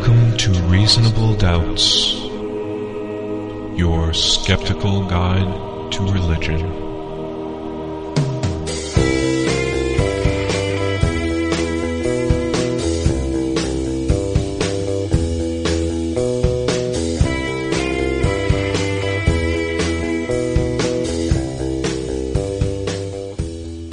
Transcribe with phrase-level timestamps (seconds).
[0.00, 2.14] Welcome to Reasonable Doubts,
[3.78, 6.80] your skeptical guide to religion.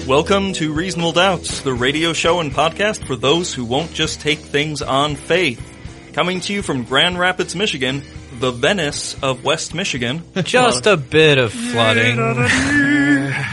[0.08, 4.40] Welcome to Reasonable Doubts, the radio show and podcast for those who won't just take
[4.40, 5.67] things on faith.
[6.18, 8.02] Coming to you from Grand Rapids, Michigan,
[8.40, 10.24] the Venice of West Michigan.
[10.44, 12.18] Just a bit of flooding.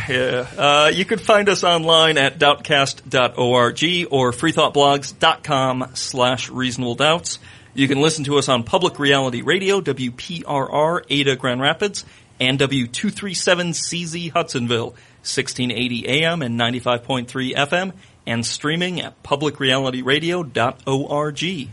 [0.08, 0.46] Yeah.
[0.56, 7.38] Uh, you could find us online at doubtcast.org or freethoughtblogs.com slash reasonable doubts.
[7.74, 12.06] You can listen to us on Public Reality Radio, WPRR, Ada Grand Rapids,
[12.40, 17.92] and W237CZ Hudsonville, 1680 AM and 95.3 FM,
[18.26, 21.68] and streaming at publicrealityradio.org.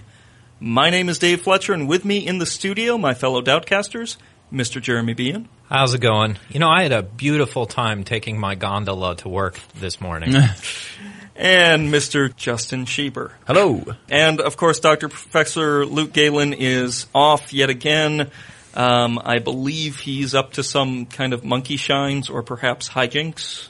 [0.64, 4.18] My name is Dave Fletcher, and with me in the studio, my fellow Doubtcasters,
[4.54, 4.80] Mr.
[4.80, 5.48] Jeremy Beahan.
[5.68, 6.38] How's it going?
[6.50, 10.36] You know, I had a beautiful time taking my gondola to work this morning.
[11.36, 12.36] and Mr.
[12.36, 13.32] Justin Schieber.
[13.48, 13.84] Hello.
[14.08, 15.10] And of course, Dr.
[15.10, 18.30] Professor Luke Galen is off yet again.
[18.76, 23.70] Um, I believe he's up to some kind of monkey shines or perhaps hijinks.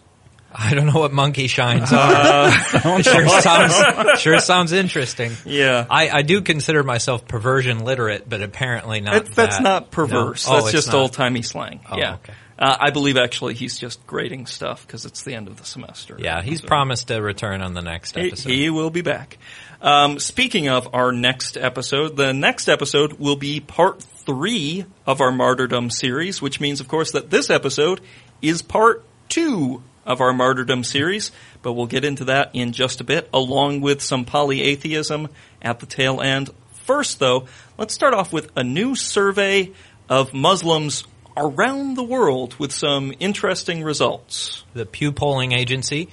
[0.53, 2.51] I don't know what monkey shines are.
[3.01, 3.01] sure
[3.41, 5.31] sounds sure sounds interesting.
[5.45, 5.85] Yeah.
[5.89, 9.25] I, I do consider myself perversion literate, but apparently not.
[9.27, 9.63] That's that.
[9.63, 10.47] not perverse.
[10.47, 10.55] No?
[10.57, 11.81] Oh, that's just old timey slang.
[11.89, 12.15] Oh, yeah.
[12.15, 12.33] okay.
[12.59, 16.15] Uh, I believe actually he's just grading stuff because it's the end of the semester.
[16.19, 18.49] Yeah, he's So- promised to return on the next He, episode.
[18.51, 19.39] he will be back.
[19.81, 25.31] Um, speaking of our next episode, the next episode will be part three of our
[25.31, 27.99] martyrdom series, which means, of course, that this episode
[28.43, 31.31] is part two of our martyrdom series.
[31.61, 35.29] But we'll get into that in just a bit, along with some polyatheism
[35.61, 36.49] at the tail end.
[36.73, 37.45] First, though,
[37.77, 39.71] let's start off with a new survey
[40.09, 41.03] of Muslims
[41.37, 44.63] around the world with some interesting results.
[44.73, 46.09] the Pew Polling Agency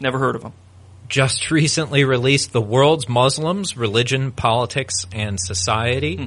[0.00, 0.52] Never heard of them.
[1.08, 6.16] just recently released the world's Muslims, religion, politics, and society.
[6.16, 6.24] Hmm.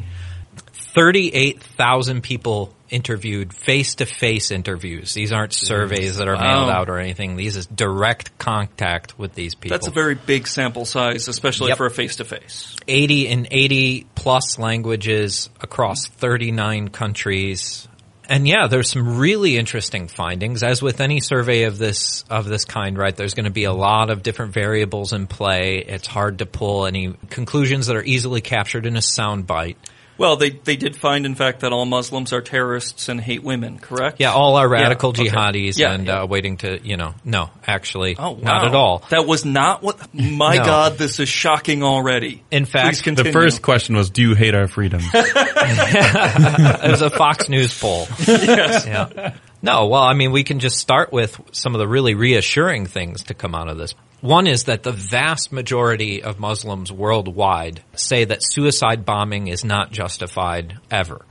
[0.94, 5.14] 38,000 people interviewed, face-to-face interviews.
[5.14, 6.82] These aren't surveys that are mailed Wow.
[6.82, 7.36] out or anything.
[7.36, 9.76] These is direct contact with these people.
[9.78, 11.78] That's a very big sample size, especially Yep.
[11.78, 12.76] for a face to face.
[12.88, 17.88] 80 in 80 plus languages across 39 countries.
[18.30, 20.64] And yeah, there's some really interesting findings.
[20.64, 23.14] As with any survey of this of this kind, right?
[23.16, 25.84] There's going to be a lot of different variables in play.
[25.86, 29.76] It's hard to pull any conclusions that are easily captured in a soundbite.
[30.22, 33.80] Well, they they did find, in fact, that all Muslims are terrorists and hate women.
[33.80, 34.20] Correct?
[34.20, 35.26] Yeah, all are Yeah, radical okay.
[35.26, 36.22] jihadis Yeah, and yeah.
[36.22, 38.40] Uh, waiting to, you know, no, actually, Oh, wow.
[38.44, 39.04] not at all.
[39.10, 40.14] That was not what.
[40.14, 40.64] My No.
[40.64, 42.44] God, this is shocking already.
[42.52, 45.02] In fact, The first question was, do you hate our freedom?
[45.14, 48.08] it was a Fox News poll.
[48.28, 49.34] Yeah.
[49.62, 53.24] No, well, I mean, we can just start with some of the really reassuring things
[53.24, 53.94] to come out of this.
[54.22, 59.92] One is that the vast majority of Muslims worldwide say that suicide bombing is not
[59.92, 61.26] justified ever.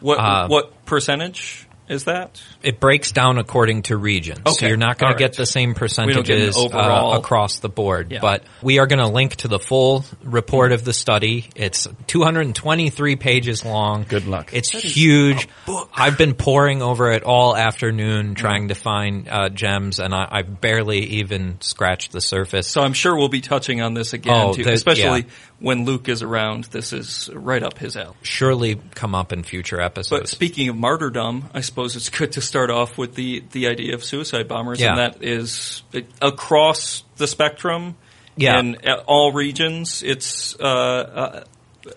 [0.00, 2.40] what uh, what percentage is that?
[2.62, 4.40] It breaks down according to regions.
[4.46, 7.12] So Okay, you're not going all to get the same don't get an percentages overall-
[7.14, 8.12] uh, across the board.
[8.12, 8.20] Yeah.
[8.20, 11.48] But we are going to link to the full report of the study.
[11.56, 14.04] It's 223 pages long.
[14.08, 14.50] Good luck.
[14.52, 15.48] It's huge.
[15.94, 20.42] I've been poring over it all afternoon trying to find uh, gems, and I, I
[20.42, 22.68] barely even scratched the surface.
[22.68, 25.28] So I'm sure we'll be touching on this again, Oh, too, the- especially yeah.
[25.60, 26.64] When Luke is around.
[26.64, 28.16] This is right up his alley.
[28.22, 30.20] Surely come up in future episodes.
[30.22, 33.94] But speaking of martyrdom, I suppose it's good to start off with the, the idea
[33.94, 34.90] of suicide bombers, Yeah.
[34.90, 37.94] and that is it, across the spectrum,
[38.36, 38.58] Yeah.
[38.58, 40.02] in uh, all regions.
[40.02, 41.44] It's uh, uh,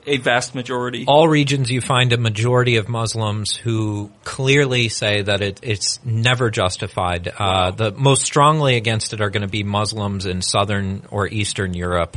[0.08, 1.04] a vast majority.
[1.08, 6.50] all regions you find a majority of Muslims who clearly say that it, it's never
[6.50, 7.28] justified.
[7.38, 11.74] Uh, the most strongly against it are going to be Muslims in southern or eastern
[11.74, 12.16] Europe,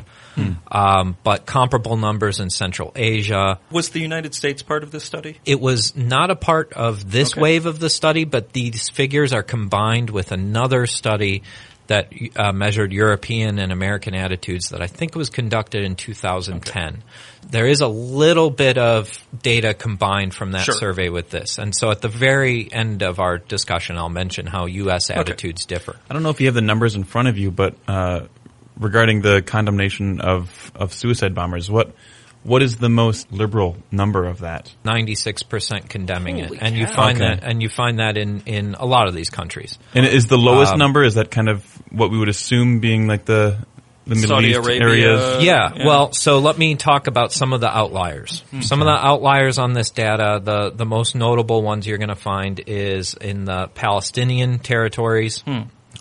[0.70, 3.58] um, but comparable numbers in Central Asia.
[3.70, 5.38] Was the United States part of this study?
[5.44, 7.40] It was not a part of this Okay.
[7.40, 11.42] wave of the study, but these figures are combined with another study
[11.88, 17.04] that uh, measured European and American attitudes that I think was conducted in 2010.
[17.48, 19.08] There is a little bit of
[19.40, 20.74] data combined from that Sure.
[20.74, 21.58] survey with this.
[21.58, 25.10] And so at the very end of our discussion, I'll mention how U.S.
[25.10, 25.94] attitudes differ.
[26.10, 28.22] I don't know if you have the numbers in front of you, but uh,
[28.78, 31.92] regarding the condemnation of, of suicide bombers, what
[32.42, 34.72] what is the most liberal number of that?
[34.84, 36.62] 96% condemning Holy it.
[36.62, 37.34] And you find Okay.
[37.34, 39.76] that, and you find that in, in a lot of these countries.
[39.94, 43.08] And is the lowest Um, number is that kind of what we would assume being
[43.08, 43.58] like the
[44.06, 44.80] the Middle Saudi East Arabia.
[44.86, 45.42] areas.
[45.42, 45.84] yeah, yeah.
[45.84, 48.44] well, so let me talk about some of the outliers.
[48.60, 52.14] Some of the outliers on this data, the, the most notable ones you're going to
[52.14, 55.42] find is in the Palestinian territories,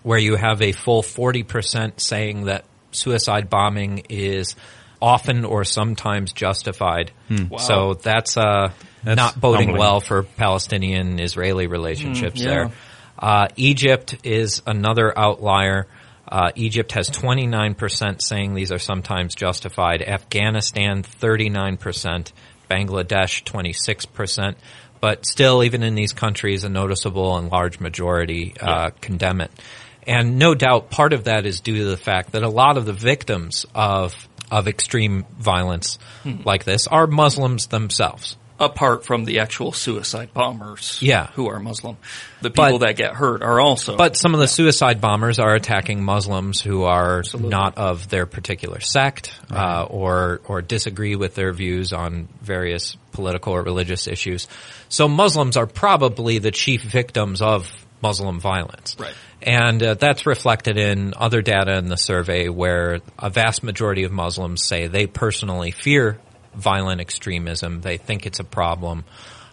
[0.06, 4.54] where you have a full 40% saying that suicide bombing is
[5.02, 7.10] often or sometimes justified.
[7.28, 7.58] Wow.
[7.58, 8.70] So that's, uh,
[9.02, 9.80] That's not boding humbling.
[9.80, 12.48] well for Palestinian-Israeli relationships yeah.
[12.48, 12.70] there.
[13.18, 15.88] Uh, Egypt is another outlier.
[16.28, 20.02] Uh, Egypt has 29% saying these are sometimes justified.
[20.02, 22.30] Afghanistan, 39%.
[22.70, 24.54] Bangladesh, 26%.
[25.00, 29.50] But still, even in these countries, a noticeable and large majority uh, condemn it.
[30.06, 32.86] And no doubt part of that is due to the fact that a lot of
[32.86, 34.14] the victims of,
[34.50, 36.42] of extreme violence Hmm.
[36.44, 38.36] like this are Muslims themselves.
[38.58, 41.26] apart from the actual suicide bombers, Yeah.
[41.34, 41.98] who are Muslim,
[42.40, 43.98] the people But- that get hurt are also.
[43.98, 48.80] But some of the suicide bombers are attacking Muslims who are not of their particular
[48.80, 54.48] sect uh, or or disagree with their views on various political or religious issues.
[54.88, 57.70] So Muslims are probably the chief victims of
[58.02, 58.96] Muslim violence.
[58.98, 59.14] Right.
[59.42, 64.12] And uh, that's reflected in other data in the survey where a vast majority of
[64.12, 66.18] Muslims say they personally fear
[66.54, 67.80] violent extremism.
[67.80, 69.04] They think it's a problem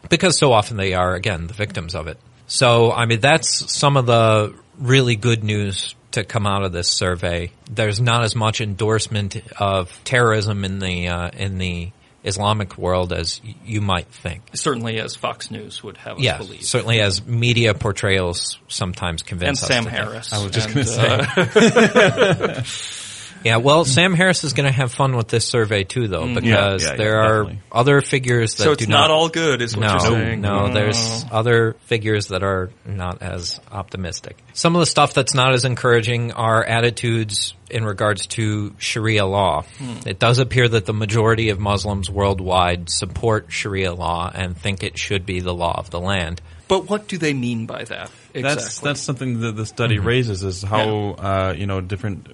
[0.09, 2.17] because so often they are, again, the victims of it.
[2.47, 6.89] So, I mean, that's some of the really good news to come out of this
[6.89, 7.51] survey.
[7.69, 11.91] There's not as much endorsement of terrorism in the, uh, in the
[12.23, 14.43] Islamic world as you might think.
[14.53, 16.63] certainly, as Fox News would have us Yeah, believe.
[16.63, 19.69] certainly as media portrayals sometimes and convince us.
[19.69, 20.03] And Sam to think.
[20.09, 20.33] Harris.
[20.33, 22.63] I was just And, going to uh, say.
[23.43, 26.43] Yeah, well, Sam Harris is going to have fun with this survey too, though, because
[26.83, 27.61] Yeah, yeah, there yeah, are definitely.
[27.71, 30.41] other figures that so do it's not all good, is what no, you're saying.
[30.41, 30.73] no, Oh.
[30.73, 34.37] there's other figures that are not as optimistic.
[34.53, 39.63] Some of the stuff that's not as encouraging are attitudes in regards to Sharia law.
[39.79, 40.07] Hmm.
[40.07, 44.97] It does appear that the majority of Muslims worldwide support Sharia law and think it
[44.97, 46.41] should be the law of the land.
[46.67, 48.09] But what do they mean by that?
[48.33, 48.41] Exactly.
[48.41, 50.07] That's that's something that the study Mm-hmm.
[50.07, 52.27] raises is how uh, you know different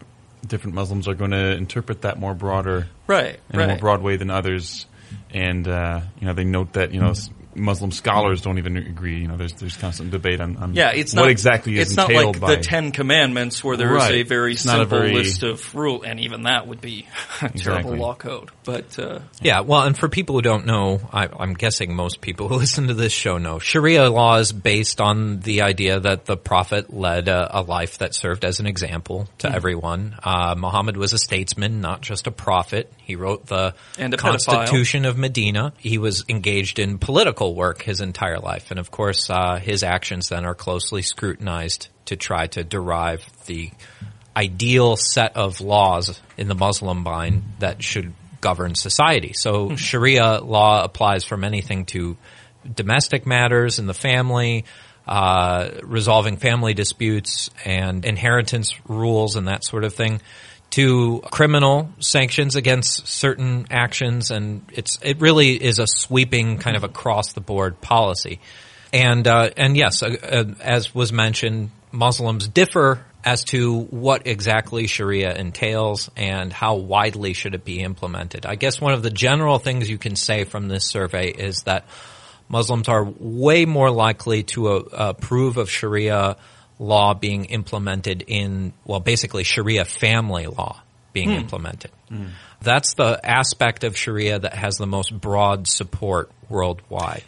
[0.45, 3.39] different Muslims are going to interpret that more broader right.
[3.49, 4.85] in a more broad way than others,
[5.31, 7.13] and uh, you know they note that you know
[7.55, 9.19] Muslim scholars don't even agree.
[9.21, 11.97] You know, there's there's constant debate on, on Yeah, it's what not exactly is It's
[11.97, 14.15] not like by the Ten Commandments, where there is Right.
[14.15, 17.07] a very It's not a simple very- list of rule, and even that would be
[17.41, 17.97] a terrible Exactly.
[17.97, 18.51] law code.
[18.63, 22.47] But uh, Yeah, well, and for people who don't know, I, I'm guessing most people
[22.49, 26.37] who listen to this show know, Sharia law is based on the idea that the
[26.37, 30.15] Prophet led a, a life that served as an example to everyone.
[30.23, 32.91] Uh, Muhammad was a statesman, not just a prophet.
[32.97, 34.45] He wrote the And a pedophile.
[34.45, 35.73] Constitution of Medina.
[35.77, 40.29] He was engaged in political work his entire life, and of course, uh, his actions
[40.29, 43.71] then are closely scrutinized to try to derive the
[44.35, 49.33] ideal set of laws in the Muslim mind that should govern society.
[49.33, 52.17] So Sharia law applies from anything to
[52.75, 54.65] domestic matters in the family,
[55.07, 60.21] uh, resolving family disputes and inheritance rules and that sort of thing,
[60.71, 66.83] to criminal sanctions against certain actions, and it's it really is a sweeping kind of
[66.83, 68.39] across the board policy.
[68.93, 74.87] And uh, and yes, uh, uh, as was mentioned, Muslims differ as to what exactly
[74.87, 78.45] Sharia entails and how widely should it be implemented.
[78.45, 81.85] I guess one of the general things you can say from this survey is that
[82.47, 86.37] Muslims are way more likely to uh, approve of Sharia
[86.79, 90.81] law being implemented in, well, basically Sharia family law
[91.13, 91.91] being implemented.
[92.61, 97.23] That's the aspect of Sharia that has the most broad support worldwide.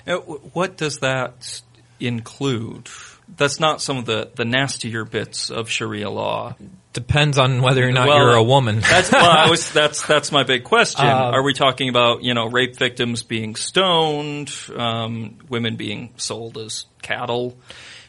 [0.54, 1.62] what does that
[2.00, 2.90] include?
[3.38, 6.56] That's not some of the, the nastier bits of Sharia law.
[6.94, 8.82] Depends on whether or not Well, you're a woman.
[8.82, 11.06] That's well, I was, that's that's my big question.
[11.06, 16.58] Uh, Are we talking about you know rape victims being stoned, um, women being sold
[16.58, 17.58] as cattle?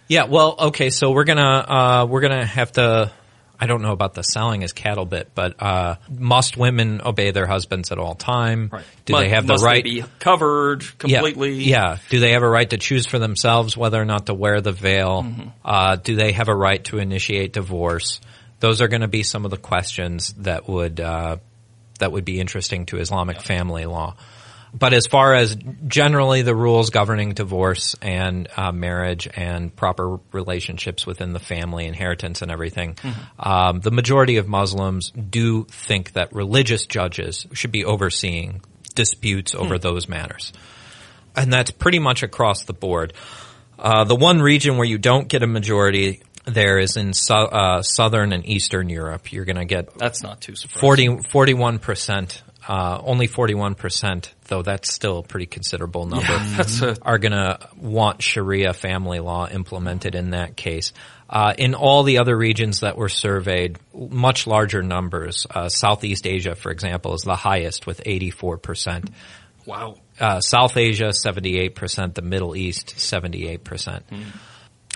[0.09, 3.13] Yeah, well, okay, so we're gonna uh, we're gonna have to.
[3.59, 7.47] I don't know about the selling as cattle bit, but uh, must women obey their
[7.47, 8.73] husbands at all time?
[9.05, 9.85] Do Mu- they have the must right?
[9.85, 11.55] be covered completely?
[11.63, 14.61] Yeah, Do they have a right to choose for themselves whether or not to wear
[14.61, 15.23] the veil?
[15.23, 15.49] Mm-hmm.
[15.65, 18.21] Uh, do they have a right to initiate divorce?
[18.59, 21.37] Those are going to be some of the questions that would uh,
[22.01, 24.17] that would be interesting to Islamic family law.
[24.75, 31.07] But as far as generally the rules governing divorce and uh, marriage and proper relationships
[31.07, 32.97] within the family, inheritance and everything,
[33.39, 38.63] um, the majority of Muslims do think that religious judges should be overseeing
[38.95, 40.53] disputes over those matters.
[41.37, 43.13] And that's pretty much across the board.
[43.79, 47.83] Uh, the one region where you don't get a majority there is in so, uh,
[47.83, 49.33] southern and eastern Europe.
[49.33, 51.23] You're going to get That's not too surprising.
[51.23, 56.33] 40, 41%, uh, only 41%, though that's still a pretty considerable number.
[56.33, 60.93] A are going to want Sharia family law implemented in that case.
[61.29, 65.47] Uh, in all the other regions that were surveyed, much larger numbers.
[65.51, 69.11] Uh, Southeast Asia, for example, is the highest with 84%.
[69.67, 69.97] wow.
[70.21, 72.15] Uh, South Asia, 78%.
[72.15, 74.03] The Middle East, 78%.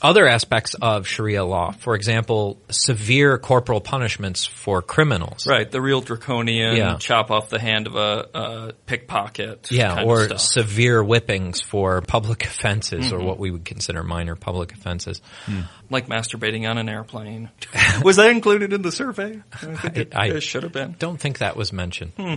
[0.02, 5.46] Other aspects of Sharia law, for example, severe corporal punishments for criminals.
[5.46, 6.96] Right, the real draconian Yeah.
[6.98, 9.70] chop off the hand of a, a pickpocket.
[9.70, 13.26] Yeah, or severe whippings for public offenses or mm-hmm.
[13.26, 15.22] what we would consider minor public offenses.
[15.46, 15.60] Hmm.
[15.88, 17.48] like masturbating on an airplane.
[18.02, 19.40] Was that included in the survey?
[19.52, 20.96] I think it, I- it should have been.
[20.98, 22.12] Don't think that was mentioned.
[22.18, 22.34] Hmm.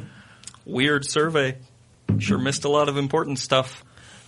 [0.66, 1.58] Weird survey.
[2.20, 3.84] Sure missed a lot of important stuff.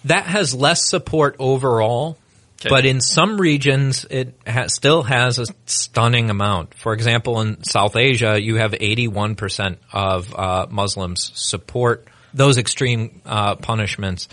[0.05, 2.17] That has less support overall,
[2.61, 2.69] Okay.
[2.69, 6.75] but in some regions it ha- still has a stunning amount.
[6.75, 13.55] For example, in South Asia, you have 81% of uh, Muslims support those extreme uh,
[13.55, 14.27] punishments.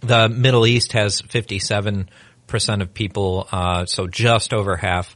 [0.00, 2.06] The Middle East has 57%
[2.80, 5.14] of people, uh, so just over half,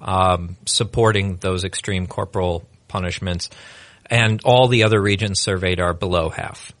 [0.00, 3.50] um, supporting those extreme corporal punishments.
[4.08, 6.72] And all the other regions surveyed are below half.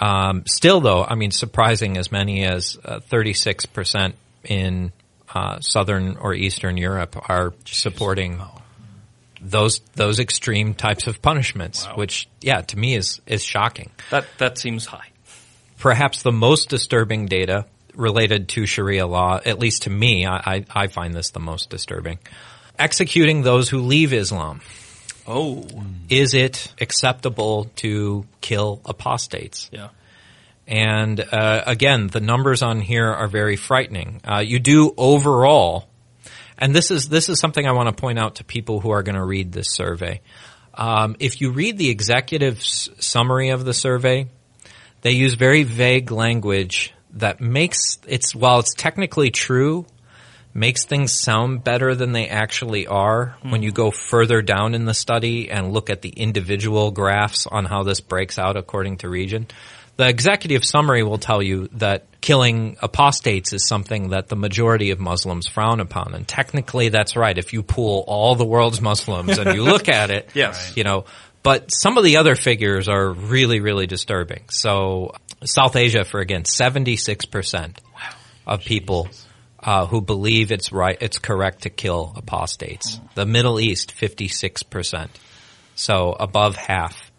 [0.00, 4.92] Um, still, though, I mean, surprising as many as uh, 36% in
[5.32, 8.40] uh, southern or eastern Europe are supporting
[9.40, 13.90] those those extreme types of punishments, which, yeah, to me is is shocking.
[14.10, 15.08] That that seems high.
[15.78, 20.64] Perhaps the most disturbing data related to Sharia law, at least to me, I, I,
[20.70, 22.18] I find this the most disturbing.
[22.78, 24.60] Executing those who leave Islam.
[25.26, 25.66] Oh,
[26.08, 29.70] Is it acceptable to kill apostates?
[29.72, 29.88] yeah.
[30.66, 34.20] And uh, again, the numbers on here are very frightening.
[34.24, 35.88] Uh, you do overall,
[36.56, 39.02] and this is this is something I want to point out to people who are
[39.02, 40.22] going to read this survey.
[40.72, 44.26] Um, if you read the executive summary of the survey,
[45.02, 49.84] they use very vague language that makes it's while it's technically true,
[50.54, 53.50] makes things sound better than they actually are hmm.
[53.50, 57.64] when you go further down in the study and look at the individual graphs on
[57.64, 59.46] how this breaks out according to region.
[59.96, 64.98] The executive summary will tell you that killing apostates is something that the majority of
[64.98, 66.14] Muslims frown upon.
[66.14, 67.36] And technically that's right.
[67.36, 70.76] If you pool all the world's Muslims and you look at it, Yes.
[70.76, 71.04] you know,
[71.44, 74.44] but some of the other figures are really, really disturbing.
[74.50, 75.12] So
[75.44, 77.76] South Asia, for again, 76%
[78.46, 79.08] of people
[79.64, 83.00] uh, who believe it's right, it's correct to kill apostates.
[83.14, 85.08] The Middle East, 56%.
[85.74, 87.10] So above half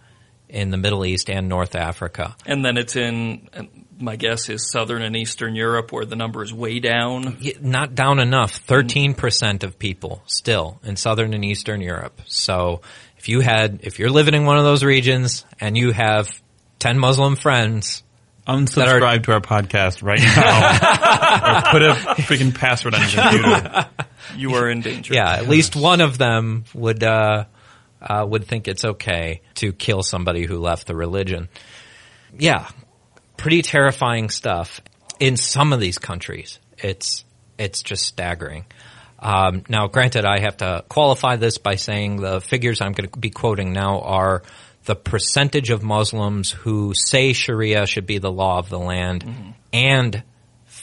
[0.47, 2.35] in the Middle East and North Africa.
[2.45, 3.49] And then it's in.
[3.97, 7.37] My guess is southern and eastern Europe, where the number is way down.
[7.61, 8.65] Not down enough.
[8.67, 12.21] 13% of people still in Southern and Eastern Europe.
[12.25, 12.81] So
[13.17, 16.27] if you had, if you're living in one of those regions and you have
[16.79, 18.03] 10 Muslim friends,
[18.47, 21.04] Unsubscribe to our podcast right now, or
[21.72, 23.88] put a freaking password on your computer.
[24.36, 25.13] You are in danger.
[25.13, 27.46] yeah, at least one of them would, uh,
[28.01, 31.48] uh, would think it's okay to kill somebody who left the religion.
[32.38, 32.67] Yeah,
[33.38, 34.82] pretty terrifying stuff.
[35.20, 37.24] In some of these countries, it's
[37.58, 38.65] it's just staggering.
[39.20, 43.20] Um, now, granted, I have to qualify this by saying the figures I'm going to
[43.20, 44.44] be quoting now are
[44.86, 50.24] the percentage of Muslims who say Sharia should be the law of the land and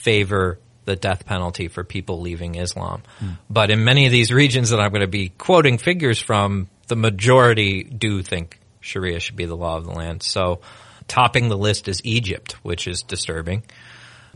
[0.03, 3.03] favor the death penalty for people leaving Islam.
[3.49, 6.97] But in many of these regions that I'm going to be quoting figures from, the
[6.97, 10.23] majority do think Sharia should be the law of the land.
[10.23, 10.59] So
[11.07, 13.63] topping the list is Egypt, which is disturbing.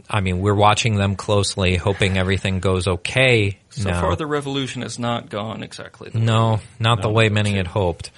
[0.10, 3.60] I mean, we're watching them closely, hoping everything goes okay.
[3.70, 4.02] So now.
[4.02, 6.10] far, the revolution has not gone exactly.
[6.10, 8.12] The No, not the way many had hoped.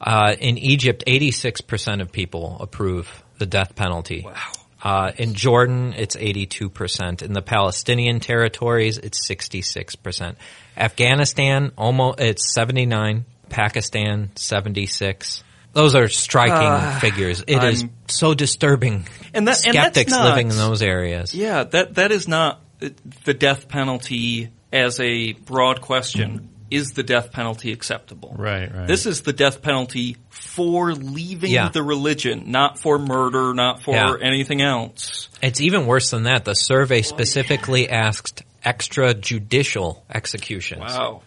[0.00, 4.22] Uh, in Egypt, 86% of people approve the death penalty.
[4.24, 4.52] Wow.
[4.82, 7.22] Uh, in Jordan, it's 82%.
[7.22, 10.36] In the Palestinian territories, it's 66%.
[10.76, 13.24] Afghanistan, almost, it's 79.
[13.48, 15.42] Pakistan, 76.
[15.72, 17.42] Those are striking figures.
[17.46, 19.06] It is I'm- so disturbing.
[19.34, 21.34] And that- and that's skeptics not- living in those areas.
[21.34, 22.88] Yeah, that that is not uh,
[23.24, 26.48] the death penalty as a broad question.
[26.70, 28.34] Is the death penalty acceptable?
[28.36, 28.86] Right, right.
[28.88, 31.68] This is the death penalty for leaving Yeah.
[31.68, 34.14] the religion, not for murder, not for Yeah.
[34.20, 35.28] anything else.
[35.42, 36.44] It's even worse than that.
[36.44, 40.80] The survey specifically asked extrajudicial executions.
[40.80, 41.22] Wow.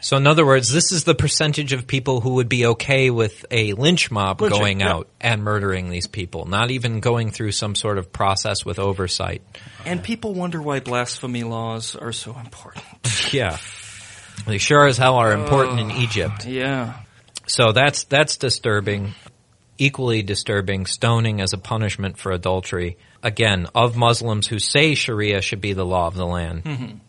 [0.00, 3.46] So in other words, this is the percentage of people who would be okay with
[3.50, 4.92] a lynch mob Lynching, going yeah.
[4.92, 9.40] out and murdering these people, not even going through some sort of process with oversight.
[9.86, 12.84] And people wonder why blasphemy laws are so important.
[13.32, 13.56] yeah.
[14.46, 16.46] They sure as hell are important in Egypt.
[16.46, 16.94] Yeah.
[17.46, 19.14] So that's that's disturbing.
[19.76, 22.96] Equally disturbing, stoning as a punishment for adultery.
[23.24, 27.00] Again, of Muslims who say Sharia should be the law of the land,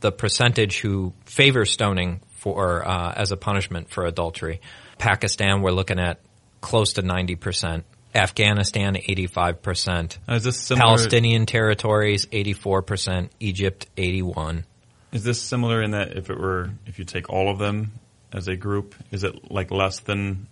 [0.00, 4.60] the percentage who favor stoning for uh, as a punishment for adultery.
[4.98, 6.20] Pakistan, we're looking at
[6.60, 7.86] close to ninety percent.
[8.14, 10.18] Afghanistan, eighty-five percent.
[10.28, 10.84] Now, is this similar?
[10.84, 13.32] Palestinian territories, eighty-four percent.
[13.40, 14.66] Egypt, eighty-one.
[15.14, 17.92] Is this similar in that if it were if you take all of them
[18.32, 20.48] as a group, is it like less than?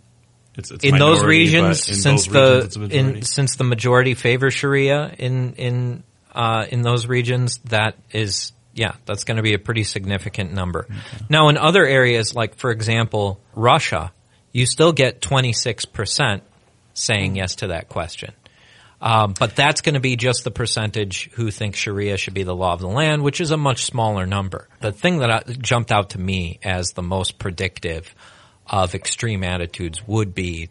[0.55, 3.19] It's, it's in those regions, in since those regions the majority?
[3.19, 8.95] in, since the majority favor Sharia in in uh, in those regions, that is yeah,
[9.05, 10.87] that's going to be a pretty significant number.
[11.29, 14.13] Now, in other areas, like for example, Russia,
[14.53, 16.45] you still get twenty six percent
[16.95, 18.33] saying yes to that question.
[19.03, 22.55] Um, but that's going to be just the percentage who think Sharia should be the
[22.55, 24.69] law of the land, which is a much smaller number.
[24.81, 28.15] The thing that jumped out to me as the most predictive
[28.65, 30.71] of extreme attitudes would be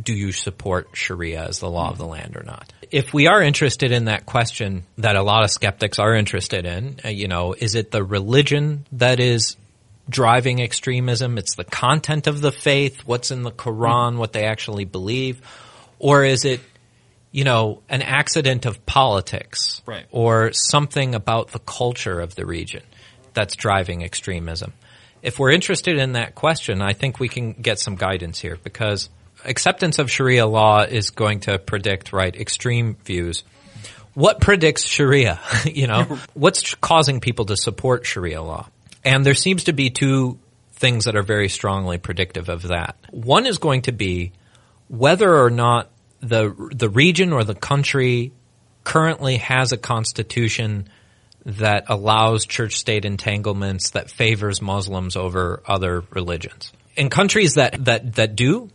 [0.00, 2.72] do you support Sharia as the law of the land or not?
[2.90, 7.00] If we are interested in that question that a lot of skeptics are interested in,
[7.04, 9.56] uh, you know, is it the religion that is
[10.08, 11.38] driving extremism?
[11.38, 15.40] It's the content of the faith, what's in the Quran, what they actually believe,
[15.98, 16.60] or is it
[17.32, 20.06] you know, an accident of politics Right.
[20.10, 22.82] or something about the culture of the region
[23.34, 24.72] that's driving extremism.
[25.22, 29.10] If we're interested in that question, I think we can get some guidance here because
[29.44, 33.42] acceptance of Sharia law is going to predict, right, extreme views.
[34.14, 35.40] What predicts Sharia?
[35.64, 38.68] you know, what's causing people to support Sharia law?
[39.04, 40.38] And there seems to be two
[40.72, 42.96] things that are very strongly predictive of that.
[43.10, 44.32] One is going to be
[44.88, 45.90] whether or not
[46.20, 48.32] the the region or the country
[48.84, 50.88] currently has a constitution
[51.44, 56.72] that allows church state entanglements that favors Muslims over other religions.
[56.96, 58.70] In countries that that that do,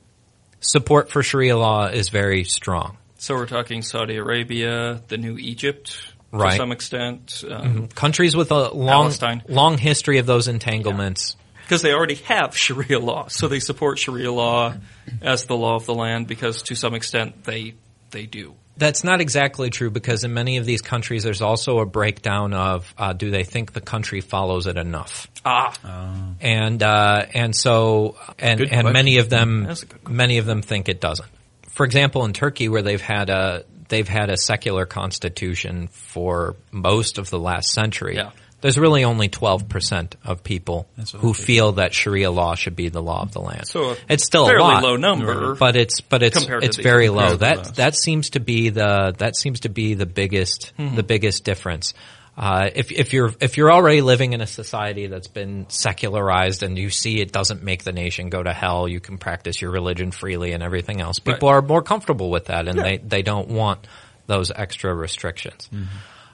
[0.59, 2.97] support for Sharia law is very strong.
[3.17, 5.97] So we're talking Saudi Arabia, the new Egypt
[6.33, 6.51] Right.
[6.51, 9.43] to some extent, um, Countries with a long Palestine.
[9.49, 11.35] long history of those entanglements.
[11.71, 14.73] Because they already have Sharia law, so they support Sharia law
[15.21, 17.75] as the law of the land because to some extent they
[18.09, 18.55] they do.
[18.75, 22.93] That's not exactly true because in many of these countries, there's also a breakdown of
[22.97, 25.73] uh, do they think the country follows it enough, Ah,
[26.41, 28.91] and uh, and so and Good and question.
[28.93, 30.17] many of them That's a good question.
[30.17, 31.29] many of them think it doesn't.
[31.69, 37.17] For example, in Turkey, where they've had a they've had a secular constitution for most
[37.17, 38.15] of the last century.
[38.17, 38.31] Yeah.
[38.61, 43.01] There's really only 12% of people That's who feel that Sharia law should be the
[43.01, 43.67] law of the land.
[43.67, 45.55] So a it's still fairly a lot, low number.
[45.55, 47.35] but it's but it's it's very low.
[47.35, 47.71] That less.
[47.77, 50.95] that seems to be the that seems to be the biggest Hmm.
[50.95, 51.93] the biggest difference.
[52.37, 56.77] Uh, if if you're if you're already living in a society that's been secularized and
[56.77, 60.11] you see it doesn't make the nation go to hell, you can practice your religion
[60.11, 61.19] freely and everything else.
[61.19, 61.55] People Right.
[61.57, 62.83] are more comfortable with that, and Yeah.
[62.83, 63.85] they they don't want
[64.27, 65.69] those extra restrictions.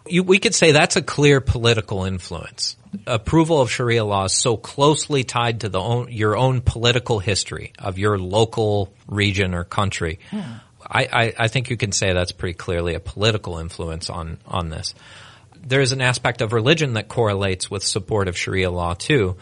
[0.10, 2.76] You, we could say that's a clear political influence.
[3.06, 7.74] Approval of Sharia law is so closely tied to the own, your own political history
[7.78, 10.20] of your local region or country.
[10.90, 14.70] I, I, I think you can say that's pretty clearly a political influence on, on
[14.70, 14.96] this.
[15.56, 19.36] There's an aspect of religion that correlates with support of Sharia law too,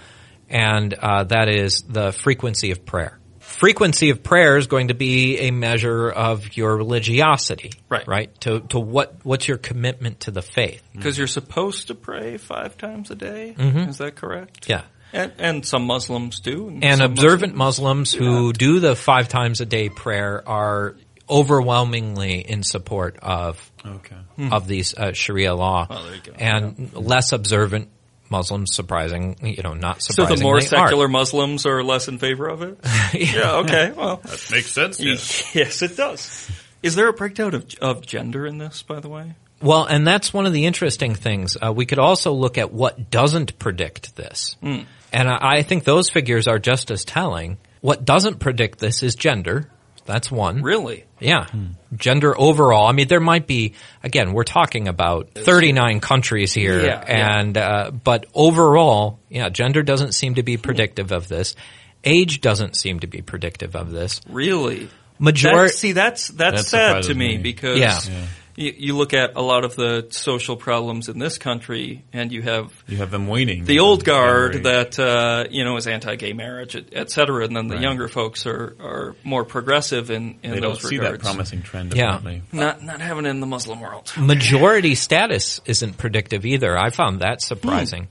[0.50, 3.20] and uh, that is the frequency of prayer.
[3.58, 8.08] Frequency of prayer is going to be a measure of your religiosity, Right.
[8.08, 8.42] Right.
[8.42, 10.82] To to what what's your commitment to the faith?
[10.94, 13.56] because you're supposed to pray five times a day.
[13.58, 14.68] Is that correct?
[14.70, 14.84] Yeah.
[15.14, 18.52] And, and some Muslims do, And some observant Muslims who Yeah.
[18.58, 20.96] do the five times a day prayer are
[21.30, 24.16] overwhelmingly in support of Okay.
[24.52, 26.34] of these uh, Sharia law, Oh, there you go.
[26.38, 27.90] and less observant
[28.30, 30.02] Muslims, surprising, you know, not surprising.
[30.02, 30.68] So the surprisingly, more aren't.
[30.68, 32.78] secular Muslims are less in favor of it.
[33.14, 33.58] yeah.
[33.58, 33.92] Okay.
[33.96, 35.00] Well, that Makes sense.
[35.56, 36.50] yes, it does.
[36.82, 38.84] Is there a breakdown of of gender in this?
[38.84, 39.34] By the way.
[39.62, 41.58] Well, and that's one of the interesting things.
[41.62, 44.56] Uh, we could also look at what doesn't predict this.
[44.62, 44.82] Hmm.
[45.14, 47.58] And I, I think those figures are just as telling.
[47.82, 49.70] What doesn't predict this is gender.
[50.06, 50.62] That's one.
[50.62, 51.06] Really?
[51.20, 51.48] Yeah.
[51.96, 52.88] Gender overall.
[52.88, 56.80] I mean, there might be, again, we're talking about 39 countries here.
[56.80, 57.40] Yeah, yeah.
[57.40, 61.56] and, uh, but overall, yeah, gender doesn't seem to be predictive of this.
[62.04, 64.22] Age doesn't seem to be predictive of this.
[64.30, 64.90] Really?
[65.18, 65.74] Majority.
[65.74, 67.38] See, that's that's That sad to me me.
[67.38, 68.00] because Yeah.
[68.08, 68.26] Yeah.
[68.58, 72.42] You, you look at a lot of the social problems in this country, and you
[72.42, 73.66] have You have them waning.
[73.66, 77.56] the old guard Generate- that uh, you know is anti-gay marriage, et, et cetera, and
[77.56, 77.84] then the Right.
[77.84, 81.94] younger folks are, are more progressive in, in they don't those see that promising trend.
[81.94, 82.16] Yeah.
[82.16, 82.44] Apparently.
[82.54, 84.12] Not not having it in the Muslim world.
[84.18, 86.78] majority status isn't predictive either.
[86.78, 88.08] I found that surprising.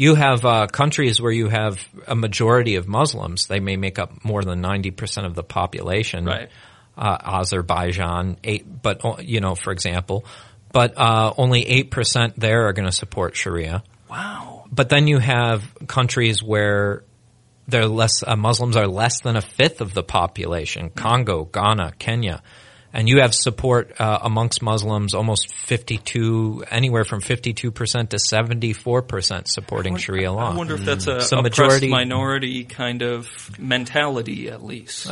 [0.00, 3.48] You have uh, countries where you have a majority of Muslims.
[3.48, 6.24] They may make up more than ninety percent of the population.
[6.24, 6.50] Right.
[6.98, 10.24] Uh, Azerbaijan, eight, but uh, you know, for example,
[10.72, 13.84] but uh, only eight percent there are going to support Sharia.
[14.10, 14.64] Wow.
[14.72, 17.04] But then you have countries where
[17.68, 20.90] they're less uh, Muslims are less than a fifth of the population.
[20.90, 22.42] Congo, Ghana, Kenya,
[22.92, 29.02] and you have support uh, amongst Muslims almost fifty-two, anywhere from fifty-two percent to seventy-four
[29.02, 30.52] percent supporting Sharia law.
[30.52, 35.06] I wonder if that's a So oppressed majority- minority kind of mentality, at least.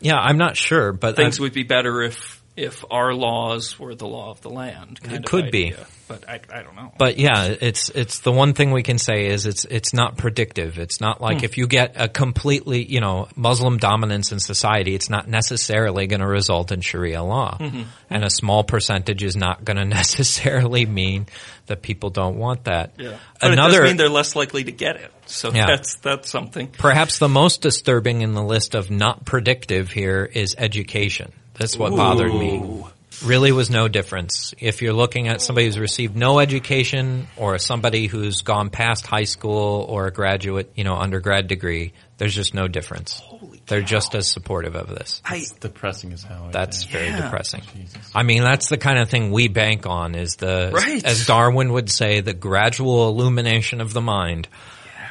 [0.00, 3.94] Yeah, I'm not sure, but Things I- would be better if if our laws were
[3.94, 4.98] the law of the land.
[5.04, 5.74] It could be.
[6.08, 6.92] but I, I don't know.
[6.98, 10.78] But yeah, it's it's the one thing we can say is it's it's not predictive.
[10.78, 11.44] It's not like hmm.
[11.44, 16.20] if you get a completely you know Muslim dominance in society, it's not necessarily going
[16.20, 17.76] to result in Sharia law, mm-hmm.
[17.76, 18.22] and mm-hmm.
[18.24, 21.26] a small percentage is not going to necessarily mean
[21.66, 22.94] that people don't want that.
[22.98, 23.18] yeah.
[23.40, 25.12] But it Another does mean they're less likely to get it.
[25.26, 25.66] So Yeah.
[25.66, 26.68] that's that's something.
[26.68, 31.32] Perhaps the most disturbing in the list of not predictive here is education.
[31.58, 32.84] That's what bothered me.
[33.24, 34.54] Really was no difference.
[34.60, 39.24] If you're looking at somebody who's received no education or somebody who's gone past high
[39.24, 43.20] school or a graduate, you know, undergrad degree, there's just no difference.
[43.66, 45.20] They're just as supportive of this.
[45.24, 46.44] I depressing as hell.
[46.48, 46.92] I That's think.
[46.92, 47.22] very Yeah.
[47.22, 47.62] depressing.
[47.74, 48.12] Jesus.
[48.14, 51.04] I mean, that's the kind of thing we bank on is the, Right.
[51.04, 54.46] as Darwin would say, the gradual illumination of the mind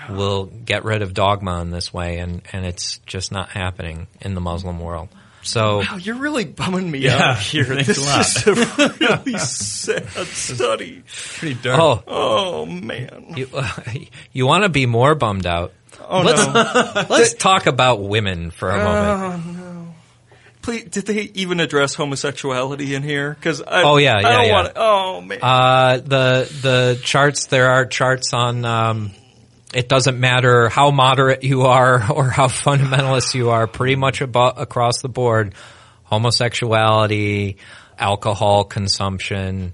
[0.09, 4.33] will get rid of dogma in this way, and, and it's just not happening in
[4.33, 5.09] the Muslim world.
[5.43, 7.63] So, wow, you're really bumming me Yeah, out here.
[7.63, 8.25] This a lot.
[8.25, 8.53] is a
[8.99, 11.03] really sad study.
[11.37, 11.79] Pretty dark.
[11.79, 13.33] oh, Oh man.
[13.37, 13.49] you,
[14.33, 15.71] you want to be more bummed out?
[16.09, 17.05] Oh let's, no.
[17.09, 19.43] let's talk about women for a moment.
[19.45, 19.93] Oh no.
[20.61, 23.33] Please, did they even address homosexuality in here?
[23.33, 24.53] Because Oh, yeah, I yeah, don't yeah.
[24.53, 24.73] want.
[24.75, 25.39] Oh man.
[25.41, 28.65] Uh, the the charts there are charts on.
[28.65, 29.11] Um,
[29.73, 33.67] it doesn't matter how moderate you are or how fundamentalist you are.
[33.67, 35.53] Pretty much abo- across the board,
[36.03, 37.57] homosexuality,
[37.97, 39.73] alcohol consumption.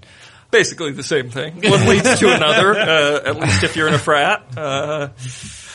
[0.51, 1.55] Basically the same thing.
[1.63, 2.73] One leads to another.
[2.83, 4.45] Uh, at least if you're in a frat.
[4.57, 5.09] Uh,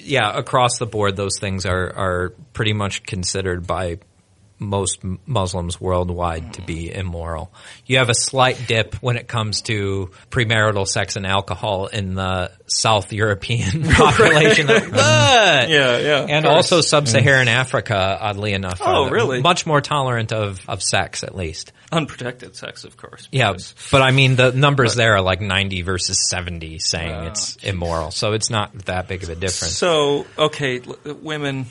[0.00, 3.98] Yeah, across the board, those things are are pretty much considered by
[4.58, 7.52] most Muslims worldwide to be immoral.
[7.86, 12.50] You have a slight dip when it comes to premarital sex and alcohol in the
[12.66, 14.66] South European population.
[14.66, 16.26] But yeah, yeah.
[16.28, 17.52] and also sub-Saharan mm.
[17.52, 18.80] Africa, oddly enough.
[18.84, 19.40] Oh, really?
[19.40, 21.72] Much more tolerant of, of sex, at least.
[21.92, 23.28] unprotected sex, of course.
[23.30, 23.54] Yeah,
[23.90, 28.10] but I mean, the numbers there are like 90 versus 70 saying it's immoral.
[28.10, 29.76] So it's not that big of a difference.
[29.76, 31.66] So okay, l- women.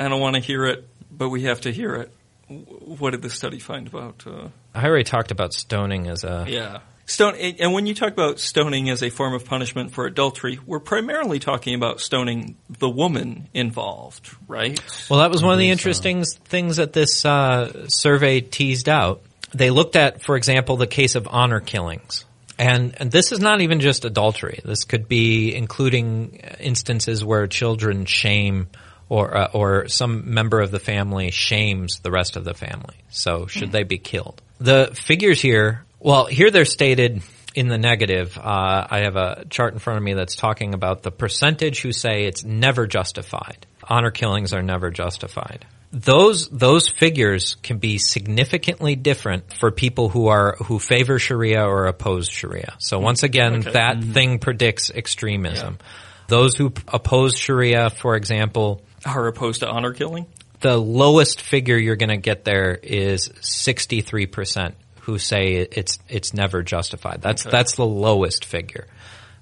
[0.00, 2.12] I don't want to hear it, but we have to hear it.
[2.48, 4.24] What did the study find about?
[4.26, 6.46] Uh, I already talked about stoning as a.
[6.48, 6.78] yeah.
[7.04, 10.78] Stone, and when you talk about stoning as a form of punishment for adultery, we're
[10.78, 14.78] primarily talking about stoning the woman involved, right?
[15.08, 19.22] Well, that was one of the interesting s- things that this uh, survey teased out.
[19.54, 22.26] They looked at, for example, the case of honor killings.
[22.58, 24.60] And, and this is not even just adultery.
[24.62, 28.66] This could be including instances where children shame
[29.08, 32.96] or, uh, or some member of the family shames the rest of the family.
[33.10, 34.42] So should they be killed?
[34.60, 37.22] The figures here, well, here they're stated
[37.54, 38.36] in the negative.
[38.36, 41.92] Uh, I have a chart in front of me that's talking about the percentage who
[41.92, 43.66] say it's never justified.
[43.82, 45.64] Honor killings are never justified.
[45.90, 51.86] Those those figures can be significantly different for people who are who favor Sharia or
[51.86, 52.74] oppose Sharia.
[52.78, 53.70] So once again, Okay.
[53.72, 55.78] that thing predicts extremism.
[56.26, 58.82] Those who oppose Sharia, for example,
[59.16, 60.26] Are opposed to honor killing?
[60.60, 66.62] the lowest figure you're going to get there is 63% who say it's it's never
[66.62, 67.22] justified.
[67.22, 68.86] That's that's the lowest figure.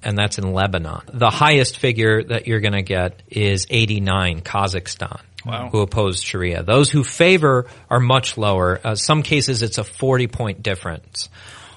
[0.03, 1.01] And that's in Lebanon.
[1.13, 5.21] The highest figure that you're going to get is 89 Kazakhstan.
[5.45, 5.71] Wow.
[5.71, 6.63] Who oppose Sharia.
[6.63, 8.81] Those who favor are much lower.
[8.83, 11.29] Uh, some cases it's a 40 point difference.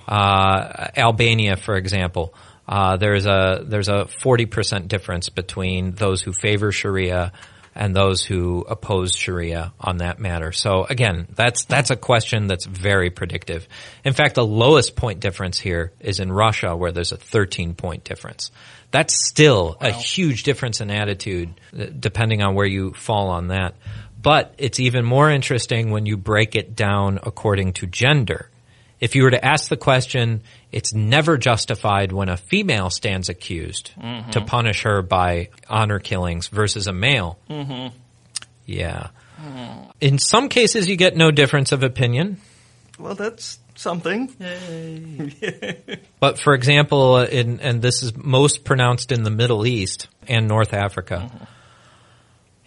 [0.07, 2.35] Uh, Albania, for example,
[2.67, 7.31] uh, there's a there's a 40% difference between those who favor Sharia
[7.75, 10.51] and those who oppose Sharia on that matter.
[10.51, 13.67] So again, that's that's a question that's very predictive.
[14.03, 18.03] In fact, the lowest point difference here is in Russia, where there's a 13 point
[18.03, 18.51] difference.
[18.91, 23.75] That's still a huge difference in attitude, uh, depending on where you fall on that.
[24.21, 28.49] But it's even more interesting when you break it down according to gender.
[28.99, 33.91] If you were to ask the question, it's never justified when a female stands accused
[34.31, 37.39] to punish her by honor killings versus a male.
[37.49, 37.95] Mm-hmm.
[38.65, 39.07] Yeah.
[40.01, 42.37] In some cases, you get no difference of opinion.
[42.97, 44.35] Well, that's something.
[46.19, 50.49] But for example, uh, in, and this is most pronounced in the Middle East and
[50.49, 51.31] North Africa.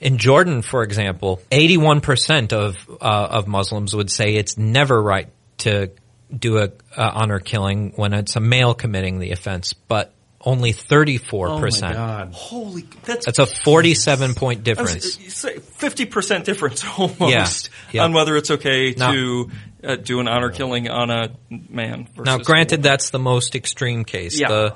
[0.01, 5.91] In Jordan, for example, 81% of, uh, of Muslims would say it's never right to
[6.37, 10.13] do a, uh, honor killing when it's a male committing the offense, but
[10.45, 11.49] only 34%.
[11.49, 12.33] Oh my god.
[12.33, 15.15] Holy, that's That's a 47 point difference.
[15.15, 18.05] Fifty percent difference almost Yeah.
[18.05, 19.51] on whether it's okay Now- to
[19.85, 22.07] uh, do an honor killing on a man.
[22.15, 24.39] Versus Now, granted, that's the most extreme case.
[24.41, 24.49] Yeah.
[24.49, 24.75] The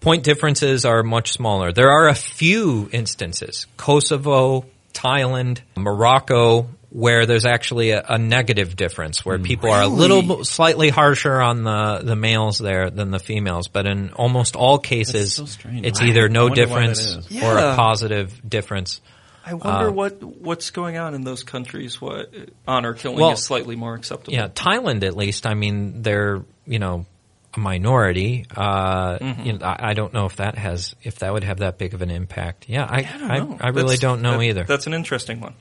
[0.00, 1.72] point differences are much smaller.
[1.72, 9.24] There are a few instances, Kosovo, Thailand, Morocco, where there's actually a, a negative difference,
[9.24, 13.18] where people are a little b- slightly harsher on the, the males there than the
[13.18, 13.68] females.
[13.68, 17.30] But in almost all cases, so it's either I no wonder why that difference or
[17.30, 17.72] Yeah.
[17.72, 19.00] a positive difference.
[19.44, 22.00] I wonder uh, what what's going on in those countries.
[22.00, 22.34] What
[22.66, 24.32] honor killing Well, is slightly more acceptable.
[24.34, 25.46] Yeah, Thailand at least.
[25.46, 27.06] I mean, they're you know
[27.54, 28.44] a minority.
[28.54, 29.42] Uh, Mm-hmm.
[29.46, 31.94] you know, I, I don't know if that has if that would have that big
[31.94, 32.66] of an impact.
[32.68, 33.66] Yeah, I I don't I.
[33.66, 34.64] I, really That's- don't know that- either.
[34.64, 35.54] That's an interesting one.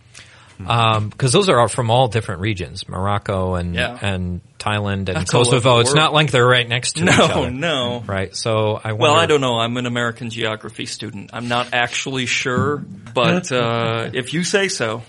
[0.57, 3.97] Because those are all from all different regions, Morocco and Yeah.
[4.01, 5.79] and Thailand and That's Kosovo.
[5.79, 8.03] It's not like they're right next to each other, no.
[8.05, 8.35] right?
[8.35, 9.59] So I Well, I don't know.
[9.59, 11.29] I'm an American geography student.
[11.33, 15.03] I'm not actually sure, but uh, if you say so.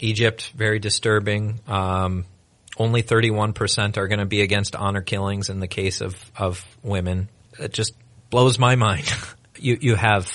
[0.00, 1.60] Egypt very disturbing.
[1.66, 2.24] Um,
[2.76, 7.28] only 31% are going to be against honor killings in the case of, of women.
[7.58, 7.92] It just
[8.30, 9.12] blows my mind.
[9.58, 10.32] you, you have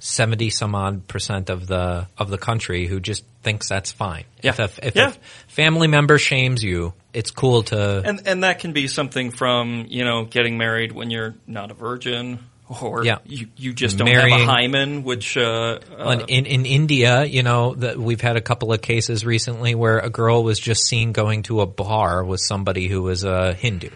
[0.00, 4.24] 70 some odd percent of the, of the country who just thinks that's fine.
[4.42, 4.64] If, Yeah.
[4.64, 5.08] a, if Yeah.
[5.10, 5.12] a
[5.52, 10.04] family member shames you, it's cool to, And and that can be something from you
[10.04, 12.38] know getting married when you're not a virgin,
[12.80, 13.18] or Yeah.
[13.24, 17.42] you you just don't have a hymen, which uh, uh, in, in in India, you
[17.42, 21.12] know, that we've had a couple of cases recently where a girl was just seen
[21.12, 23.90] going to a bar with somebody who was a Hindu,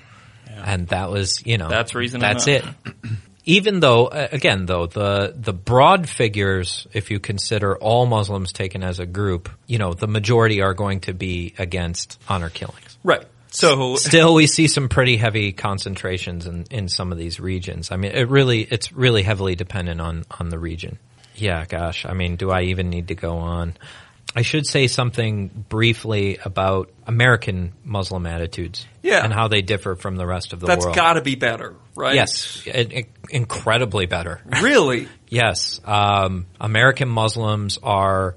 [0.48, 2.74] and that was, you know, That's reason That's enough.
[3.04, 3.10] it.
[3.46, 8.83] Even though, uh, again, though the the broad figures, if you consider all Muslims taken
[8.83, 12.98] as a group, you know, the majority are going to be against honor killings.
[13.04, 13.24] right.
[13.48, 17.92] So Still, we see some pretty heavy concentrations in, in some of these regions.
[17.92, 20.98] I mean, it really, it's really heavily dependent on, on the region.
[21.37, 22.04] Yeah, gosh.
[22.04, 23.74] I mean, do I even need to go on?
[24.36, 28.86] I should say something briefly about American Muslim attitudes.
[29.02, 29.22] Yeah.
[29.24, 30.96] And how they differ from the rest of the that's world.
[30.96, 32.14] That's got to be better, right?
[32.16, 32.62] Yes.
[32.66, 34.40] It, it- incredibly better.
[34.62, 35.08] Really?
[35.28, 35.80] Yes.
[35.84, 38.34] Um, American Muslims are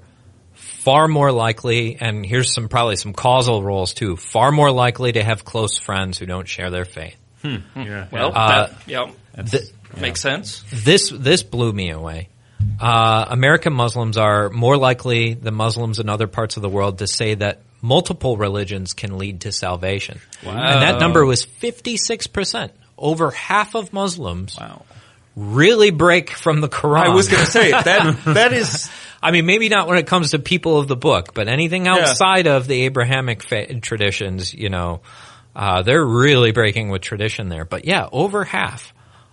[0.54, 5.22] far more likely, and here's some probably some causal rules too, far more likely to
[5.22, 7.16] have close friends who don't share their faith.
[7.44, 8.06] Yeah.
[8.10, 9.10] Well, Uh, that, yeah,
[9.44, 9.62] Th-
[9.96, 10.64] makes sense.
[10.72, 12.28] this this blew me away.
[12.80, 17.06] Uh, American Muslims are more likely than Muslims in other parts of the world to
[17.06, 20.20] say that multiple religions can lead to salvation.
[20.44, 22.70] And that number was 56%.
[22.96, 24.84] Over half of Muslims Wow.
[25.36, 27.06] really break from the Quran.
[27.06, 28.90] I was going to say that that is
[29.22, 32.46] I mean, maybe not when it comes to people of the book, but anything outside
[32.46, 35.00] of the Abrahamic fa- traditions, you know,
[35.56, 37.64] uh, they're really breaking with tradition there.
[37.64, 38.92] But yeah, over half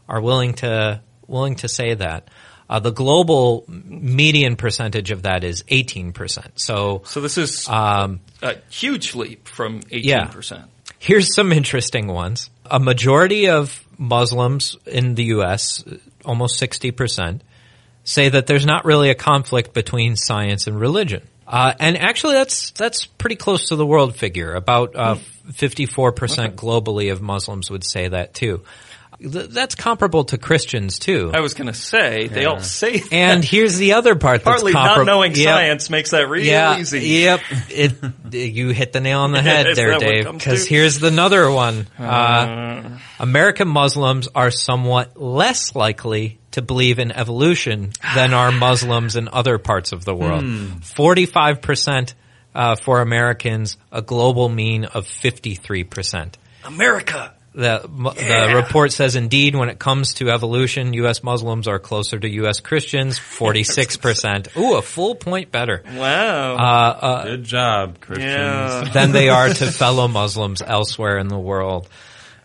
[0.09, 2.29] are willing to willing to say that.
[2.69, 6.47] Uh, the global median percentage of that is 18%.
[6.55, 7.21] So so.
[7.21, 10.25] This is um, a huge leap from eighteen Yeah.
[10.25, 10.63] percent.
[10.97, 12.49] Here's some interesting ones.
[12.65, 15.83] A majority of Muslims in the U.S.,
[16.23, 17.41] almost 60%,
[18.03, 21.21] say that there's not really a conflict between science and religion.
[21.47, 24.55] Uh, and actually, that's that's pretty close to the world figure.
[24.55, 25.15] About uh,
[25.51, 28.63] 54% globally of Muslims would say that too.
[29.31, 31.31] Th- that's comparable to Christians too.
[31.33, 33.11] I was going to say they all say that.
[33.13, 35.43] And here's the other part that's partly not knowing Yep.
[35.43, 36.99] science makes that real Yeah, easy.
[36.99, 37.39] Yep.
[37.69, 37.93] It,
[38.33, 40.33] you hit the nail on the head there, that what it Dave.
[40.33, 41.87] Because here's another one.
[41.97, 49.27] Uh, American Muslims are somewhat less likely to believe in evolution than are Muslims in
[49.27, 50.43] other parts of the world.
[50.43, 50.77] Hmm.
[50.79, 52.15] Forty-five percent
[52.53, 56.37] uh, for Americans, a global mean of fifty-three percent.
[56.63, 57.33] America.
[57.55, 58.47] The, mu- Yeah.
[58.47, 61.23] the report says indeed when it comes to evolution, U.S.
[61.23, 62.59] Muslims are closer to U.S.
[62.59, 64.57] Christians, 46%.
[64.57, 66.55] Ooh, a full point better Wow.
[66.55, 68.29] Uh, Good job, Christians.
[68.29, 68.89] yeah.
[68.93, 71.87] than they are to fellow Muslims elsewhere in the world.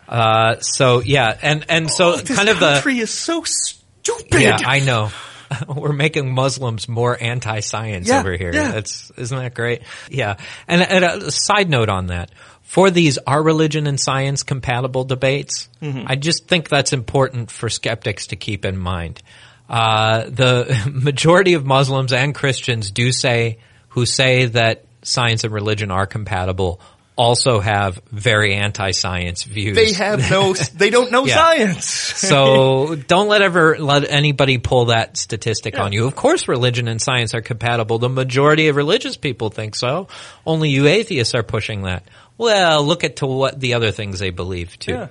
[0.07, 4.41] Uh, so yeah, and, and so this kind of the, country is so stupid.
[4.41, 5.11] yeah, I know.
[5.67, 8.53] We're making Muslims more anti-science Yeah, over here.
[8.53, 8.71] yeah.
[8.71, 9.81] That's isn't that great?
[10.09, 10.37] Yeah.
[10.67, 12.31] And, and a side note on that,
[12.71, 16.05] for these are religion and science compatible debates, Mm-hmm.
[16.07, 19.21] I just think that's important for skeptics to keep in mind.
[19.69, 23.57] Uh, the majority of Muslims and Christians do say
[23.89, 26.79] who say that science and religion are compatible
[27.17, 29.75] also have very anti-science views.
[29.75, 31.35] They have no, they don't know Yeah.
[31.35, 31.85] science.
[32.31, 36.07] so don't let ever let anybody pull that statistic on you.
[36.07, 37.99] Of course, religion and science are compatible.
[37.99, 40.07] The majority of religious people think so.
[40.45, 42.03] Only you atheists are pushing that.
[42.41, 44.93] Well, look at to what the other things they believe too.
[44.93, 45.07] Yeah.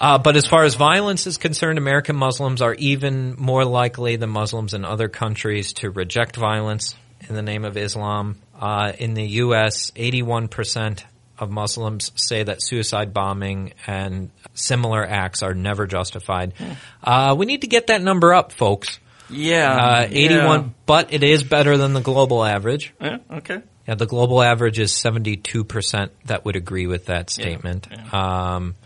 [0.00, 4.30] Uh, but as far as violence is concerned, American Muslims are even more likely than
[4.30, 6.94] Muslims in other countries to reject violence
[7.28, 8.36] in the name of Islam.
[8.58, 11.02] Uh, in the U.S., 81%
[11.40, 16.54] of Muslims say that suicide bombing and similar acts are never justified.
[17.02, 19.00] Uh, we need to get that number up, folks.
[19.28, 19.74] Yeah.
[19.74, 22.94] Uh, 81, but it is better than the global average.
[23.00, 23.18] Yeah.
[23.28, 23.62] yeah, okay.
[23.90, 27.88] Yeah, the global average is 72% that would agree with that statement.
[28.14, 28.76] Um,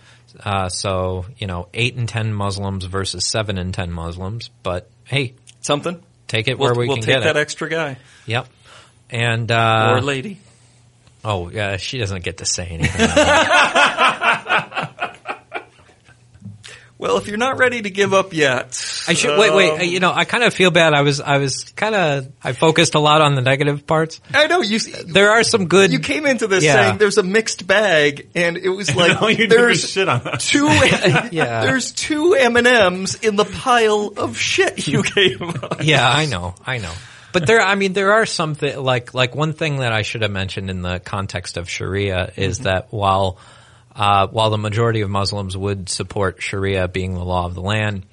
[0.42, 4.48] uh, so, you know, 8 in 10 Muslims versus 7 in 10 Muslims.
[4.62, 6.02] But hey, Something.
[6.26, 8.48] take it We'll, where we we'll can take get that extra guy yep.
[9.10, 10.40] And, uh, or lady.
[11.22, 13.06] oh, yeah, she doesn't get to say anything.
[16.96, 18.66] Well, if you're not ready to give up yet,
[19.08, 20.94] I should, wait, wait, um, you know, I kind of feel bad.
[20.94, 24.20] I was, I was kind of, I focused a lot on the negative parts.
[24.32, 24.78] I know you.
[24.78, 25.92] There are some good.
[25.92, 26.74] You came into this Yeah.
[26.74, 30.40] saying there's a mixed bag, and it was like all you there's shit on that.
[30.40, 30.66] two.
[31.34, 31.62] Yeah.
[31.64, 35.82] There's two M and M's in the pile of shit you gave us.
[35.84, 36.92] yeah, I know, I know.
[37.32, 40.22] But there, I mean, there are some thi- like like one thing that I should
[40.22, 43.38] have mentioned in the context of Sharia is that while
[43.94, 48.06] uh, while the majority of Muslims would support Sharia being the law of the land,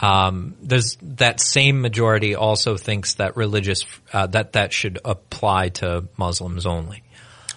[0.00, 6.04] um, there's that same majority also thinks that religious uh, that that should apply to
[6.16, 7.02] Muslims only.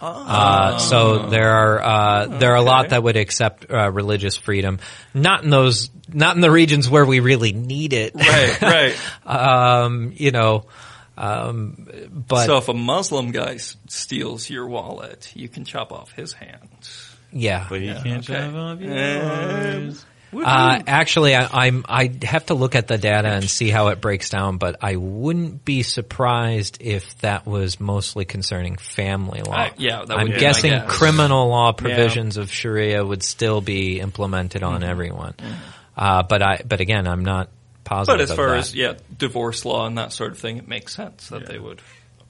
[0.06, 4.80] Uh, so there are uh, there are a lot that would accept uh, religious freedom,
[5.14, 8.14] not in those, not in the regions where we really need it.
[8.14, 8.98] Right, right.
[9.26, 10.66] um, you know,
[11.18, 16.12] um, but so if a Muslim guy s- steals your wallet, you can chop off
[16.12, 16.68] his hand.
[17.34, 17.66] Yeah.
[17.70, 18.34] But you can't okay.
[18.42, 20.06] shove off Um, yours.
[20.36, 24.02] Uh, actually, I, I'm I have to look at the data and see how it
[24.02, 29.54] breaks down, but I wouldn't be surprised if that was mostly concerning family law.
[29.66, 30.90] Uh, yeah, that I'm would be guessing guess.
[30.90, 34.90] criminal law provisions of Sharia would still be implemented on Mm-hmm.
[34.90, 35.34] everyone.
[35.96, 37.50] Uh, but I, but again, I'm not
[37.84, 38.18] positive.
[38.18, 38.58] But as far that.
[38.58, 41.80] as yeah, divorce law and that sort of thing, it makes sense that they would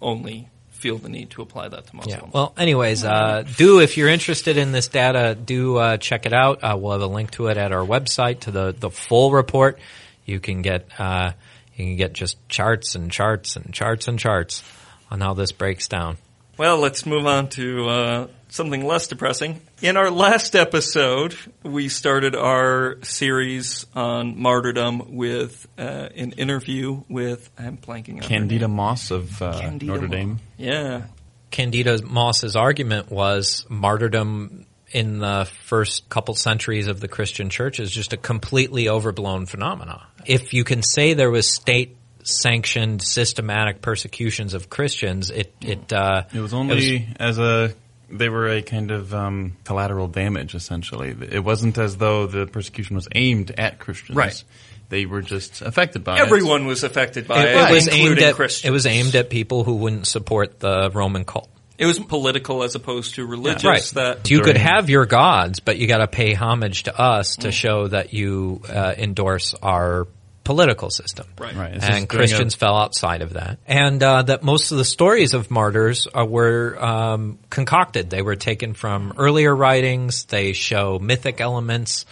[0.01, 0.49] only
[0.83, 2.21] feel the need to apply that to Muslims.
[2.21, 2.29] Yeah.
[2.33, 6.61] Well, anyways, uh, do if you're interested in this data, do uh, check it out.
[6.61, 9.79] Uh, we'll have a link to it at our website to the the full report.
[10.25, 11.31] You can get uh,
[11.75, 14.61] you can get just charts and charts and charts and charts
[15.09, 16.17] on how this breaks down.
[16.57, 19.59] Well, let's move on to uh, something less depressing.
[19.81, 27.49] In our last episode, we started our series on martyrdom with uh, an interview with
[27.57, 28.67] I'm blanking on Candida.
[28.67, 30.11] Moss of uh, Candida Notre Moss.
[30.11, 30.39] Dame.
[30.57, 31.01] Yeah,
[31.49, 37.91] Candida Moss's argument was martyrdom in the first couple centuries of the Christian church is
[37.91, 40.05] just a completely overblown phenomena.
[40.25, 46.25] If you can say there was state sanctioned systematic persecutions of Christians, it it uh,
[46.31, 47.73] It was only as a
[48.13, 51.15] they were a kind of um, collateral damage, essentially.
[51.31, 54.15] It wasn't as though the persecution was aimed at Christians.
[54.15, 54.43] Right.
[54.89, 56.21] They were just affected by it.
[56.21, 58.69] everyone was affected by it, it, it was including aimed at Christians.
[58.69, 61.49] it was aimed at people who wouldn't support the Roman cult.
[61.77, 63.63] It was political as opposed to religious.
[63.63, 63.91] Right.
[63.95, 67.51] That you could have your gods, but you got to pay homage to us to
[67.51, 70.07] show that you uh, endorse our
[70.43, 71.27] political system.
[71.39, 71.55] Right.
[71.55, 71.77] Right.
[71.81, 75.49] And Christians a- fell outside of that, and uh, that most of the stories of
[75.49, 78.09] martyrs uh, were um, concocted.
[78.09, 80.25] They were taken from earlier writings.
[80.25, 82.05] They show mythic elements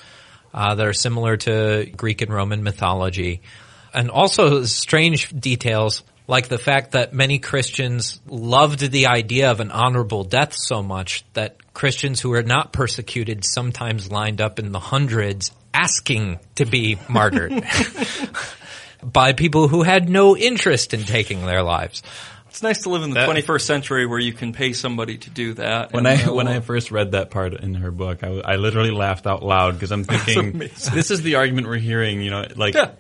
[0.54, 3.42] uh, that are similar to Greek and Roman mythology,
[3.94, 9.70] and also strange details like the fact that many Christians loved the idea of an
[9.70, 14.80] honorable death so much that Christians who were not persecuted sometimes lined up in the
[14.80, 17.52] hundreds asking to be martyred
[19.04, 22.04] by people who had no interest in taking their lives.
[22.50, 25.30] it's nice to live in the That- 21st century where you can pay somebody to
[25.30, 25.94] do that.
[25.94, 29.26] When I when I first read that part in her book, I, I literally laughed
[29.26, 32.22] out loud because I'm thinking, this is the argument we're hearing.
[32.22, 32.92] You know, like Yeah.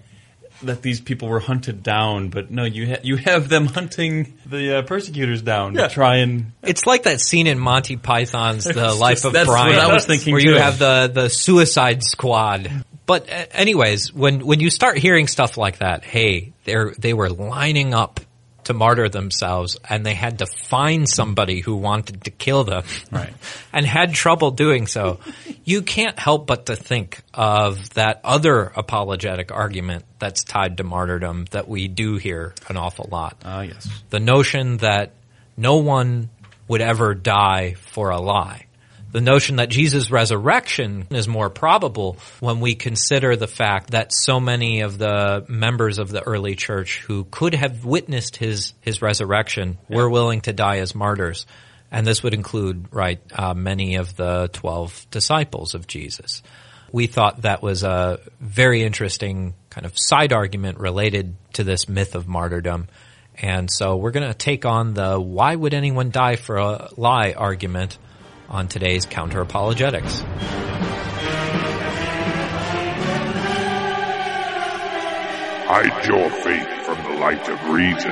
[0.63, 4.77] That these people were hunted down, but no, you ha- you have them hunting the
[4.77, 5.87] uh, persecutors down Yeah.
[5.87, 9.55] to try and It's like that scene in Monty Python's The Life of that's what
[9.55, 9.79] Brian.
[9.79, 12.71] I was thinking where you have the, the Suicide Squad.
[13.05, 17.29] But uh, anyways, when when you start hearing stuff like that, hey, they they were
[17.29, 18.19] lining up
[18.65, 23.33] to martyr themselves, and they had to find somebody who wanted to kill them, Right.
[23.73, 25.19] and had trouble doing so.
[25.63, 31.45] you can't help but to think of that other apologetic argument that's tied to martyrdom
[31.51, 33.87] that we do hear an awful lot Ah, yes.
[34.09, 35.11] the notion that
[35.57, 36.29] no one
[36.67, 38.65] would ever die for a lie.
[39.11, 44.39] The notion that Jesus' resurrection is more probable when we consider the fact that so
[44.39, 49.77] many of the members of the early church who could have witnessed his his resurrection
[49.89, 51.45] were willing to die as martyrs,
[51.91, 56.41] and this would include right uh, many of the twelve disciples of Jesus.
[56.93, 62.15] We thought that was a very interesting kind of side argument related to this myth
[62.15, 62.87] of martyrdom.
[63.41, 67.31] And so we're going to take on the why would anyone die for a lie
[67.31, 67.97] argument
[68.51, 70.23] on today's counter apologetics.
[75.67, 78.11] Hide your faith from the light of reason.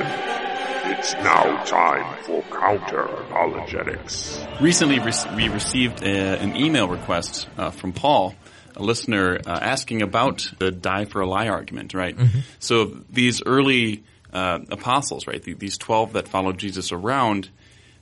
[0.92, 4.42] It's now time for counter apologetics.
[4.62, 4.98] Recently,
[5.36, 8.34] we received a, an email request uh, from Paul,
[8.76, 12.16] a listener, uh, asking about the die for a lie argument, right?
[12.60, 17.50] So these early uh, apostles, right, the, these 12 that followed Jesus around,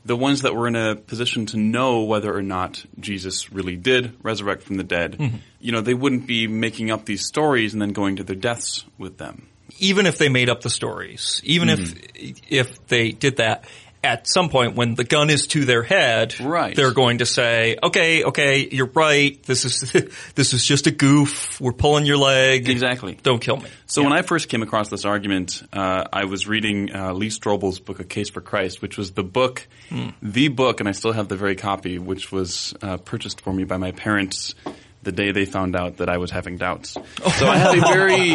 [0.04, 4.12] the ones that were in a position to know whether or not Jesus really did
[4.22, 5.36] resurrect from the dead, mm-hmm.
[5.60, 8.84] you know, they wouldn't be making up these stories and then going to their deaths
[8.96, 9.48] with them.
[9.78, 12.44] even if they made up the stories, even if mm-hmm.
[12.48, 13.64] if they did that,
[14.02, 16.74] at some point when the gun is to their head, Right.
[16.76, 19.42] they're going to say, "Okay, okay, you're right.
[19.42, 19.80] This is
[20.34, 21.60] this is just a goof.
[21.60, 22.68] We're pulling your leg.
[22.68, 23.18] Exactly.
[23.22, 26.94] Don't kill me." So when I first came across this argument, uh, I was reading
[26.94, 29.66] uh, Lee Strobel's book, A Case for Christ, which was the book,
[30.22, 33.64] the book, and I still have the very copy, which was uh, purchased for me
[33.64, 34.54] by my parents
[35.02, 36.92] the day they found out that I was having doubts.
[37.38, 38.34] So I had a very,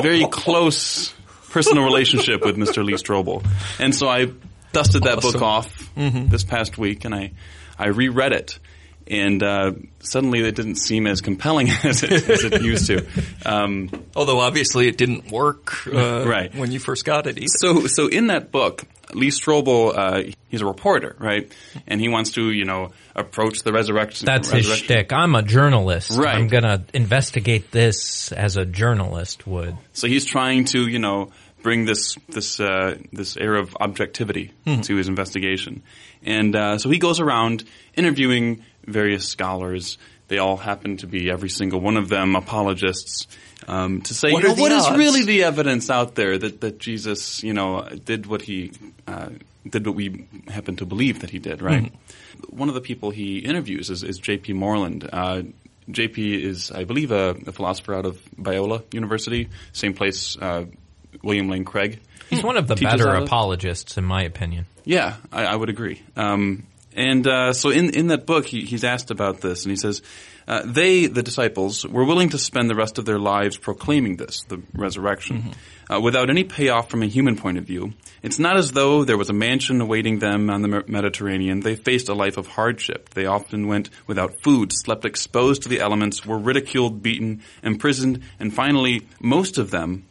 [0.02, 1.12] very close
[1.50, 2.84] personal relationship with Mr.
[2.84, 3.44] Lee Strobel,
[3.78, 4.28] and so I
[4.74, 7.32] dusted that book off this past week, and I,
[7.78, 8.58] I reread it.
[9.06, 13.06] And uh, suddenly, it didn't seem as compelling as it, as it used to.
[13.44, 16.54] Um, Although obviously it didn't work uh, Right.
[16.54, 17.36] when you first got it.
[17.36, 17.46] Either.
[17.48, 21.52] So, so in that book, Lee Strobel, uh, he's a reporter, right?
[21.86, 24.24] And he wants to, you know, approach the resurrection.
[24.24, 24.84] That's his resurrection.
[24.86, 25.12] shtick.
[25.12, 26.12] I'm a journalist.
[26.18, 26.34] Right.
[26.34, 29.76] I'm gonna investigate this as a journalist would.
[29.92, 31.30] So he's trying to, you know,
[31.64, 34.52] bring this this uh, this air of objectivity
[34.82, 35.82] to his investigation,
[36.22, 37.64] and uh, so he goes around
[37.96, 39.98] interviewing various scholars.
[40.28, 43.26] They all happen to be every single one of them apologists.
[43.66, 46.78] Um, to say, What you know, what is really the evidence out there that, that
[46.78, 48.72] Jesus, you know, did what he
[49.06, 49.30] uh,
[49.68, 51.92] did what we happen to believe that he did, right?
[52.50, 54.52] One of the people he interviews is, is J.P.
[54.52, 55.08] Moreland.
[55.10, 55.42] Uh,
[55.90, 60.64] JP is, I believe, a, a philosopher out of Biola University, same place uh,
[61.22, 62.00] William Lane Craig.
[62.30, 64.66] He's one of the better apologists, in my opinion.
[64.84, 66.02] Yeah, I, I would agree.
[66.16, 69.76] Um, and uh, so in in that book, he, he's asked about this, and he
[69.76, 70.02] says,
[70.46, 74.44] uh, "They, the disciples, were willing to spend the rest of their lives proclaiming this,
[74.44, 75.54] the resurrection,
[75.92, 77.94] uh, without any payoff from a human point of view.
[78.22, 81.60] It's not as though there was a mansion awaiting them on the Mediterranean.
[81.60, 83.10] They faced a life of hardship.
[83.10, 88.54] They often went without food, slept exposed to the elements, were ridiculed, beaten, imprisoned, and
[88.54, 90.06] finally, most of them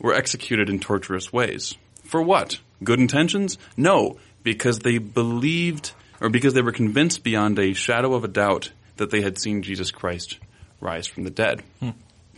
[0.00, 1.76] were executed in torturous ways.
[2.04, 2.58] For what?
[2.82, 3.58] Good intentions?
[3.76, 8.70] No, because they believed, or because they were convinced beyond a shadow of a doubt
[8.96, 10.38] that they had seen Jesus Christ
[10.80, 11.62] rise from the dead.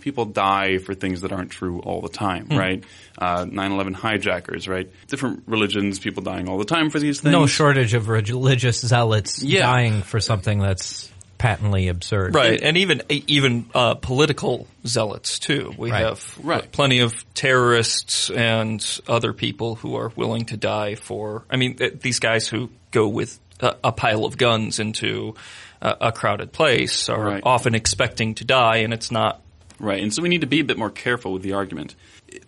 [0.00, 2.82] People die for things that aren't true all the time, right?
[3.18, 4.90] Uh, 9-11 hijackers, right?
[5.08, 7.32] Different religions, people dying all the time for these things.
[7.32, 9.60] No shortage of religious zealots Yeah.
[9.66, 12.34] dying for something that's patently absurd.
[12.34, 15.72] Right, and even even uh, political zealots too.
[15.78, 16.04] We Right.
[16.04, 16.70] have Right.
[16.70, 21.44] plenty of terrorists and other people who are willing to die for.
[21.50, 25.34] I mean, these guys who go with a, a pile of guns into
[25.80, 27.42] a, a crowded place are Right.
[27.44, 29.40] often expecting to die, and it's not.
[29.78, 31.94] Right, and so we need to be a bit more careful with the argument.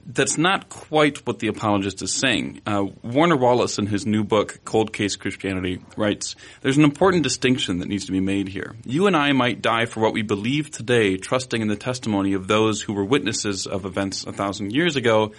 [0.07, 2.61] That's not quite what the apologist is saying.
[2.67, 7.79] Uh, Warner Wallace, in his new book, Cold Case Christianity, writes, There's an important distinction
[7.79, 8.75] that needs to be made here.
[8.85, 12.49] You and I might die for what we believe today, trusting in the testimony of
[12.49, 15.33] those who were witnesses of events a thousand years ago.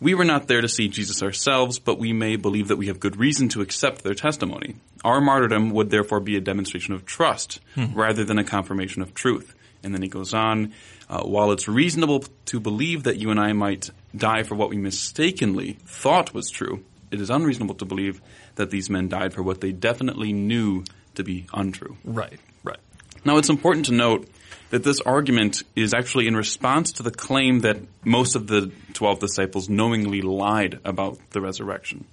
[0.00, 3.00] We were not there to see Jesus ourselves, but we may believe that we have
[3.00, 4.76] good reason to accept their testimony.
[5.04, 7.60] Our martyrdom would therefore be a demonstration of trust
[7.94, 9.54] rather than a confirmation of truth.
[9.82, 10.72] And then he goes on,
[11.10, 14.76] uh, while it's reasonable to believe that you and I might die for what we
[14.76, 18.22] mistakenly thought was true, it is unreasonable to believe
[18.54, 20.84] that these men died for what they definitely knew
[21.16, 21.96] to be untrue.
[22.04, 22.78] Right, right.
[23.24, 24.28] Now, it's important to note
[24.70, 29.18] that this argument is actually in response to the claim that most of the 12
[29.18, 32.04] disciples knowingly lied about the resurrection,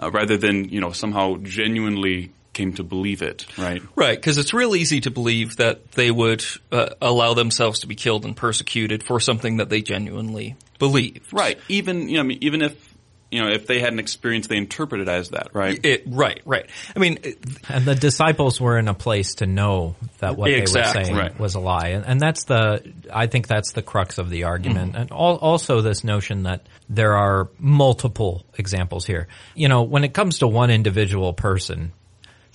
[0.00, 3.82] uh, rather than, you know, somehow genuinely came to believe it, right?
[3.94, 7.94] Right, because it's real easy to believe that they would uh, allow themselves to be
[7.94, 11.32] killed and persecuted for something that they genuinely believed.
[11.32, 11.58] Right.
[11.68, 12.96] Even, you know, I mean, even if
[13.28, 15.84] you know, if they had an experience, they interpret it as that, right?
[15.84, 16.70] It, right, right.
[16.94, 17.38] I mean, it-
[17.68, 20.92] And the disciples were in a place to know that what Exactly.
[20.92, 21.38] they were saying Right.
[21.40, 21.88] was a lie.
[21.88, 24.92] And, and that's the, I think that's the crux of the argument.
[24.92, 25.00] Mm-hmm.
[25.02, 29.26] And al- also this notion that there are multiple examples here.
[29.56, 31.90] You know, when it comes to one individual person,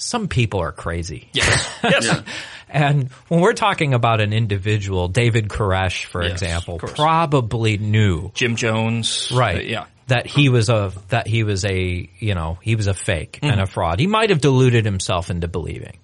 [0.02, 1.30] some people are crazy.
[1.34, 2.24] yes, yes.
[2.70, 8.56] And when we're talking about an individual, David Koresh, for Yes, example, probably knew Jim
[8.56, 12.76] Jones, right uh, yeah, that he was a that he was a you know he
[12.76, 13.62] was a fake and Mm-hmm.
[13.62, 15.98] a fraud he might have deluded himself into believing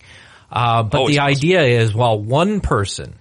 [0.51, 1.37] uh, but Always the possible.
[1.37, 3.15] idea is while one person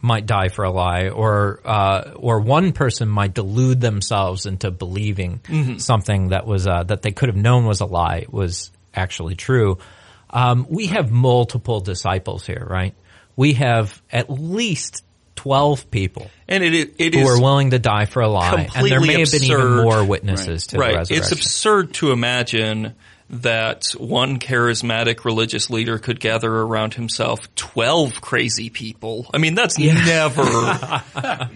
[0.00, 5.40] might die for a lie or uh, or one person might delude themselves into believing
[5.48, 5.78] Mm-hmm.
[5.78, 9.78] something that was uh, that they could have known was a lie was actually true
[10.30, 12.94] um, we have multiple disciples here right
[13.36, 15.04] we have at least
[15.36, 18.58] 12 people and it it who is are willing to die for a lie, and
[18.58, 20.96] there completely may have been even more witnesses to the right.
[20.96, 21.16] resurrection.
[21.18, 22.94] It's absurd to imagine
[23.30, 29.30] that one charismatic religious leader could gather around himself twelve crazy people.
[29.32, 30.42] I mean, that's never.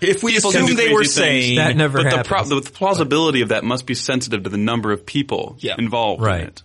[0.00, 3.40] if we People assume they were crazy sane, That never but the, pro- the plausibility
[3.40, 5.74] of that must be sensitive to the number of people Yeah.
[5.78, 6.42] involved Right.
[6.42, 6.62] in it.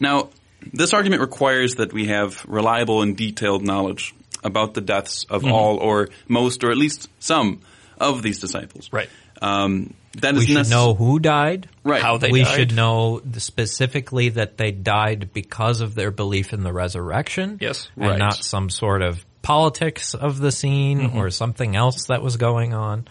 [0.00, 0.30] Now,
[0.72, 4.14] this argument requires that we have reliable and detailed knowledge
[4.44, 5.52] about the deaths of Mm-hmm.
[5.52, 7.60] all or most or at least some
[7.98, 8.88] of these disciples.
[8.92, 9.08] Right.
[9.42, 11.68] Um, that we is should necess- know who died.
[11.84, 12.02] right.
[12.02, 12.54] how they we died.
[12.56, 17.58] should know specifically that they died because of their belief in the resurrection.
[17.60, 17.88] Yes.
[17.96, 18.18] and Right.
[18.18, 21.18] not some sort of politics of the scene Mm-hmm.
[21.18, 23.06] or something else that was going on.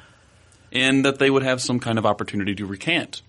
[0.73, 3.21] and that they would have some kind of opportunity to recant.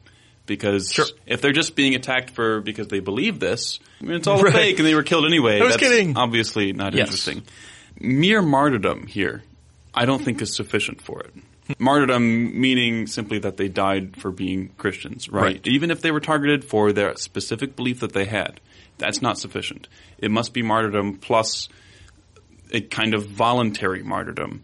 [0.46, 1.06] Because Sure.
[1.26, 4.52] if they're just being attacked for because they believe this, I mean, it's all Right.
[4.52, 5.58] fake and they were killed anyway.
[5.60, 6.16] I was that's kidding.
[6.16, 7.08] obviously not Yes.
[7.08, 7.42] interesting.
[8.00, 9.42] Mere martyrdom here,
[9.94, 11.34] I don't think is sufficient for it.
[11.78, 15.42] martyrdom meaning simply that they died for being Christians, right?
[15.42, 15.66] Right.
[15.66, 18.60] Even if they were targeted for their specific belief that they had,
[18.96, 19.86] that's not sufficient.
[20.18, 21.68] It must be martyrdom plus
[22.72, 24.62] a kind of voluntary martyrdom.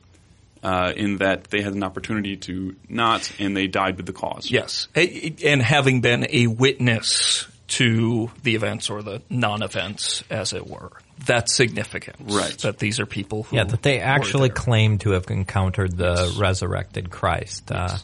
[0.62, 4.51] Uh, in that they had an opportunity to not, and they died with the cause.
[4.51, 10.93] Yes, and having been a witness to the events or the non-events, as it were,
[11.25, 12.17] that's significant.
[12.21, 12.57] Right.
[12.59, 17.11] That these are people who Yeah, that they actually claim to have encountered the resurrected
[17.11, 17.71] Christ.
[17.71, 17.97] Uh,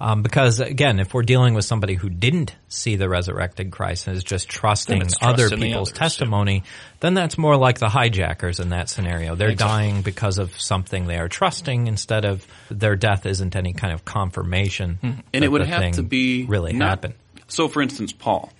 [0.00, 4.16] um, because again, if we're dealing with somebody who didn't see the resurrected Christ and
[4.16, 6.04] is just trusting it's other trusting the people's others, yeah.
[6.04, 6.62] testimony,
[7.00, 9.34] then that's more like the hijackers in that scenario.
[9.34, 13.92] They're dying because of something they are trusting instead of their death isn't any kind
[13.92, 14.98] of confirmation.
[15.00, 15.06] Hmm.
[15.06, 17.14] and that it would the have to be really not- happen.
[17.48, 18.52] So, for instance, Paul.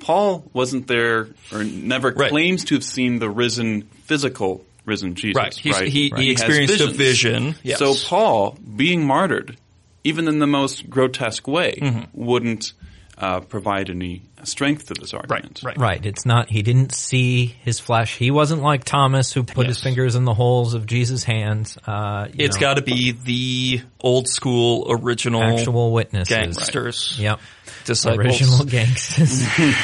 [0.00, 2.30] Paul wasn't there, or never Right.
[2.30, 5.36] claims to have seen the risen, physical risen Jesus.
[5.36, 5.54] Right.
[5.54, 5.88] He's- right?
[5.88, 7.78] he- he has experienced a vision, yes.
[7.78, 9.56] So Paul, being martyred,
[10.04, 12.02] even in the most grotesque way, Mm-hmm.
[12.14, 12.72] wouldn't
[13.20, 15.60] uh, provide any strength to this argument.
[15.64, 15.76] right.
[15.76, 15.96] Right.
[15.96, 16.06] right.
[16.06, 18.16] It's not, he didn't see his flesh.
[18.16, 21.76] He wasn't like Thomas who put his fingers in the holes of Jesus' hands.
[21.84, 26.28] Uh, you It's know, got to be the old school original actual witnesses.
[26.28, 27.40] gangsters, Yep.
[27.88, 28.26] Disciples.
[28.26, 29.42] Original gangsters.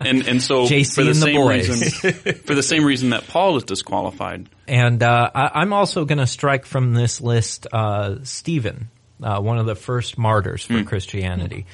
[0.00, 1.68] And and so JC for the and the same boys.
[1.68, 6.18] reason, for the same reason that Paul is disqualified, and uh, I, I'm also going
[6.18, 8.90] to strike from this list uh, Stephen,
[9.22, 11.66] uh, one of the first martyrs for Christianity.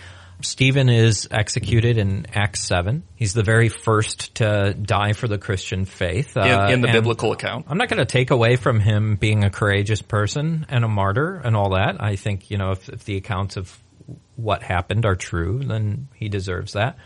[0.42, 3.02] Stephen is executed in Acts 7.
[3.14, 6.36] He's the very first to die for the Christian faith.
[6.36, 7.66] Uh, in, in the biblical account.
[7.68, 11.36] I'm not going to take away from him being a courageous person and a martyr
[11.44, 12.02] and all that.
[12.02, 13.78] I think, you know, if, if the accounts of
[14.36, 16.96] what happened are true, then he deserves that.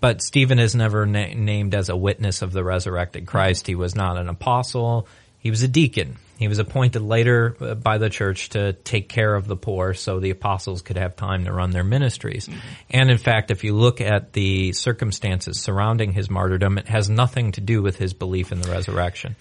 [0.00, 3.66] But Stephen is never na- named as a witness of the resurrected Christ.
[3.66, 5.08] He was not an apostle.
[5.38, 6.16] He was a deacon.
[6.38, 10.20] He was appointed later uh, by the church to take care of the poor so
[10.20, 12.48] the apostles could have time to run their ministries.
[12.90, 17.52] And in fact, if you look at the circumstances surrounding his martyrdom, it has nothing
[17.52, 19.36] to do with his belief in the resurrection.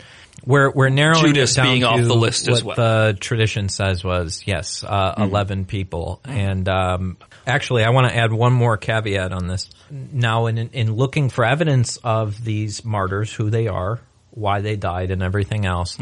[0.45, 2.75] We're, we're narrowing Judas it down being to off the list what as well.
[2.75, 6.21] the tradition says was, yes, uh, 11 people.
[6.23, 9.69] And um, actually, I want to add one more caveat on this.
[9.89, 13.99] Now, in, in looking for evidence of these martyrs, who they are,
[14.31, 15.97] why they died, and everything else,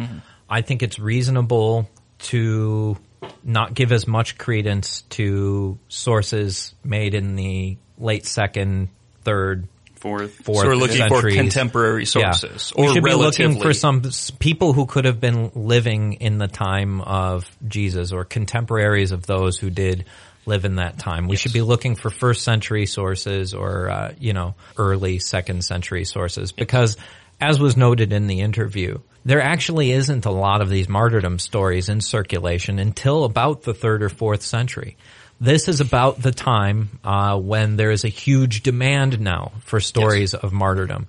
[0.53, 1.89] I think it's reasonable
[2.29, 2.95] to
[3.43, 8.89] not give as much credence to sources made in the late second,
[9.23, 11.35] third, fourth, fourth So we're looking for centuries.
[11.37, 12.33] contemporary Yeah.
[12.33, 13.47] sources we or should be relatively.
[13.55, 14.03] looking for some
[14.37, 19.57] people who could have been living in the time of Jesus or contemporaries of those
[19.57, 20.05] who did
[20.45, 21.27] live in that time.
[21.27, 26.05] We should be looking for first century sources or, uh, you know, early second century
[26.05, 26.95] sources because
[27.41, 31.89] as was noted in the interview, there actually isn't a lot of these martyrdom stories
[31.89, 34.97] in circulation until about the third or fourth century.
[35.39, 40.33] This is about the time uh, when there is a huge demand now for stories
[40.33, 41.07] of martyrdom,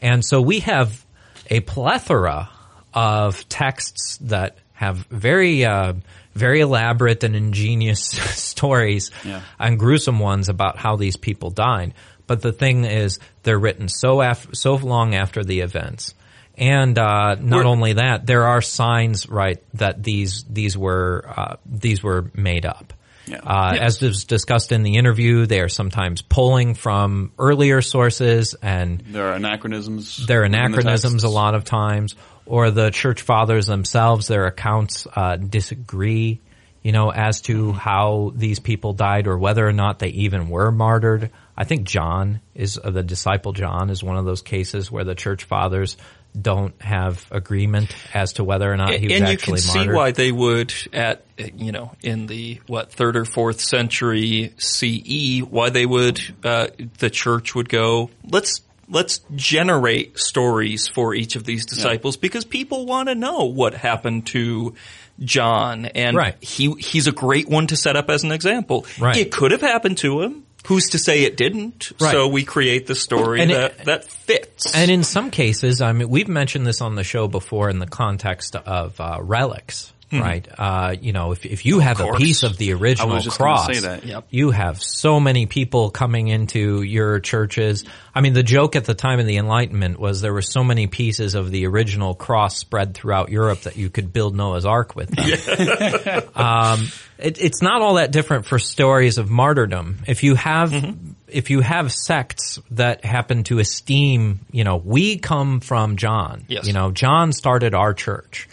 [0.00, 1.04] and so we have
[1.50, 2.48] a plethora
[2.94, 5.92] of texts that have very uh,
[6.34, 9.42] very elaborate and ingenious stories Yeah.
[9.58, 11.94] and gruesome ones about how these people died.
[12.26, 16.14] But the thing is, they're written so af- so long after the events,
[16.56, 21.56] and uh, not We're- only that, there are signs right that these these were uh,
[21.66, 22.92] these were made up.
[23.28, 23.38] Yeah.
[23.38, 29.00] Uh, As was discussed in the interview, they are sometimes pulling from earlier sources and
[29.00, 30.24] There are anachronisms.
[30.28, 32.14] there are in the anachronisms a lot of times,
[32.46, 36.38] or the church fathers themselves, their accounts uh, disagree,
[36.84, 40.70] you know, as to how these people died or whether or not they even were
[40.70, 41.30] martyred.
[41.56, 45.16] I think John is uh, the disciple John is one of those cases where the
[45.16, 45.96] church fathers
[46.40, 49.88] don't have agreement as to whether or not he was and you actually can see
[49.88, 55.70] why they would at you know in the what third or fourth century CE why
[55.70, 56.68] they would uh,
[56.98, 62.86] the church would go let's let's generate stories for each of these disciples because people
[62.86, 64.74] want to know what happened to
[65.20, 66.36] John and Right.
[66.42, 68.86] he he's a great one to set up as an example.
[69.00, 69.16] Right.
[69.16, 70.45] It could have happened to him.
[70.66, 71.92] Who's to say it didn't?
[72.00, 72.12] Right.
[72.12, 74.74] So we create the story And it- that that fits.
[74.74, 77.86] And in some cases, I mean, we've mentioned this on the show before in the
[77.86, 80.46] context of uh, relics, right?
[80.56, 83.38] Uh, you know, if, if you have a piece of the original I was just
[83.38, 84.04] gonna cross, say that.
[84.04, 84.26] Yep.
[84.30, 87.84] you have so many people coming into your churches.
[88.14, 90.86] I mean, the joke at the time of the Enlightenment was there were so many
[90.86, 95.10] pieces of the original cross spread throughout Europe that you could build Noah's Ark with
[95.10, 96.22] them.
[96.34, 96.88] um,
[97.18, 99.98] it, it's not all that different for stories of martyrdom.
[100.06, 101.12] If you have Mm-hmm.
[101.28, 106.44] if you have sects that happen to esteem, you know, we come from John.
[106.48, 106.66] Yes.
[106.66, 108.48] You know, John started our church.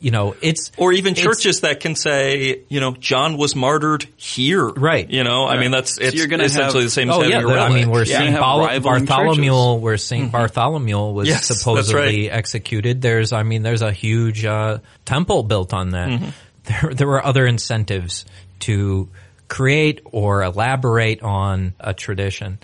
[0.00, 4.06] You know, it's or even it's- churches that can say, you know, John was martyred
[4.16, 4.66] here.
[4.66, 5.08] Right.
[5.10, 7.40] You know, I mean, that's it's you're gonna essentially have- the same as Oh yeah,
[7.40, 8.18] a the- I mean we're Yeah.
[8.18, 9.82] Saint Bar- Bartholomew, churches.
[9.82, 12.36] where Saint Bartholomew was Yes, supposedly right.
[12.36, 13.00] executed.
[13.02, 16.08] There's, I mean, there's a huge uh, temple built on that.
[16.08, 16.28] Mm-hmm.
[16.64, 18.24] There, there were other incentives
[18.60, 19.08] to
[19.48, 22.58] create or elaborate on a tradition.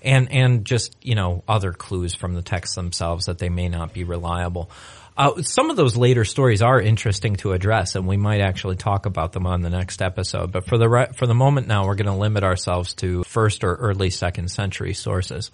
[0.00, 3.92] And, and just, you know, other clues from the texts themselves that they may not
[3.92, 4.70] be reliable.
[5.18, 9.04] Uh, some of those later stories are interesting to address, and we might actually talk
[9.04, 10.52] about them on the next episode.
[10.52, 13.64] But for the re- for the moment now, we're going to limit ourselves to first
[13.64, 15.50] or early second century sources.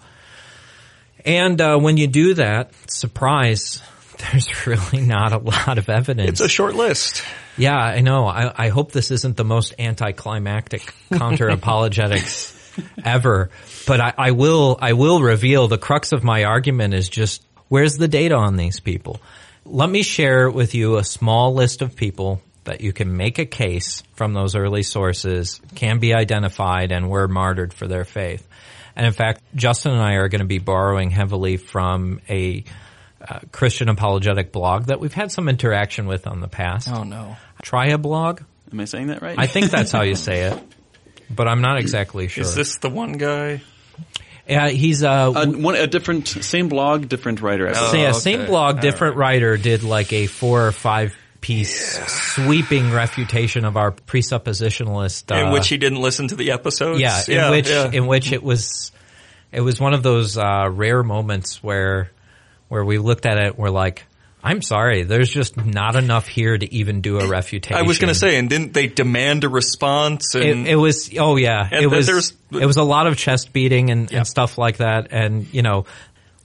[1.25, 3.81] And uh, when you do that, surprise,
[4.31, 6.29] there's really not a lot of evidence.
[6.29, 7.23] It's a short list.
[7.57, 8.27] Yeah, I know.
[8.27, 12.53] I, I hope this isn't the most anticlimactic counter apologetics
[13.03, 13.49] ever,
[13.87, 14.77] but I, I will.
[14.79, 18.79] I will reveal the crux of my argument is just where's the data on these
[18.79, 19.19] people.
[19.65, 23.45] Let me share with you a small list of people that you can make a
[23.45, 28.47] case from those early sources can be identified and were martyred for their faith.
[28.95, 32.63] And in fact, Justin and I are going to be borrowing heavily from a
[33.27, 36.89] uh, Christian apologetic blog that we've had some interaction with on the past.
[36.89, 37.35] Oh no.
[37.63, 38.43] Triablogue.
[38.71, 39.37] Am I saying that right?
[39.37, 40.63] I think that's how you say it,
[41.29, 42.43] but I'm not exactly sure.
[42.43, 43.61] Is this the one guy?
[44.47, 47.67] Yeah, he's uh, a, one, a different, same blog, different writer.
[47.67, 48.19] I so yeah, okay.
[48.19, 53.91] same blog, different writer did like a four or five piece sweeping refutation of our
[53.91, 55.31] presuppositionalist.
[55.31, 56.99] Uh, in which he didn't listen to the episodes?
[56.99, 57.91] yeah, in which yeah.
[57.91, 58.91] in which it was
[59.51, 62.11] it was one of those uh, rare moments where
[62.67, 64.05] where we looked at it, and we're like,
[64.45, 67.75] I'm sorry, there's just not enough here to even do a refutation.
[67.77, 70.35] I was going to say, and didn't they demand a response?
[70.35, 73.51] And it, it was oh yeah it was there's- it was a lot of chest
[73.51, 74.19] beating and, Yeah.
[74.19, 75.85] and stuff like that and you know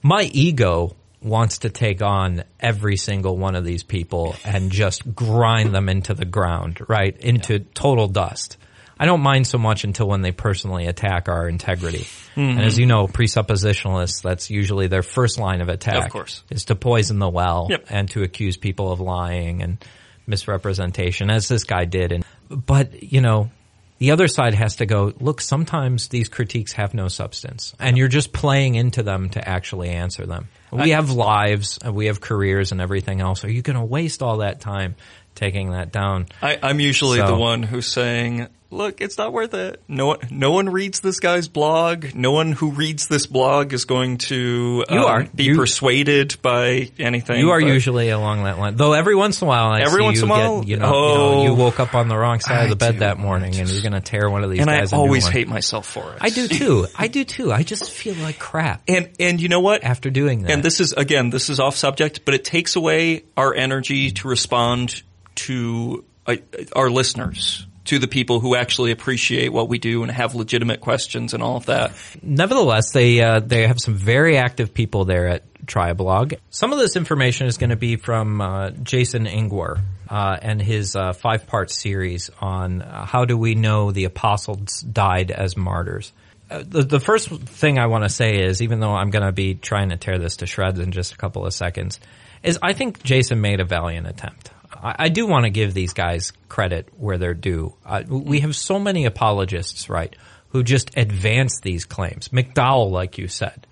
[0.02, 5.74] my ego wants to take on every single one of these people and just grind
[5.74, 8.56] them into the ground right into total dust
[9.02, 12.04] I don't mind so much until when they personally attack our integrity.
[12.36, 12.40] Mm-hmm.
[12.40, 16.04] And as you know, presuppositionalists, that's usually their first line of attack.
[16.04, 16.44] Of course.
[16.50, 17.86] Is to poison the well Yep.
[17.88, 19.78] and to accuse people of lying and
[20.26, 22.12] misrepresentation, as this guy did.
[22.12, 23.50] And, but, you know,
[23.98, 28.08] the other side has to go, look, sometimes these critiques have no substance and you're
[28.08, 30.48] just playing into them to actually answer them.
[30.72, 33.44] We have lives and we have careers and everything else.
[33.44, 34.94] Are you going to waste all that time
[35.34, 36.26] taking that down?
[36.40, 39.82] I, I'm usually So- the one who's saying, "Look, it's not worth it.
[39.88, 42.14] No one, no one reads this guy's blog.
[42.14, 45.24] No one who reads this blog is going to You um, are.
[45.34, 48.92] be You- persuaded by anything." You are usually along that line, though.
[48.92, 50.60] Every once in a while, I Every see once you in a while?
[50.60, 51.14] get, you know, you, Oh.
[51.34, 52.98] know, you woke up on the wrong side I of the bed do.
[53.00, 54.92] that morning, and you're going to tear one of these and I guys.
[54.92, 56.18] a new always hate myself for it.
[56.20, 56.86] I do too.
[56.96, 57.52] I do too.
[57.52, 59.82] I just feel like crap And and you know what?
[59.82, 60.52] after doing that.
[60.52, 64.28] And this is again, this is off subject, but it takes away our energy to
[64.28, 65.02] respond
[65.34, 66.36] to uh,
[66.76, 71.34] our listeners, to the people who actually appreciate what we do and have legitimate questions
[71.34, 71.90] and all of that.
[72.22, 76.34] Nevertheless, they uh, they have some very active people there at Triablogue.
[76.50, 80.94] Some of this information is going to be from uh, Jason Engwer uh, and his
[80.94, 86.12] uh, five part series on uh, how do we know the apostles died as martyrs.
[86.48, 89.32] Uh, the, the first thing I want to say is, even though I'm going to
[89.32, 91.98] be trying to tear this to shreds in just a couple of seconds,
[92.44, 94.52] is I think Jason made a valiant attempt.
[94.82, 97.74] I, I do want to give these guys credit where they're due.
[97.84, 100.14] Uh, we have so many apologists, right,
[100.48, 102.28] who just advance these claims.
[102.28, 103.66] McDowell, like you said,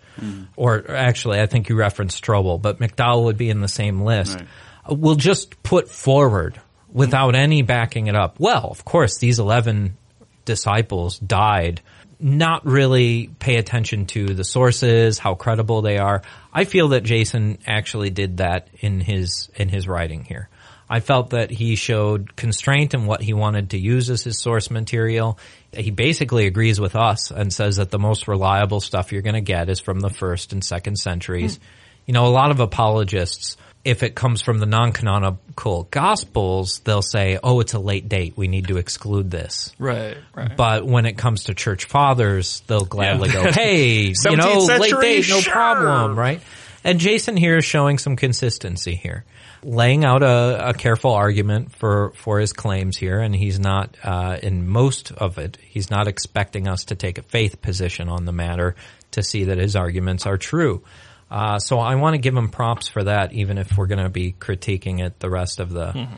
[0.57, 4.35] or actually, I think you referenced Strobel, but McDowell would be in the same list.
[4.35, 4.49] Right.
[4.91, 6.61] Uh, Will just put forward
[6.93, 8.41] without any backing it up.
[8.41, 9.97] Well, of course, these eleven
[10.45, 11.83] disciples died.
[12.21, 16.23] Not really pay attention to the sources, how credible they are.
[16.53, 20.49] I feel that Jason actually did that in his in his writing here.
[20.91, 24.71] I felt that he showed constraint in what he wanted to use as his source
[24.71, 25.39] material.
[25.73, 29.41] He basically agrees with us and says that the most reliable stuff you're going to
[29.41, 31.57] get is from the first and second centuries.
[31.57, 31.63] Hmm.
[32.07, 37.39] You know, a lot of apologists, if it comes from the non-canonical gospels, they'll say,
[37.43, 38.33] "Oh, it's a late date.
[38.35, 40.57] We need to exclude this." Right, right.
[40.57, 44.91] But when it comes to church fathers, they'll gladly go, "Hey, you 17th know, late
[44.91, 46.41] century, date, no sure." problem, right?"
[46.83, 49.25] And Jason here is showing some consistency here,
[49.63, 54.39] laying out a, a careful argument for for his claims here, and he's not uh,
[54.43, 55.59] in most of it.
[55.61, 58.77] He's not expecting us to take a faith position on the matter
[59.13, 60.83] to see that his arguments are true.
[61.31, 64.09] Uh, so I want to give him props for that, even if we're going to
[64.09, 66.09] be critiquing it the rest of the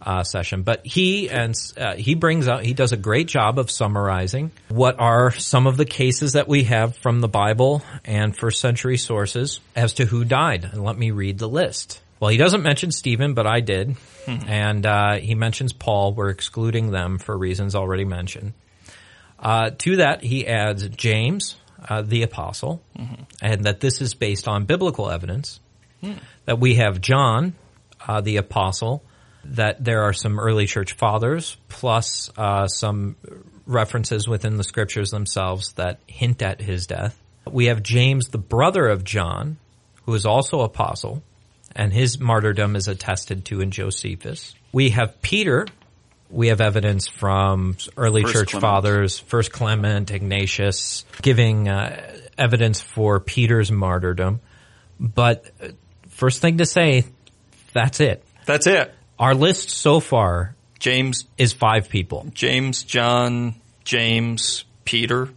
[0.00, 0.62] uh, session.
[0.62, 4.98] But he and uh, he brings out he does a great job of summarizing what
[5.00, 9.60] are some of the cases that we have from the Bible and first century sources
[9.74, 10.64] as to who died.
[10.64, 12.00] And let me read the list.
[12.20, 13.96] Well, he doesn't mention Stephen, but I did,
[14.26, 16.14] and uh, he mentions Paul.
[16.14, 18.54] We're excluding them for reasons already mentioned.
[19.38, 21.56] Uh, to that, he adds James,
[21.88, 22.82] uh, the apostle,
[23.40, 25.60] and that this is based on biblical evidence.
[26.44, 27.54] That we have John,
[28.06, 29.04] uh, the apostle,
[29.44, 33.16] that there are some early church fathers, plus uh, some
[33.64, 37.20] references within the scriptures themselves that hint at his death.
[37.50, 39.58] We have James, the brother of John,
[40.04, 41.22] who is also apostle,
[41.74, 44.54] and his martyrdom is attested to in Josephus.
[44.72, 45.66] We have Peter.
[46.30, 48.60] We have evidence from early First church Clement.
[48.62, 54.40] fathers, First Clement, Ignatius, giving uh, evidence for Peter's martyrdom.
[55.00, 55.68] But uh,
[56.08, 57.04] first thing to say,
[57.72, 58.24] that's it.
[58.44, 58.94] That's it.
[59.18, 62.26] Our list so far James, is five people.
[62.34, 63.54] James, John,
[63.84, 65.28] James, Peter,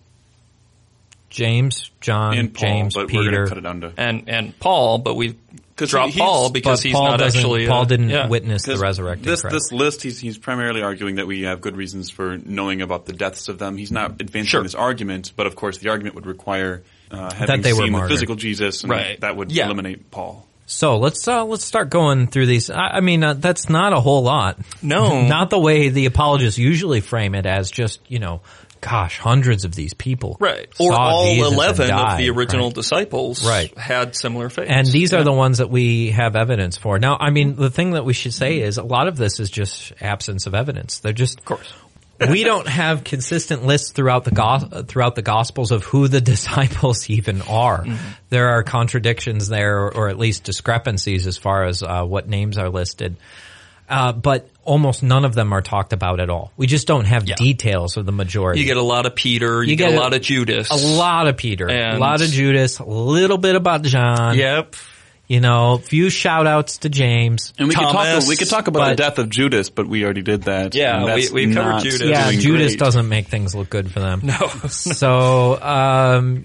[1.30, 3.48] James, John, and Paul, James, but we're Peter.
[3.48, 5.38] cut it down to and and Paul, but we
[5.86, 7.68] 'Cause dropped he- Paul because he's Paul not actually.
[7.68, 8.28] Paul uh, didn't yeah.
[8.28, 9.54] witness the resurrected This Christ.
[9.54, 13.14] this list, he's he's primarily arguing that we have good reasons for knowing about the
[13.14, 13.78] deaths of them.
[13.78, 14.64] He's not advancing Sure.
[14.64, 18.08] this argument, but of course the argument would require uh, having they were seen the
[18.08, 19.20] physical Jesus, and Right.
[19.22, 19.66] that would Yeah.
[19.66, 20.48] eliminate Paul.
[20.66, 22.70] So let's uh, let's start going through these.
[22.70, 24.58] I, I mean, uh, that's not a whole lot.
[24.82, 25.22] No.
[25.28, 28.40] not the way the apologists usually frame it as just you know,
[28.82, 30.68] gosh, hundreds of these people, Right.
[30.80, 32.76] Or all Jesus and 11 of the original right?
[32.76, 33.76] disciples Right.
[33.78, 34.70] had similar fates.
[34.72, 35.20] And these Yeah.
[35.20, 36.98] are the ones that we have evidence for.
[37.00, 39.50] Now, I mean, the thing that we should say is a lot of this is
[39.50, 40.98] just absence of evidence.
[41.00, 41.72] They're just, of course.
[42.30, 47.10] we don't have consistent lists throughout the go- throughout the gospels of who the disciples
[47.10, 47.86] even are.
[48.30, 52.58] There are contradictions there, or, or at least discrepancies as far as uh, what names
[52.58, 53.16] are listed.
[53.92, 56.52] Uh, but almost none of them are talked about at all.
[56.56, 57.36] We just don't have Yeah.
[57.36, 58.62] details of the majority.
[58.62, 60.70] You get a lot of Peter, you, You get, get a a- lot of Judas.
[60.72, 64.38] a lot of Peter, a lot of Judas, a little bit about John.
[64.38, 64.76] Yep.
[65.28, 67.54] You know, few shout outs to James.
[67.58, 68.28] And we could talk.
[68.28, 70.76] We could talk about the death of Judas, but we already did that.
[70.76, 72.02] Yeah, we- we covered not Judas.
[72.02, 72.80] Yeah, Judas great.
[72.80, 74.22] doesn't make things look good for them.
[74.24, 74.36] No.
[74.68, 76.44] So, um,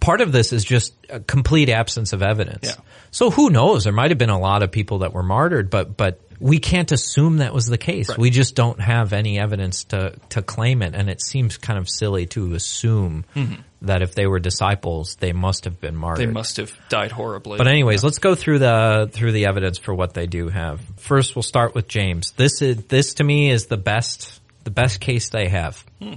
[0.00, 2.66] part of this is just a complete absence of evidence.
[2.68, 2.82] Yeah.
[3.10, 3.84] So who knows?
[3.84, 6.92] There might have been a lot of people that were martyred, but, but we can't
[6.92, 8.10] assume that was the case.
[8.10, 8.18] Right.
[8.18, 10.94] We just don't have any evidence to, to claim it.
[10.94, 13.62] And it seems kind of silly to assume mm-hmm.
[13.80, 16.28] that if they were disciples, they must have been martyred.
[16.28, 17.56] They must have died horribly.
[17.56, 20.82] But anyways, let's go through the through the evidence for what they do have.
[20.98, 22.32] First, we'll start with James.
[22.32, 25.82] This is this to me is the best the best case they have.
[25.98, 26.16] Hmm.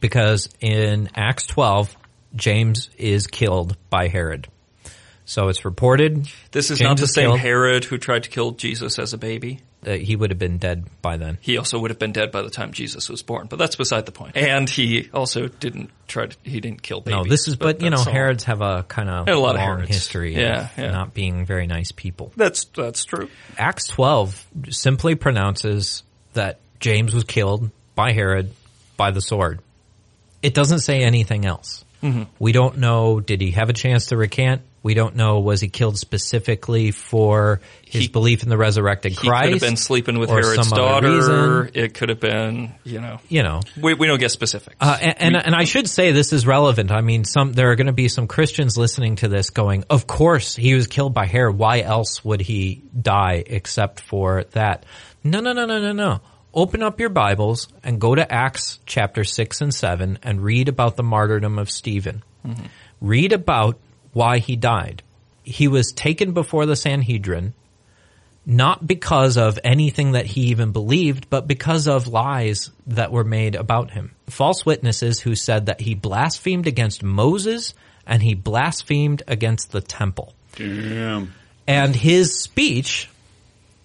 [0.00, 1.96] Because in Acts 12,
[2.34, 4.48] James is killed by Herod.
[5.24, 7.38] So it's reported this is James not the same killed.
[7.38, 9.60] Herod who tried to kill Jesus as a baby.
[9.82, 11.38] that he would have been dead by then.
[11.40, 14.04] He also would have been dead by the time Jesus was born, but that's beside
[14.06, 14.36] the point.
[14.36, 17.24] And he also didn't try to, he didn't kill babies.
[17.24, 18.04] No, this is, but, you know, all.
[18.04, 19.88] Herods have a kind of a lot of long Herods.
[19.88, 20.90] history Yeah, of yeah.
[20.90, 22.32] not being very nice people.
[22.36, 23.28] That's, that's true.
[23.58, 26.02] Acts 12 simply pronounces
[26.34, 28.52] that James was killed by Herod
[28.96, 29.60] by the sword.
[30.42, 31.84] It doesn't say anything else.
[32.02, 32.24] Mm-hmm.
[32.40, 34.62] We don't know, did he have a chance to recant?
[34.84, 39.44] We don't know, was he killed specifically for his He- belief in the resurrected Christ.
[39.44, 41.70] He could have been sleeping with Herod's daughter.
[41.72, 44.76] It could have been, you know, You know, we, we don't get specifics.
[44.80, 46.90] uh, and, and, and I should say this is relevant.
[46.90, 50.06] I mean, some there are going to be some Christians listening to this going, "Of
[50.06, 51.56] course, he was killed by Herod.
[51.56, 54.84] Why else would he die except for that?"
[55.22, 56.20] No, no, no, no, no, no.
[56.54, 60.96] Open up your Bibles and go to Acts chapter six and seven and read about
[60.96, 62.22] the martyrdom of Stephen.
[63.00, 63.78] Read about
[64.12, 65.02] why he died.
[65.42, 67.54] He was taken before the Sanhedrin
[68.44, 73.54] not because of anything that he even believed, but because of lies that were made
[73.54, 74.14] about him.
[74.28, 77.74] False witnesses who said that he blasphemed against Moses
[78.06, 80.34] and he blasphemed against the temple.
[80.56, 81.32] Damn.
[81.66, 83.08] And his speech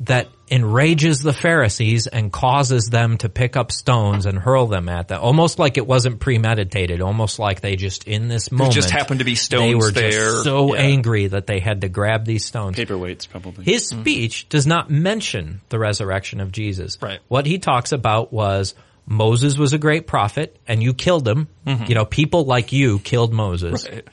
[0.01, 5.07] that enrages the Pharisees and causes them to pick up stones and hurl them at
[5.07, 9.19] them, almost like it wasn't premeditated, almost like they just in this moment just happened
[9.19, 10.11] to be They stones were there.
[10.11, 10.81] just so Yeah.
[10.81, 12.77] angry that they had to grab these stones.
[12.77, 13.65] Paperweights, probably.
[13.65, 14.01] His mm-hmm.
[14.01, 16.97] speech does not mention the resurrection of Jesus.
[17.01, 17.19] Right.
[17.27, 18.75] What he talks about was
[19.07, 21.47] Moses was a great prophet and you killed him.
[21.65, 21.85] Mm-hmm.
[21.87, 23.87] You know, people like you killed Moses.
[23.89, 24.07] Right.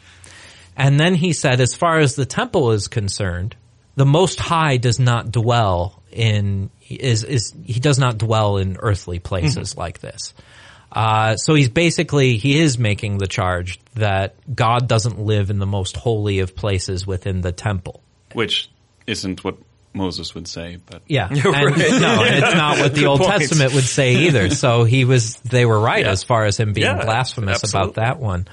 [0.76, 3.54] And then he said, as far as the temple is concerned,
[3.96, 9.18] the Most High does not dwell in, is, is, he does not dwell in earthly
[9.18, 10.34] places like this.
[10.90, 15.66] Uh, so he's basically, he is making the charge that God doesn't live in the
[15.66, 18.00] most holy of places within the temple.
[18.32, 18.70] Which
[19.06, 19.56] isn't what
[19.92, 21.28] Moses would say, but Yeah.
[21.30, 21.76] And, right.
[21.76, 23.40] No, it's not what the Old point.
[23.40, 24.50] Testament would say either.
[24.50, 26.12] So he was, they were right Yeah.
[26.12, 28.46] as far as him being Yeah, blasphemous about that one.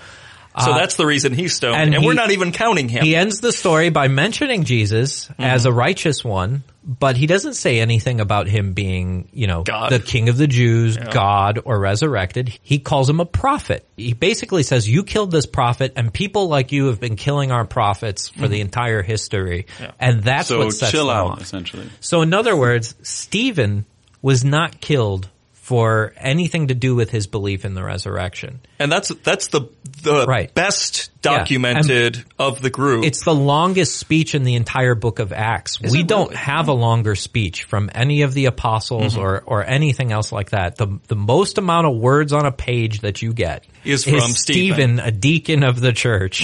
[0.59, 3.03] So that's the reason he's stoned, and and, we're not even counting him.
[3.05, 5.43] He ends the story by mentioning Jesus Mm-hmm.
[5.43, 9.91] as a righteous one, but he doesn't say anything about him being, you know, God.
[9.91, 12.49] the king of the Jews, God, or resurrected.
[12.61, 13.87] He calls him a prophet.
[13.95, 17.65] He basically says, you killed this prophet and people like you have been killing our
[17.65, 19.67] prophets for the entire history.
[19.99, 21.41] And that's so what sets chill them out, off.
[21.41, 21.89] essentially.
[21.99, 23.85] So in other words, Stephen
[24.21, 25.29] was not killed
[25.71, 28.59] for anything to do with his belief in the resurrection.
[28.77, 29.61] and that's that's the
[30.03, 30.53] the Right.
[30.53, 33.05] best Yeah, documented of the group.
[33.05, 35.79] It's the longest speech in the entire book of Acts.
[35.79, 36.35] we don't really?
[36.35, 39.21] have a longer speech from any of the apostles Mm-hmm.
[39.21, 40.75] or, or anything else like that.
[40.75, 44.97] The, the most amount of words on a page that you get Is from Stephen.
[44.97, 46.43] Stephen, a deacon of the church,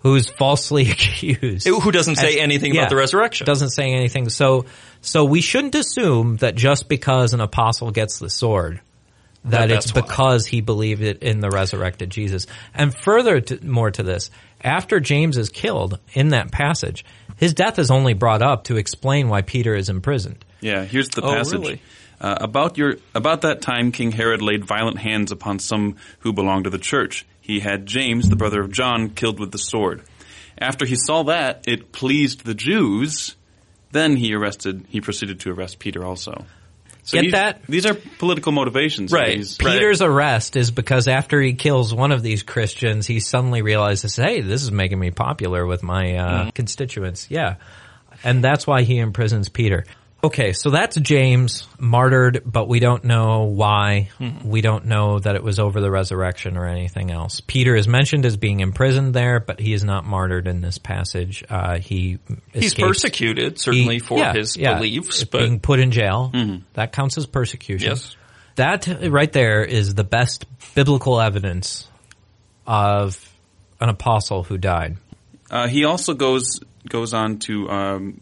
[0.00, 1.66] who's falsely accused.
[1.66, 3.46] who doesn't say And- anything yeah, about the resurrection.
[3.46, 4.28] Doesn't say anything.
[4.28, 4.66] So,
[5.00, 8.80] so we shouldn't assume that just because an apostle gets the sword,
[9.44, 10.00] that, That it's that's why.
[10.02, 12.46] because he believed it in the resurrected Jesus.
[12.74, 14.30] And further to, more to this,
[14.62, 17.04] after James is killed in that passage,
[17.36, 20.44] his death is only brought up to explain why Peter is imprisoned.
[20.60, 21.60] Yeah, here's the Oh, passage.
[21.60, 21.82] really?
[22.18, 26.64] Uh, about your about that time, King Herod laid violent hands upon some who belonged
[26.64, 27.26] to the church.
[27.46, 30.02] He had James, the brother of John, killed with the sword.
[30.58, 33.36] After he saw that it pleased the Jews,
[33.92, 34.84] then he arrested.
[34.88, 36.44] He proceeded to arrest Peter also.
[37.04, 37.62] So Get that?
[37.68, 39.12] These are political motivations.
[39.12, 39.36] Right.
[39.36, 39.74] He's- Right.
[39.74, 44.40] Peter's arrest is because after he kills one of these Christians, he suddenly realizes, hey,
[44.40, 47.28] this is making me popular with my uh, constituents.
[47.30, 47.56] Yeah.
[48.24, 49.84] And that's why he imprisons Peter.
[50.24, 54.08] Okay, so that's James martyred, but we don't know why.
[54.42, 57.40] We don't know that it was over the resurrection or anything else.
[57.46, 61.44] Peter is mentioned as being imprisoned there, but he is not martyred in this passage.
[61.48, 62.18] Uh, he
[62.52, 64.74] He's escapes- persecuted certainly he- for yeah, his yeah.
[64.74, 66.32] beliefs, but being put in jail
[66.72, 67.90] that counts as persecution.
[67.90, 68.16] Yes.
[68.56, 71.86] that right there is the best biblical evidence
[72.66, 73.32] of
[73.80, 74.96] an apostle who died.
[75.50, 76.58] Uh, he also goes
[76.88, 78.20] goes on to um,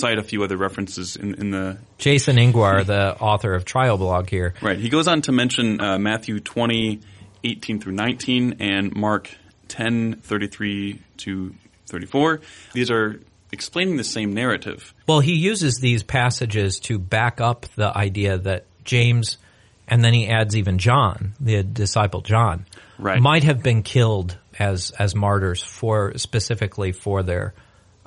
[0.00, 4.54] cite a few other references in, in the Jason Engwer, the author of Triablogue here,
[4.62, 4.78] Right.
[4.78, 7.00] He goes on to mention uh, Matthew 20,
[7.44, 9.30] 18 through 19, and Mark
[9.68, 11.54] 10, 33 to
[11.86, 12.40] 34.
[12.72, 13.20] These are
[13.52, 14.94] explaining the same narrative.
[15.06, 19.36] Well, he uses these passages to back up the idea that James,
[19.86, 22.66] and then he adds even John, the disciple John,
[22.98, 23.20] Right.
[23.20, 27.54] might have been killed as as martyrs for specifically for their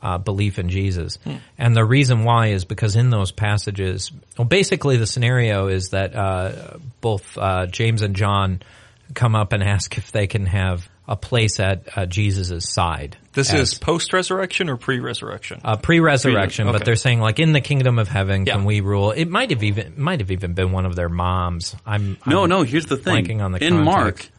[0.06, 1.18] uh, belief in Jesus.
[1.58, 6.16] And the reason why is because in those passages, well, basically the scenario is that
[6.16, 8.62] uh, both uh, James and John
[9.14, 13.18] come up and ask if they can have a place at uh, Jesus' side.
[13.34, 15.62] this as- is post resurrection or pre resurrection?
[15.64, 18.53] uh, pre-resurrection, but they're saying like in the kingdom of heaven, Yeah.
[18.56, 19.12] can we rule?
[19.12, 21.76] It might have even might have even been one of their moms.
[21.86, 23.41] I'm No, I'm no, here's the thing.
[23.41, 23.86] on the in context.
[23.86, 24.30] Mark,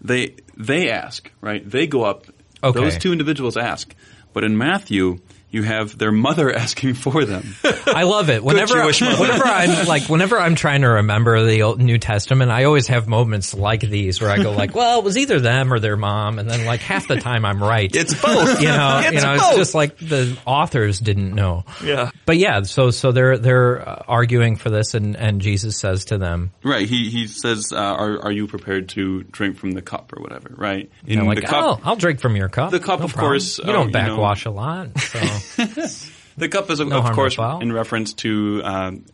[0.00, 1.62] they they ask, right?
[1.68, 2.26] They go up.
[2.62, 2.80] Okay.
[2.80, 3.94] Those two individuals ask.
[4.36, 5.20] But in Matthew,
[5.56, 7.54] you have their mother asking for them.
[7.86, 8.44] I love it.
[8.44, 12.86] Whenever, whenever I'm like, whenever I'm trying to remember the Old New Testament, I always
[12.88, 15.96] have moments like these where I go like, well, it was either them or their
[15.96, 17.94] mom, and then like half the time I'm right.
[17.94, 18.60] It's both.
[18.60, 19.48] you know, It's you know, both.
[19.48, 21.64] it's just like the authors didn't know.
[21.82, 22.10] Yeah.
[22.26, 26.18] But yeah, so so they're they're uh, arguing for this, and and Jesus says to
[26.18, 26.88] them, Right.
[26.88, 30.50] He he says, uh, "Are are you prepared to drink from the cup or whatever?"
[30.56, 30.90] Right.
[31.04, 32.70] you know, In like, the cup, oh, I'll drink from your cup.
[32.70, 33.30] The cup, No of problem.
[33.32, 34.98] course, You uh, don't you know- backwash a lot.
[35.00, 35.20] So.
[36.36, 39.04] the cup is of, No of course in reference to um,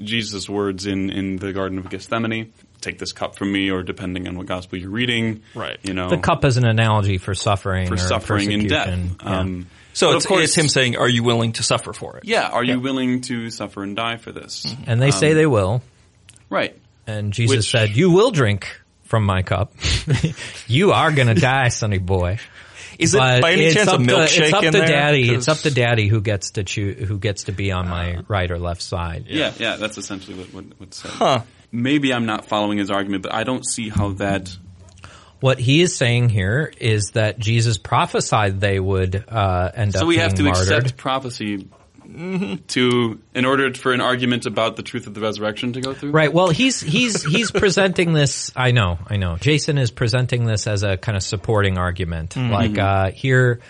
[0.00, 2.52] Jesus' words in in the Garden of Gethsemane.
[2.80, 5.76] Take this cup from me, or depending on what gospel you're reading, Right.
[5.82, 8.88] You know, the cup is an analogy for suffering for or suffering and death.
[9.22, 9.38] Yeah.
[9.40, 12.24] Um, So it's, of course, it's him saying, "Are you willing to suffer for it?"
[12.24, 12.48] Yeah.
[12.48, 14.64] Are you willing to suffer and die for this?
[14.86, 15.82] and they say they will.
[16.48, 16.74] Right.
[17.06, 18.66] And Jesus Which- said, "You will drink
[19.04, 19.74] from my cup.
[20.68, 22.38] you are going to die, sonny boy."
[23.00, 24.86] Is it But by any it's chance a up to- milkshake It's up to there?
[24.86, 25.30] daddy.
[25.30, 28.18] It's 'Cause- up to daddy who gets to choose, who gets to be on my
[28.28, 29.24] right or left side.
[29.28, 31.42] Yeah, yeah, that's essentially what what, what's said.
[31.72, 34.54] Maybe I'm not following his argument, but I don't see how that.
[35.40, 40.06] What he is saying here is that Jesus prophesied they would uh, end up So
[40.06, 40.68] we have to martyred.
[40.70, 41.66] accept prophecy
[42.68, 46.10] to in order for an argument about the truth of the resurrection to go through.
[46.10, 46.32] Right.
[46.32, 48.50] Well, he's he's he's presenting this.
[48.56, 48.98] I know.
[49.06, 49.36] I know.
[49.36, 53.60] Jason is presenting this as a kind of supporting argument, like uh, here,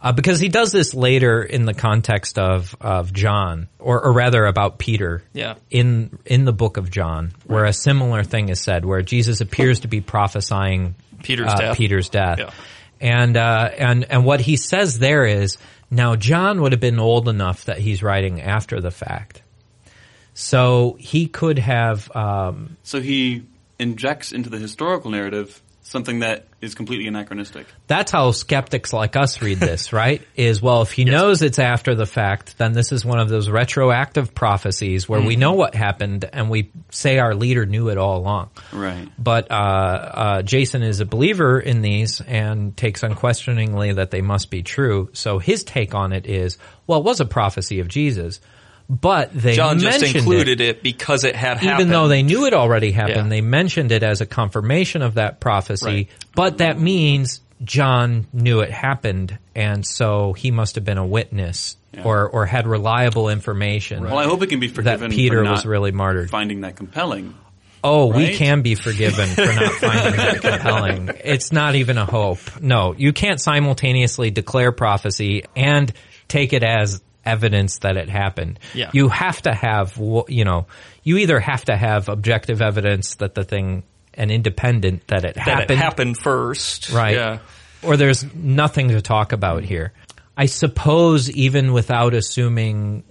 [0.00, 4.44] uh, because he does this later in the context of of John, or, or rather
[4.44, 5.22] about Peter.
[5.32, 5.56] Yeah.
[5.70, 9.80] In in the book of John, where a similar thing is said, where Jesus appears
[9.80, 11.76] to be prophesying Peter's uh, death.
[11.76, 12.38] Peter's death.
[12.38, 12.50] Yeah.
[13.00, 15.56] And uh, and and what he says there is
[15.90, 19.42] now John would have been old enough that he's writing after the fact.
[20.34, 23.42] So he could have, um, So he
[23.78, 27.66] injects into the historical narrative something that is completely anachronistic.
[27.86, 30.22] that's how skeptics like us read this, right?
[30.36, 33.48] Is, well, if he knows it's after the fact, then this is one of those
[33.48, 38.18] retroactive prophecies where we know what happened and we say our leader knew it all
[38.18, 38.50] along.
[38.72, 39.08] Right.
[39.18, 44.50] But, uh, uh, Jason is a believer in these and takes unquestioningly that they must
[44.50, 45.08] be true.
[45.12, 48.40] So his take on it is, well, it was a prophecy of Jesus,
[48.88, 50.18] but they John just mentioned it.
[50.20, 50.82] included it.
[50.82, 51.80] because it had happened.
[51.80, 53.28] even though they knew it already happened, Yeah.
[53.28, 56.08] they mentioned it as a confirmation of that prophecy.
[56.34, 61.76] But that means John knew it happened, and so he must have been a witness
[62.04, 65.16] or or had reliable information Well, I hope it can be forgiven that.
[65.16, 66.30] Peter for not was really martyred.
[66.30, 67.34] finding that compelling.
[67.82, 71.10] Oh, we can be forgiven for not finding that compelling.
[71.24, 72.60] It's not even a hope.
[72.60, 75.92] No, you can't simultaneously declare prophecy and
[76.28, 78.58] take it as evidence that it happened.
[78.74, 78.90] Yeah.
[78.92, 79.96] You have to have,
[80.28, 80.66] you know,
[81.02, 83.82] you either have to have objective evidence that the thing,
[84.14, 85.70] and independent that it that happened.
[85.70, 86.90] it happened first.
[86.90, 87.14] Right.
[87.14, 87.38] Yeah.
[87.82, 89.92] Or there's nothing to talk about here.
[90.36, 93.04] I suppose even without assuming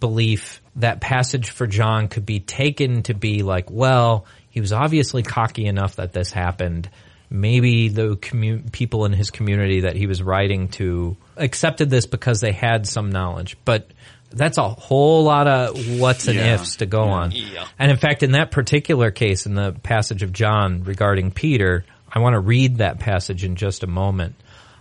[0.00, 5.22] belief, that passage for John could be taken to be like, well, he was obviously
[5.22, 6.88] cocky enough that this happened.
[7.30, 12.40] Maybe the commu- people in his community that he was writing to accepted this because
[12.40, 13.88] they had some knowledge, but
[14.30, 16.54] that's a whole lot of what's and Yeah.
[16.54, 17.30] ifs to go on.
[17.32, 17.66] Yeah.
[17.78, 22.18] And in fact, in that particular case, in the passage of John regarding Peter, I
[22.18, 24.34] want to read that passage in just a moment.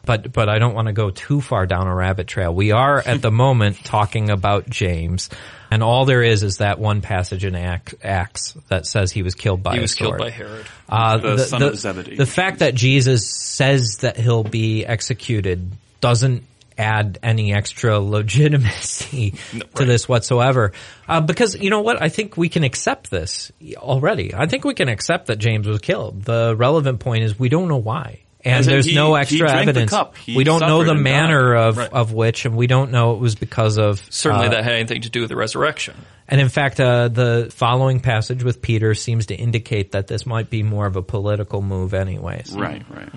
[0.06, 2.54] But, but I don't want to go too far down a rabbit trail.
[2.54, 5.30] We are at the moment talking about James,
[5.72, 9.64] and all there is is that one passage in Acts that says he was killed
[9.64, 10.66] by He a was killed by Herod.
[10.89, 12.18] Uh, The son of Zebedee.
[12.18, 15.72] The fact that Jesus says that he'll be executed
[16.04, 16.43] doesn't
[16.78, 19.36] add any extra legitimacy
[19.76, 20.74] to this whatsoever.
[21.08, 22.01] Uh, because you know what?
[22.01, 24.34] I think we can accept this already.
[24.34, 26.24] I think we can accept that James was killed.
[26.24, 28.20] The relevant point is we don't know why.
[28.45, 29.93] And there's he- no extra evidence.
[30.28, 31.68] We don't know the manner died.
[31.70, 31.93] of, Right.
[31.93, 35.01] of which, and we don't know it was because of Certainly uh, that had anything
[35.04, 35.93] to do with the resurrection.
[36.28, 40.49] and in fact, uh, the following passage with Peter seems to indicate that this might
[40.49, 42.54] be more of a political move, anyways.
[42.54, 43.10] Right, right.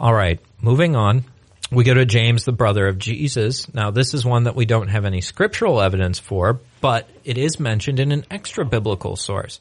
[0.00, 1.24] All right, moving on.
[1.70, 3.72] We go to James, the brother of Jesus.
[3.74, 7.58] Now, this is one that we don't have any scriptural evidence for, but it is
[7.58, 9.60] mentioned in an extra biblical source.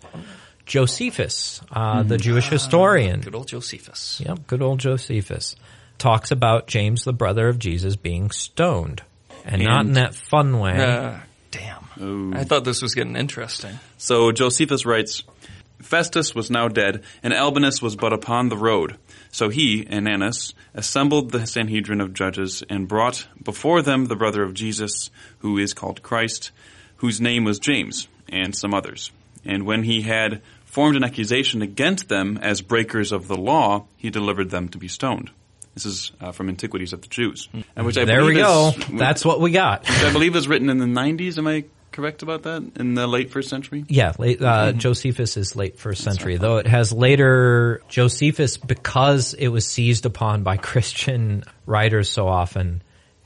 [0.66, 3.22] Josephus, uh, the Jewish historian.
[3.22, 4.22] Good old Josephus.
[4.26, 5.56] Yep, good old Josephus.
[5.98, 9.02] Talks about James, the brother of Jesus, being stoned.
[9.44, 10.78] And, not in that fun way.
[10.78, 11.20] Uh,
[11.52, 12.34] damn.
[12.36, 13.80] I thought this was getting interesting.
[13.98, 15.24] So Josephus writes,
[15.82, 18.98] Festus was now dead, and Albinus was but upon the road.
[19.36, 24.54] So he, Ananus, assembled the Sanhedrin of judges, and brought before them the brother of
[24.54, 25.10] Jesus,
[25.40, 26.52] who is called Christ,
[26.98, 29.12] whose name was James, and some others.
[29.44, 34.10] And when he had formed an accusation against them as breakers of the law, he
[34.10, 35.32] delivered them to be stoned.
[35.74, 38.70] This is uh, from Antiquities of the Jews, and which I there we go.
[38.70, 39.82] is- That's what we got.
[39.82, 41.38] which I believe is written in the 90s.
[41.38, 43.86] Am I correct about that in the late first century?
[43.88, 49.48] Yeah, late, uh, Josephus is late first century, though it has later Josephus because it
[49.48, 52.82] was seized upon by Christian writers so often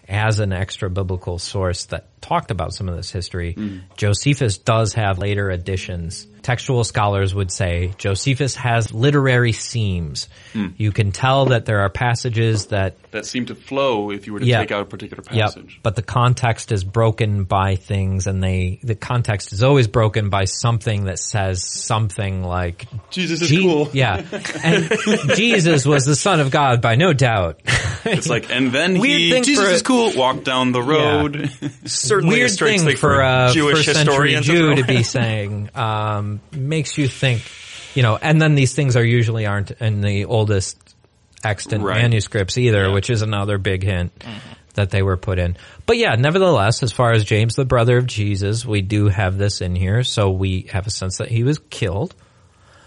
[0.07, 3.54] as an extra biblical source that talked about some of this history.
[3.56, 3.82] Mm.
[3.98, 6.28] Josephus does have later additions.
[6.42, 10.30] Textual scholars would say Josephus has literary seams.
[10.54, 10.74] Mm.
[10.78, 14.40] You can tell that there are passages that That seem to flow if you were
[14.40, 14.60] to Yeah.
[14.60, 15.80] take out a particular passage.
[15.84, 20.46] But the context is broken by things and they, the context is always broken by
[20.46, 23.90] something that says something like, Jesus is cool.
[23.94, 24.24] Yeah.
[24.64, 24.90] And
[25.36, 27.62] Jesus was the son of God by no doubt.
[28.06, 31.52] It's like, and then Weird he, Jesus for is cool, walked down the road.
[32.10, 36.97] Certainly Weird thing for a Jewish first century historian Jew to be saying, um, makes
[36.97, 37.41] you think,
[37.95, 40.78] you know, and then these things are usually aren't in the oldest
[41.43, 42.01] extant Right.
[42.01, 44.12] manuscripts either, which is another big hint
[44.74, 45.55] that they were put in.
[45.86, 49.62] But yeah, nevertheless, as far as James, the brother of Jesus, we do have this
[49.62, 52.14] in here, so we have a sense that he was killed,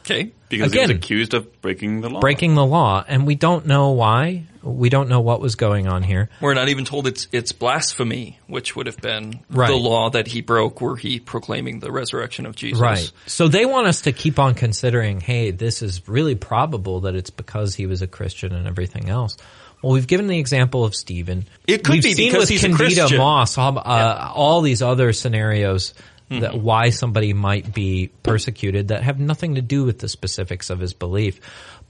[0.04, 0.32] Okay.
[0.48, 0.88] because he Again.
[0.88, 2.20] was accused of breaking the law.
[2.20, 4.44] breaking the law, and we don't know why.
[4.62, 6.28] We don't know what was going on here.
[6.40, 9.68] We're not even told it's it's blasphemy, which would have been Right.
[9.68, 12.80] the law that he broke were he proclaiming the resurrection of Jesus.
[12.80, 13.12] Right.
[13.26, 17.30] So they want us to keep on considering, hey, this is really probable that it's
[17.30, 19.36] because he was a Christian and everything else.
[19.82, 21.44] Well, we've given the example of Stephen.
[21.66, 23.18] It could we've be seen because with he's a Candida Christian.
[23.18, 25.92] Moss, all, uh, all these other scenarios
[26.30, 26.62] that Mm-hmm.
[26.62, 30.94] why somebody might be persecuted that have nothing to do with the specifics of his
[30.94, 31.40] belief.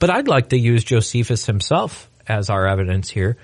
[0.00, 3.36] But I'd like to use Josephus himself as our evidence here,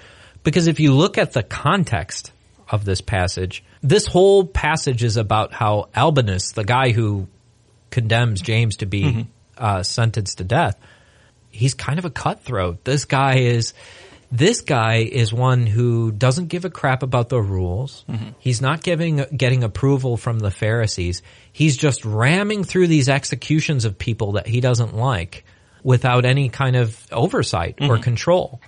[0.45, 2.33] because if you look at the context
[2.69, 7.29] of this passage, this whole passage is about how Albinus, the guy who
[7.91, 9.23] condemns James to be Mm-hmm.
[9.57, 10.77] uh, sentenced to death,
[11.51, 12.85] he's kind of a cutthroat.
[12.85, 13.73] This guy is
[14.31, 18.05] this guy is one who doesn't give a crap about the rules.
[18.39, 21.23] He's not giving getting approval from the Pharisees.
[21.53, 25.45] He's just ramming through these executions of people that he doesn't like
[25.83, 28.61] without any kind of oversight or control.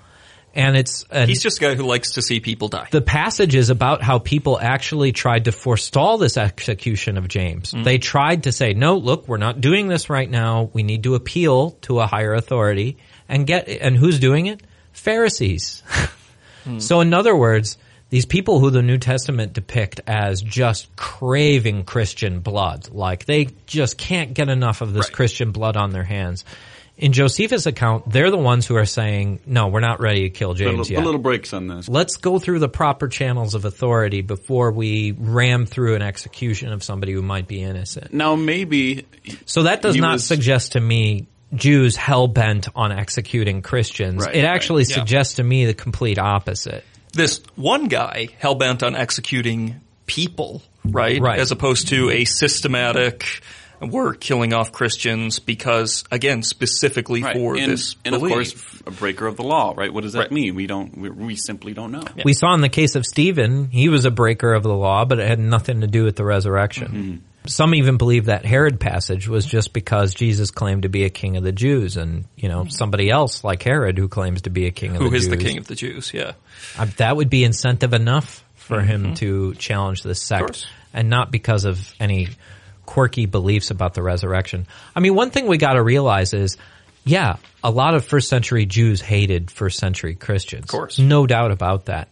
[0.61, 2.89] And it's and He's just a guy who likes to see people die.
[2.91, 7.73] the passage is about how people actually tried to forestall this execution of James.
[7.73, 7.85] Mm-hmm.
[7.85, 10.71] They tried to say, no, look, we're not doing this right now.
[10.73, 12.99] We need to appeal to a higher authority
[13.29, 14.63] and get, and who's doing it?
[14.93, 15.83] Pharisees.
[16.65, 16.79] Hmm.
[16.79, 17.79] So in other words,
[18.11, 23.97] these people who the New Testament depict as just craving Christian blood, like they just
[23.97, 26.45] can't get enough of this Christian blood on their hands.
[27.01, 30.51] In Josephus' account, they're the ones who are saying, no, we're not ready to kill
[30.51, 31.89] Put a James little, yet put little breaks on this.
[31.89, 36.83] let's go through the proper channels of authority before we ram through an execution of
[36.85, 38.13] somebody who might be innocent.
[38.13, 39.07] Now maybe
[39.47, 44.25] So that does not was- suggest to me Jews hell bent on executing Christians.
[44.25, 44.95] Right, it actually right, yeah.
[44.97, 46.85] suggests to me the complete opposite.
[47.15, 51.21] this one guy hell bent on executing people, right?
[51.21, 51.39] Right.
[51.41, 53.43] As opposed to a systematic,
[53.81, 57.37] we're killing off Christians because, again, specifically right.
[57.37, 58.35] for and, this and of belief.
[58.35, 59.93] course a breaker of the law, right?
[59.93, 60.33] What does that Right.
[60.33, 60.55] mean?
[60.55, 60.97] We don't.
[60.97, 62.03] We, we simply don't know.
[62.25, 65.19] We saw in the case of Stephen, he was a breaker of the law, but
[65.19, 66.89] it had nothing to do with the resurrection.
[66.89, 67.17] Mm-hmm.
[67.47, 71.39] Some even believe that Herod passage was just because Jesus claimed to be a king
[71.39, 74.71] of the Jews and, you know, somebody else like Herod who claims to be a
[74.71, 75.39] king of who the is Jews.
[75.39, 76.13] the king of the Jews?
[76.13, 76.33] Yeah.
[76.79, 81.65] Uh, that would be incentive enough for him to challenge this sect and not because
[81.65, 82.29] of any
[82.91, 84.67] quirky beliefs about the resurrection.
[84.97, 86.57] I mean, one thing we got to realize is,
[87.05, 90.65] yeah, a lot of first century Jews hated first century Christians.
[90.65, 90.99] Of course.
[90.99, 92.09] No doubt about that.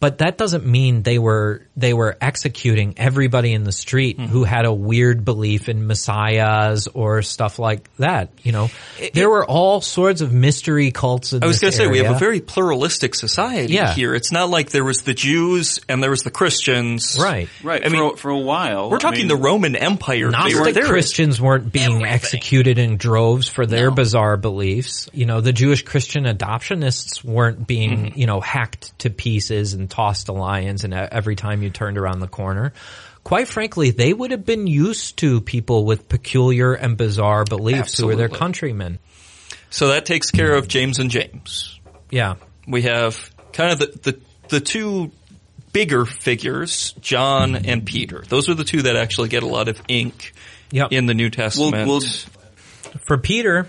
[0.00, 4.24] But that doesn't mean they were they were executing everybody in the street Hmm.
[4.26, 8.30] who had a weird belief in messiahs or stuff like that.
[8.42, 8.70] You know,
[9.12, 11.32] there were all sorts of mystery cults.
[11.34, 13.92] In I was going going to to say we have a very pluralistic society Yeah.
[13.94, 14.14] here.
[14.14, 17.18] It's not like there was the Jews and there was the Christians.
[17.20, 17.48] right.
[17.62, 17.82] Right.
[17.84, 20.18] I for, mean, a, for a while, We're I talking mean, the Roman Empire.
[20.18, 20.84] They were Gnostic there.
[20.86, 25.08] Christians weren't being executed in droves for their bizarre beliefs.
[25.12, 28.18] You know, the Jewish Christian adoptionists weren't being, Mm-hmm.
[28.20, 32.20] you know, hacked to pieces and tossed to lions and every time you turned around
[32.20, 32.72] the corner.
[33.22, 38.06] Quite frankly, they would have been used to people with peculiar and bizarre beliefs who
[38.06, 38.98] were their countrymen.
[39.68, 41.78] So that takes care of James and James.
[42.10, 42.36] Yeah.
[42.66, 45.10] we have kind of the, the, the two
[45.72, 48.24] bigger figures, John and Peter.
[48.28, 50.32] Those are the two that actually get a lot of ink
[50.72, 50.92] Yep.
[50.92, 51.86] in the New Testament.
[51.88, 52.00] we'll-
[53.06, 53.68] For Peter,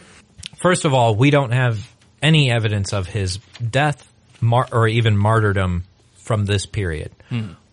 [0.61, 1.87] first of all, we don't have
[2.21, 3.37] any evidence of his
[3.69, 4.07] death
[4.39, 5.83] mar- or even martyrdom
[6.31, 7.11] from this period.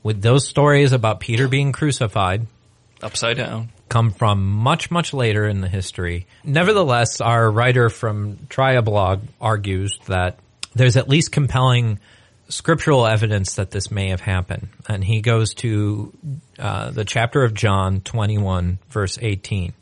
[0.02, 2.48] With those stories about Peter being crucified
[3.00, 3.68] upside down.
[3.88, 6.26] come from much, much later in the history.
[6.42, 10.40] Nevertheless, our writer from Triablogue argues that
[10.74, 12.00] there's at least compelling
[12.48, 14.66] scriptural evidence that this may have happened.
[14.88, 16.12] And he goes to
[16.58, 19.72] uh, the chapter of John 21, verse 18,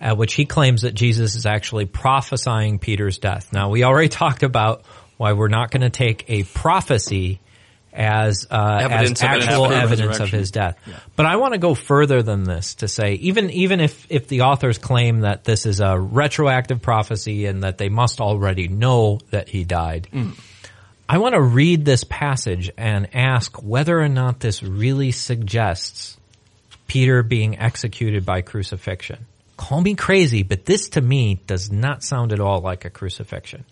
[0.00, 3.52] at which he claims that Jesus is actually prophesying Peter's death.
[3.52, 4.86] Now, we already talked about
[5.18, 7.38] why we're not going to take a prophecy
[7.92, 10.78] as uh, Evidence as actual after evidence of his death.
[11.16, 14.42] But I want to go further than this to say even even if if the
[14.42, 19.48] authors claim that this is a retroactive prophecy and that they must already know that
[19.48, 20.08] he died.
[21.08, 26.16] I want to read this passage and ask whether or not this really suggests
[26.86, 29.26] Peter being executed by crucifixion.
[29.58, 33.64] Call me crazy, but this to me does not sound at all like a crucifixion.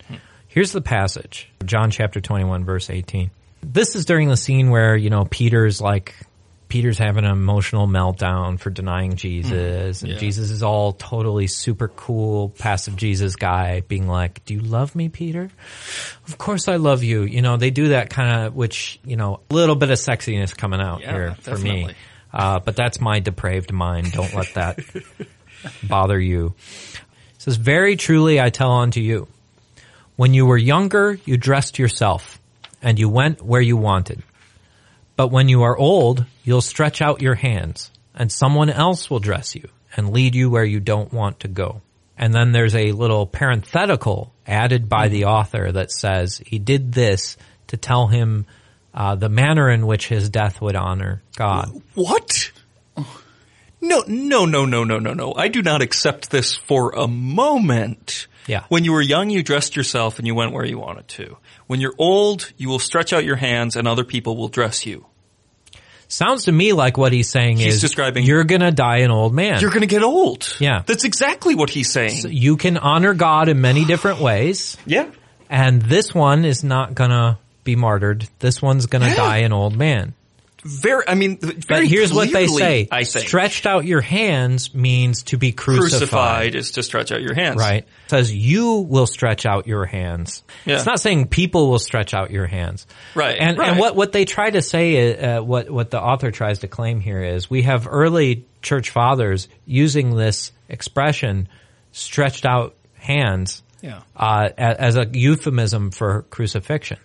[0.49, 1.49] Here's the passage.
[1.65, 3.31] John chapter 21 verse 18.
[3.63, 6.15] This is during the scene where, you know, Peter's like,
[6.69, 12.51] Peter's having an emotional meltdown for denying Jesus, and Jesus is all totally super cool,
[12.51, 15.51] passive Jesus guy, being like, "Do you love me, Peter?"
[16.29, 17.23] Of course I love you.
[17.23, 20.57] You know, they do that kind of, which you know, a little bit of sexiness
[20.57, 21.91] coming out Yeah, here for me.
[22.33, 24.13] Uh, but that's my depraved mind.
[24.13, 24.79] Don't let that
[25.83, 26.55] bother you.
[27.35, 29.27] It says, "Very truly I tell unto you,
[30.15, 32.40] when you were younger, you dressed yourself,
[32.83, 34.23] and you went where you wanted."
[35.17, 39.55] But when you are old, you'll stretch out your hands, and someone else will dress
[39.55, 41.83] you and lead you where you don't want to go.
[42.17, 47.37] And then there's a little parenthetical added by the author that says he did this
[47.69, 48.47] to tell him
[48.93, 51.83] uh, the manner in which his death would honor God.
[51.95, 52.51] What?
[53.81, 55.35] No, no, no, no, no, no, no.
[55.35, 58.27] I do not accept this for a moment.
[58.47, 58.65] Yeah.
[58.69, 61.39] When you were young, you dressed yourself and you went where you wanted to.
[61.71, 65.07] When you're old, you will stretch out your hands and other people will dress you.
[66.09, 69.13] Sounds to me like what he's saying He's is describing- you're going to die an
[69.13, 69.61] old man.
[69.61, 70.53] You're going to get old.
[70.59, 70.83] Yeah.
[70.85, 72.23] That's exactly what he's saying.
[72.27, 74.77] you can honor God in many different ways.
[74.85, 75.11] yeah.
[75.49, 78.27] And this one is not gonna be martyred.
[78.41, 79.15] This one's gonna Yeah.
[79.15, 80.15] die an old man.
[80.63, 82.87] Very, I mean, very But here's what they say.
[82.91, 83.27] I think.
[83.29, 85.91] Stretched out your hands means to be crucified.
[85.91, 87.57] crucified is to stretch out your hands.
[87.57, 87.85] Right.
[87.85, 90.43] It says you will stretch out your hands.
[90.67, 90.77] Yeah.
[90.77, 92.87] It's not saying people will stretch out your hands.
[93.15, 93.71] Right, And right.
[93.71, 97.01] and what what they try to say uh, what what the author tries to claim
[97.01, 101.49] here is we have early church fathers using this expression
[101.93, 104.01] stretched out hands Yeah.
[104.15, 106.99] uh, as a euphemism for crucifixion.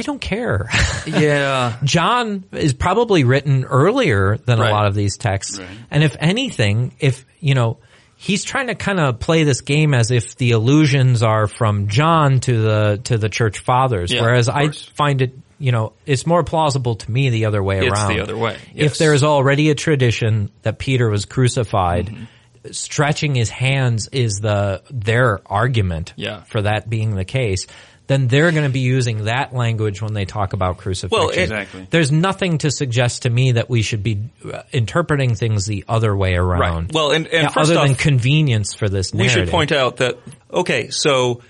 [0.00, 0.68] I don't care.
[1.06, 1.76] Yeah.
[1.82, 4.68] John is probably written earlier than Right.
[4.70, 5.58] a lot of these texts.
[5.58, 5.68] Right.
[5.90, 7.78] And if anything, if, you know,
[8.16, 12.40] he's trying to kind of play this game as if the allusions are from John
[12.40, 14.12] to the, to the church fathers.
[14.12, 17.78] Yeah, whereas I find it, you know, it's more plausible to me the other way
[17.86, 18.14] It's around.
[18.14, 18.92] the other way, yes.
[18.92, 22.24] If there's already a tradition that Peter was crucified, Mm-hmm.
[22.72, 26.42] stretching his hands is the, their argument Yeah.
[26.42, 27.66] for that being the case.
[28.10, 31.16] Then they're going to be using that language when they talk about crucifixion.
[31.16, 31.86] Well, Exactly.
[31.90, 36.16] There's nothing to suggest to me that we should be uh, interpreting things the other
[36.16, 36.86] way around.
[36.86, 36.92] Right.
[36.92, 39.36] Well, and, and first other off, than convenience for this narrative.
[39.36, 40.18] we should point out that
[40.52, 41.42] okay, so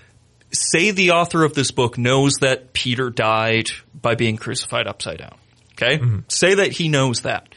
[0.53, 5.37] say the author of this book knows that Peter died by being crucified upside down.
[5.71, 5.97] Okay?
[5.97, 6.19] Mm-hmm.
[6.27, 7.49] Say that he knows that.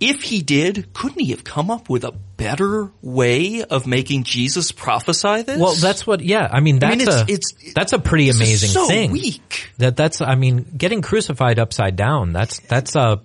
[0.00, 4.72] If he did, couldn't he have come up with a better way of making Jesus
[4.72, 5.58] prophesy this?
[5.60, 6.20] Well, that's what.
[6.22, 8.86] Yeah, I mean that's mean, it's- a it's- that's a pretty This is amazing so
[8.88, 9.12] thing.
[9.12, 9.70] weak.
[9.78, 10.20] That that's.
[10.22, 12.32] I mean, getting crucified upside down.
[12.32, 13.20] That's that's a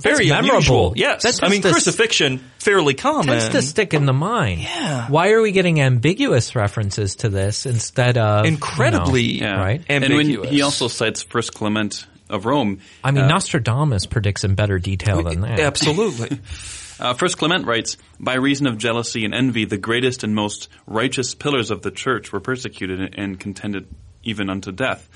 [0.00, 0.56] Very that's memorable.
[0.56, 0.92] unusual.
[0.96, 1.22] Yes.
[1.22, 3.26] That I mean, tends to- crucifixion, fairly common.
[3.28, 4.60] tends to stick in the mind.
[4.60, 5.08] Yeah.
[5.08, 9.58] Why are we getting ambiguous references to this instead of you know, Incredibly Yeah.
[9.58, 9.82] right?
[9.88, 10.50] And when ambiguous.
[10.50, 12.80] he also cites First Clement of Rome.
[13.02, 15.60] I mean, uh, Nostradamus predicts in better detail than that.
[15.60, 16.40] Absolutely.
[17.00, 21.32] Uh, First Clement writes, By reason of jealousy and envy, the greatest and most righteous
[21.32, 23.86] pillars of the church were persecuted and contended
[24.24, 25.08] even unto death.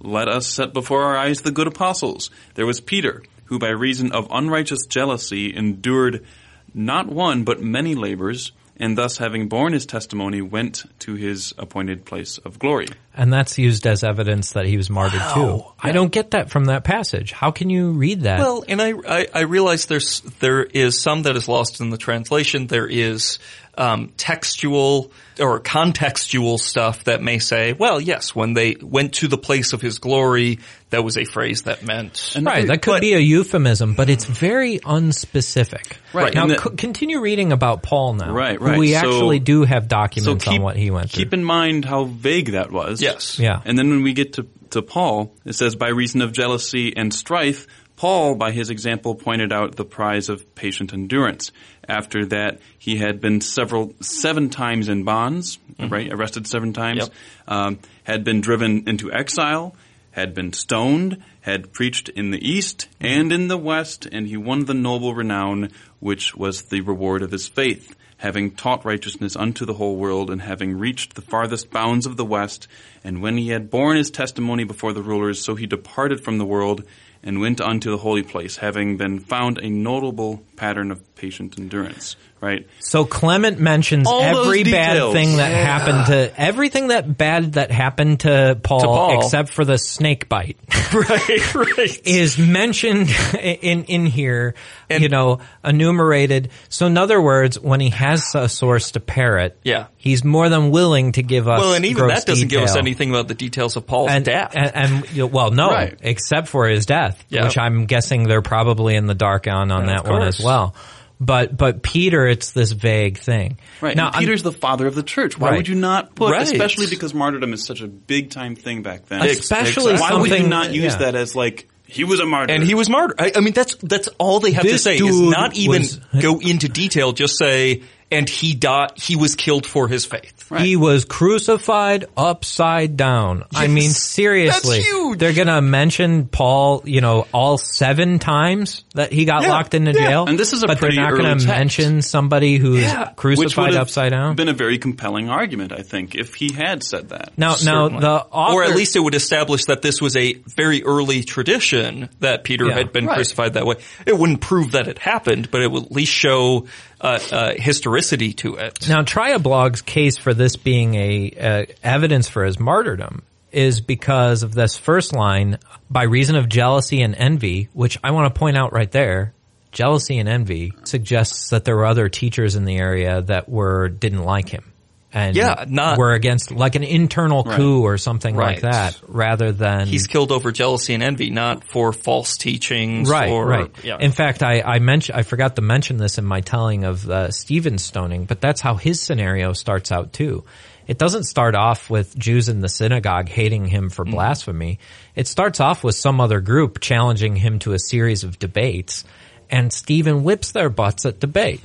[0.00, 2.30] Let us set before our eyes the good apostles.
[2.56, 6.26] There was Peter, who by reason of unrighteous jealousy endured
[6.74, 12.04] not one but many labors, and thus having borne his testimony went to his appointed
[12.06, 12.88] place of glory.
[13.14, 15.62] And that's used as evidence that he was martyred too.
[15.78, 17.30] I don't get that from that passage.
[17.30, 18.40] How can you read that?
[18.40, 21.98] Well, and I, I, I realize there's there is some that is lost in the
[21.98, 22.66] translation.
[22.66, 23.38] There is
[23.80, 29.38] um, textual or contextual stuff that may say, well, yes, when they went to the
[29.38, 30.58] place of his glory,
[30.90, 32.36] that was a phrase that meant.
[32.40, 35.92] right, that could but- be a euphemism, but it's very unspecific.
[36.12, 38.32] Right, Now, the- co- continue reading about Paul now.
[38.32, 38.78] Right, who right.
[38.78, 41.24] we So- actually do have So documents keep, on what he went through.
[41.24, 43.00] keep in mind how vague that was.
[43.00, 43.38] yes.
[43.38, 43.60] yeah.
[43.64, 47.12] And then when we get to, to Paul, it says, by reason of jealousy and
[47.14, 47.66] strife,
[48.00, 51.52] Paul, by his example, pointed out the prize of patient endurance.
[51.86, 56.10] After that, he had been several, seven times in bonds, right?
[56.10, 57.00] Arrested seven times.
[57.00, 57.10] Yep.
[57.46, 59.76] Um, had been driven into exile,
[60.12, 64.64] had been stoned, had preached in the east and in the west, and he won
[64.64, 65.68] the noble renown
[65.98, 70.40] which was the reward of his faith, having taught righteousness unto the whole world, and
[70.40, 72.66] having reached the farthest bounds of the west.
[73.04, 76.46] And when he had borne his testimony before the rulers, so he departed from the
[76.46, 76.82] world
[77.22, 82.16] and went unto the holy place, having been found a notable pattern of patient endurance.
[82.40, 82.66] Right?
[82.78, 88.20] So Clement mentions All every bad thing that happened to everything that bad that happened
[88.20, 89.18] to Paul, Paul.
[89.18, 90.56] except for the snake bite
[90.94, 92.00] right, right.
[92.06, 93.10] is mentioned
[93.40, 94.54] in in here.
[94.88, 96.50] And- you know, enumerated.
[96.68, 99.86] So in other words, when he has a source to parrot, Yeah.
[99.96, 101.60] he's more than willing to give us.
[101.60, 104.24] Well, and even gross that doesn't give us anything about the details of Paul's and,
[104.24, 104.52] death.
[104.56, 105.96] And, and, well, no, Right.
[106.02, 107.44] except for his death, Yeah.
[107.44, 110.74] which I'm guessing they're probably in the dark on on Yeah, that one as well.
[111.20, 113.58] But but Peter, it's this vague thing.
[113.82, 113.94] Right.
[113.94, 115.38] now, and I'm- Peter's the father of the church.
[115.38, 115.56] Why Right.
[115.58, 116.42] would you not put, Right.
[116.42, 119.20] especially because martyrdom is such a big time thing back then?
[119.22, 120.98] Especially Why would you not use yeah.
[121.00, 123.16] that as like he was a martyr and he was martyred.
[123.20, 126.38] I, I mean, that's that's all they have to say is not even was- go
[126.38, 127.12] into detail.
[127.12, 128.92] Just say, and he died.
[128.96, 130.36] He was killed for his faith.
[130.58, 133.44] He was crucified upside down.
[133.54, 134.78] I mean, seriously.
[134.78, 135.18] That's huge.
[135.20, 139.50] They're gonna mention Paul, you know, all seven times that he got Yeah.
[139.50, 140.08] locked into Yeah.
[140.08, 140.24] jail.
[140.26, 141.46] And this is a but pretty they're not gonna text.
[141.46, 143.10] mention somebody who's Yeah.
[143.14, 144.34] crucified have upside down.
[144.34, 147.30] been a very compelling argument, I think, if he had said that.
[147.36, 150.82] now, now the author, or at least it would establish that this was a very
[150.82, 152.74] early tradition that Peter Yeah.
[152.74, 153.14] had been Right.
[153.14, 153.76] crucified that way.
[154.04, 156.66] It wouldn't prove that it happened, but it would at least show
[157.00, 158.88] uh, uh, historicity to it.
[158.88, 163.22] Now, Triablogue's case for this being a uh, evidence for his martyrdom
[163.52, 165.58] is because of this first line,
[165.90, 169.34] by reason of jealousy and envy, which I want to point out right there.
[169.72, 174.24] Jealousy and envy suggests that there were other teachers in the area that were didn't
[174.24, 174.69] like him,
[175.12, 179.86] and Yeah, not- were against like an internal coup or something like that, rather than
[179.86, 183.08] He's killed over jealousy and envy, not for false teachings.
[183.10, 183.70] Right, or, right.
[183.82, 183.96] Yeah.
[183.98, 187.30] In fact, I, I mentioned, I forgot to mention this in my telling of uh,
[187.30, 190.44] Stephen's stoning, but that's how his scenario starts out too.
[190.86, 194.10] It doesn't start off with Jews in the synagogue hating him for Mm.
[194.10, 194.78] blasphemy.
[195.14, 199.04] It starts off with some other group challenging him to a series of debates,
[199.50, 201.60] and Stephen whips their butts at debate.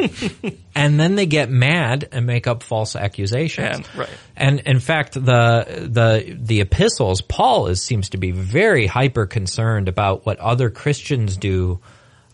[0.75, 3.75] and then they get mad and make up false accusations.
[3.77, 4.09] And- right.
[4.35, 9.87] And in fact, the the the epistles, Paul is seems to be very hyper concerned
[9.87, 11.79] about what other Christians do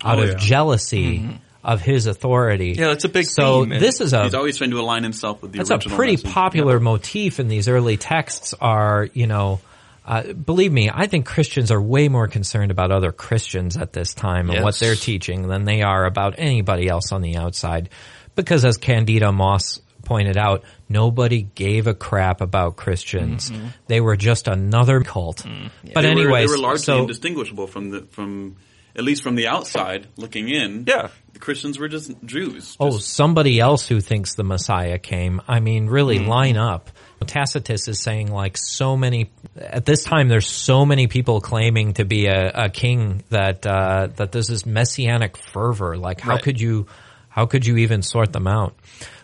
[0.04, 0.36] out Oh, of yeah.
[0.38, 2.72] jealousy of his authority.
[2.74, 2.82] Mm-hmm.
[2.82, 5.44] Yeah, that's a big So theme, this is a He's always trying to align himself
[5.44, 6.32] with the that's a pretty message.
[6.32, 8.56] popular motif in these early texts.
[8.60, 9.60] Are you know.
[10.06, 14.14] Uh, believe me, I think Christians are way more concerned about other Christians at this
[14.14, 17.90] time and what they're teaching than they are about anybody else on the outside.
[18.36, 23.52] Because as Candida Moss pointed out, nobody gave a crap about Christians.
[23.88, 25.46] They were just another cult.
[25.94, 28.56] But They were- anyways, they were largely so indistinguishable from the from
[28.96, 30.84] at least from the outside looking in.
[30.88, 31.10] Yeah.
[31.34, 32.76] the Christians were just Jews.
[32.80, 35.42] Oh, somebody else who thinks the Messiah came.
[35.48, 36.28] I mean, really Mm-hmm.
[36.30, 36.90] line up.
[37.28, 42.06] Tacitus is saying like so many, at this time there's so many people claiming to
[42.06, 45.98] be a, a king that, uh, that there's this messianic fervor.
[45.98, 46.44] Like how Right.
[46.44, 46.88] could you,
[47.30, 48.76] how could you even sort them out?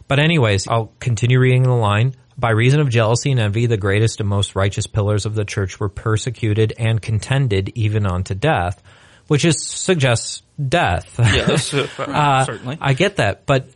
[0.08, 2.16] But anyways, I'll continue reading the line.
[2.38, 5.80] By reason of jealousy and envy, the greatest and most righteous pillars of the church
[5.80, 8.82] were persecuted and contended even unto death,
[9.28, 11.16] which is suggests death.
[11.18, 12.78] yes, uh, certainly.
[12.80, 13.68] I get that, but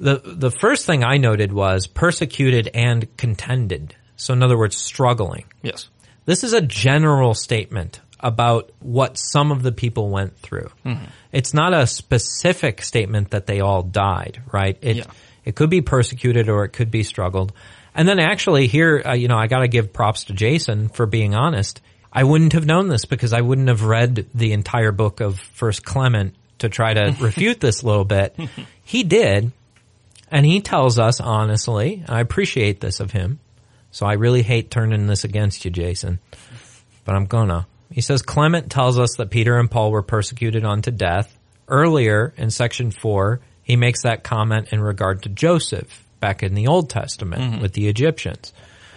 [0.00, 3.94] the the first thing I noted was persecuted and contended.
[4.16, 5.44] So in other words, struggling.
[5.62, 5.88] yes.
[6.26, 10.70] This is a general statement about what some of the people went through.
[10.84, 11.04] Mm-hmm.
[11.32, 14.76] It's not a specific statement that they all died, right?
[14.82, 15.04] It Yeah.
[15.44, 17.52] it could be persecuted or it could be struggled.
[17.94, 21.06] And then actually here, uh, you know, I got to give props to Jason for
[21.06, 21.80] being honest.
[22.12, 25.84] I wouldn't have known this because I wouldn't have read the entire book of First
[25.84, 28.36] Clement to try to refute this a little bit.
[28.84, 29.52] He did,
[30.30, 33.40] and he tells us honestly, and I appreciate this of him.
[33.90, 36.20] So I really hate turning this against you, Jason,
[37.04, 37.66] but I'm gonna.
[37.90, 41.36] He says Clement tells us that Peter and Paul were persecuted unto death.
[41.66, 46.68] Earlier in section four, he makes that comment in regard to Joseph back in the
[46.68, 48.52] Old Testament with the Egyptians.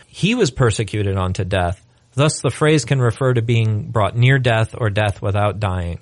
[0.07, 1.83] He was persecuted unto death.
[2.13, 5.97] Thus the phrase can refer to being brought near death or death without dying.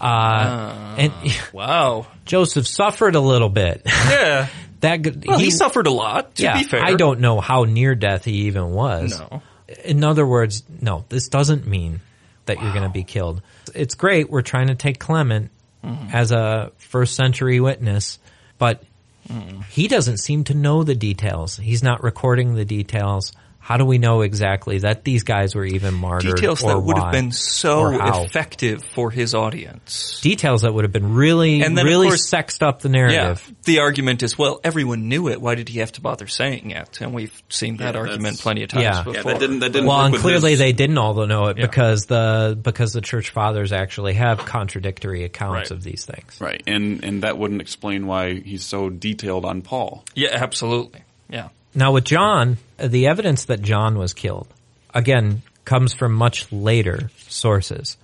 [0.00, 1.12] Uh, and
[1.52, 2.06] Wow.
[2.24, 3.82] Joseph suffered a little bit.
[3.84, 4.48] Yeah.
[4.80, 6.34] that Well, he, suffered a lot.
[6.36, 9.18] To yeah, be fair, I don't know how near death he even was.
[9.18, 9.42] No.
[9.84, 12.00] In other words, no, this doesn't mean
[12.46, 13.40] that you're going to be killed.
[13.74, 14.28] It's great.
[14.30, 15.50] We're trying to take Clement
[15.82, 16.14] Mm-hmm.
[16.14, 18.18] as a first century witness,
[18.58, 18.82] but
[19.28, 19.60] Mm-hmm.
[19.70, 21.56] he doesn't seem to know the details.
[21.56, 23.32] He's not recording the details.
[23.62, 26.34] How do we know exactly that these guys were even martyred?
[26.36, 27.90] Details or that would why, have been so
[28.24, 30.18] effective for his audience.
[30.22, 32.92] Details that would have been really, And then, of really course- sexed up the Yeah.
[32.92, 33.52] narrative.
[33.64, 35.40] The argument is, well, everyone knew it.
[35.40, 37.00] Why did he have to bother saying it?
[37.00, 39.02] And we've seen that Yeah, argument plenty of times Yeah.
[39.02, 39.14] before.
[39.14, 41.66] Yeah, that didn't that didn't Well, and clearly his- they didn't all know it Yeah.
[41.66, 45.70] because the because the church fathers actually have contradictory accounts Right.
[45.70, 46.36] of these things.
[46.40, 50.02] right, and and that wouldn't explain why he's so detailed on Paul.
[50.14, 51.00] Yeah, absolutely.
[51.28, 51.48] Yeah.
[51.74, 54.48] Now with John, the evidence that John was killed
[54.92, 57.96] again comes from much later sources.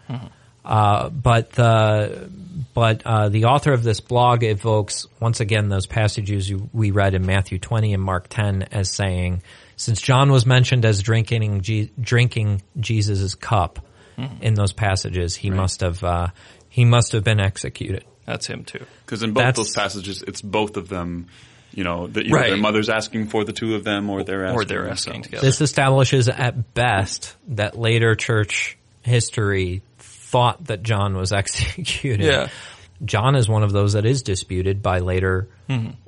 [0.64, 2.28] Uh, but the
[2.74, 7.24] but uh, the author of this blog evokes once again those passages we read in
[7.24, 9.43] Matthew 20 and Mark 10 as saying,
[9.76, 13.78] since John was mentioned as drinking Je- drinking Jesus' cup
[14.40, 16.28] in those passages, he must have uh,
[16.68, 18.05] he must have been executed.
[18.24, 18.84] That's him too.
[19.05, 21.28] Because in both That's- those passages, it's both of them.
[21.77, 22.48] You know, that either Right.
[22.48, 25.12] their mother's asking for the two of them, or they're asking Or they're for asking
[25.12, 25.27] themselves.
[25.28, 25.47] together.
[25.47, 32.24] This establishes at best that later church history thought that John was executed.
[32.24, 32.48] Yeah.
[33.05, 35.48] John is one of those that is disputed by later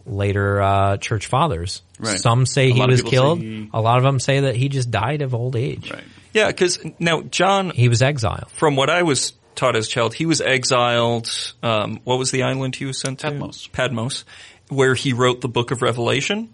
[0.06, 1.82] later uh, church fathers.
[1.98, 2.18] Right.
[2.18, 3.40] Some say A he was killed.
[3.40, 5.90] he- A lot of them say that he just died of old age.
[5.90, 6.02] Right.
[6.32, 8.50] Yeah, because now John, He was exiled.
[8.52, 11.28] from what I was taught as a child, he was exiled.
[11.62, 13.30] Um, what was the island he was sent to?
[13.30, 13.66] Patmos.
[13.72, 14.24] Patmos,
[14.68, 16.52] where he wrote the Book of Revelation.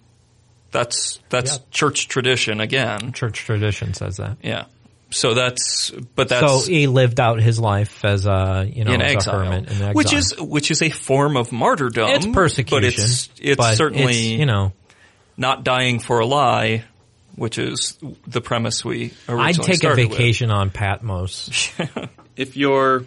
[0.71, 1.63] That's that's Yeah.
[1.71, 3.13] church tradition again.
[3.13, 4.39] Church tradition says that.
[4.43, 4.65] Yeah.
[5.11, 9.01] So that's but that's so he lived out his life as a you know in
[9.01, 9.93] as a exile, hermit in exile.
[9.93, 12.11] which is which is a form of martyrdom.
[12.11, 14.73] it's persecution, but it's it's but certainly it's, you know
[15.37, 16.85] not dying for a lie,
[17.37, 17.97] which is
[18.27, 20.19] the premise we originally I'd take a started with.
[20.19, 21.71] vacation on Patmos.
[22.37, 23.05] If you're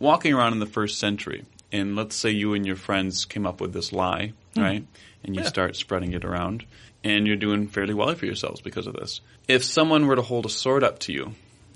[0.00, 3.60] walking around in the first century, and let's say you and your friends came up
[3.60, 4.62] with this lie, hmm.
[4.62, 4.86] right?
[5.24, 6.64] And you start spreading it around,
[7.04, 9.20] and you're doing fairly well for yourselves because of this.
[9.48, 11.34] If someone were to hold a sword up to you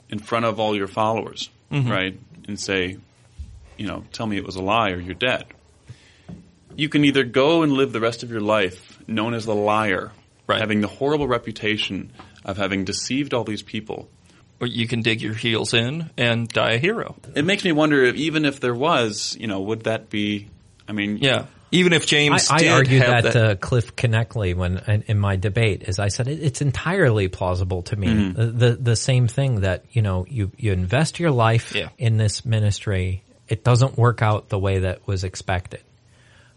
[0.08, 1.90] in front of all your followers, mm-hmm.
[1.90, 2.18] right,
[2.48, 2.96] and say,
[3.76, 5.44] you know, tell me it was a lie or you're dead,
[6.76, 10.12] you can either go and live the rest of your life known as the liar,
[10.46, 10.60] Right.
[10.60, 12.12] having the horrible reputation
[12.44, 14.10] of having deceived all these people,
[14.60, 17.16] you can dig your heels in and die a hero.
[17.34, 20.48] It makes me wonder if even if there was, you know, would that be?
[20.88, 21.46] I mean, Yeah.
[21.72, 25.34] Even if James I, I argued have that, to Cliffe Knechtle when in, in my
[25.34, 28.06] debate, is I said it, it's entirely plausible to me.
[28.06, 28.40] Mm-hmm.
[28.40, 31.88] The, the the same thing that you know you you invest your life Yeah.
[31.98, 35.82] in this ministry, it doesn't work out the way that was expected.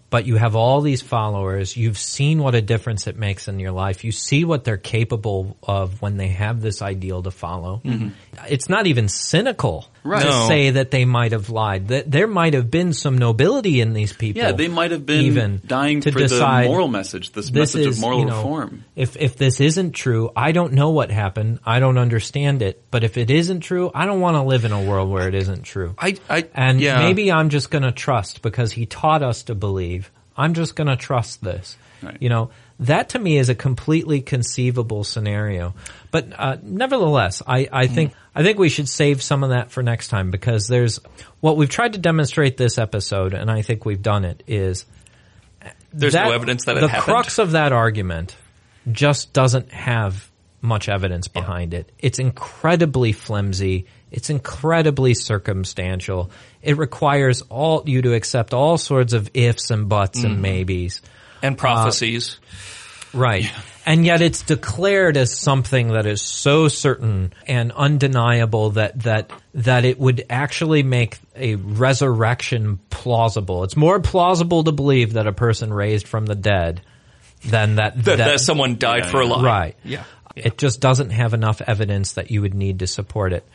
[0.09, 1.75] But you have all these followers.
[1.75, 4.05] You've seen what a difference it makes in your life.
[4.05, 7.81] You see what they're capable of when they have this ideal to follow.
[8.47, 9.96] It's not even cynical Mm-hmm.
[10.07, 10.21] Right.
[10.23, 10.47] to No.
[10.47, 11.89] say that they might have lied.
[11.89, 14.41] That there might have been some nobility in these people.
[14.41, 17.53] yeah, they might have been even dying to for decide the moral message, this, this
[17.75, 18.85] message is, of moral you know, reform.
[18.95, 21.59] If if this isn't true, I don't know what happened.
[21.65, 22.83] I don't understand it.
[22.89, 25.35] But if it isn't true, I don't want to live in a world where it
[25.35, 25.95] isn't true.
[25.99, 26.99] I, I, and yeah.
[26.99, 30.11] maybe I'm just going to trust because he taught us to believe.
[30.35, 31.77] I'm just going to trust this.
[32.01, 32.17] Right.
[32.19, 35.73] You know, that to me is a completely conceivable scenario.
[36.25, 39.83] But uh, nevertheless, I, I think I think we should save some of that for
[39.83, 40.99] next time because there's
[41.41, 44.43] what we've tried to demonstrate this episode, and I think we've done it.
[44.47, 44.85] Is
[45.93, 48.35] There's no evidence that it the crux of that argument
[48.91, 50.31] just doesn't have
[50.61, 51.91] much evidence behind it.
[51.99, 53.85] It's incredibly flimsy.
[54.11, 56.31] It's incredibly circumstantial.
[56.63, 60.31] It requires all you to accept all sorts of ifs and buts Mm-hmm.
[60.31, 61.01] and maybes.
[61.43, 62.39] and prophecies.
[63.13, 63.51] Right.
[63.87, 69.85] And yet it's declared as something that is so certain and undeniable that, that, that
[69.85, 73.63] it would actually make a resurrection plausible.
[73.63, 76.81] It's more plausible to believe that a person raised from the dead
[77.45, 79.33] than that, that, that someone died Yeah, for a yeah.
[79.33, 79.43] lie.
[79.43, 79.75] Right.
[79.85, 80.03] Yeah.
[80.35, 83.47] It just doesn't have enough evidence that you would need to support it.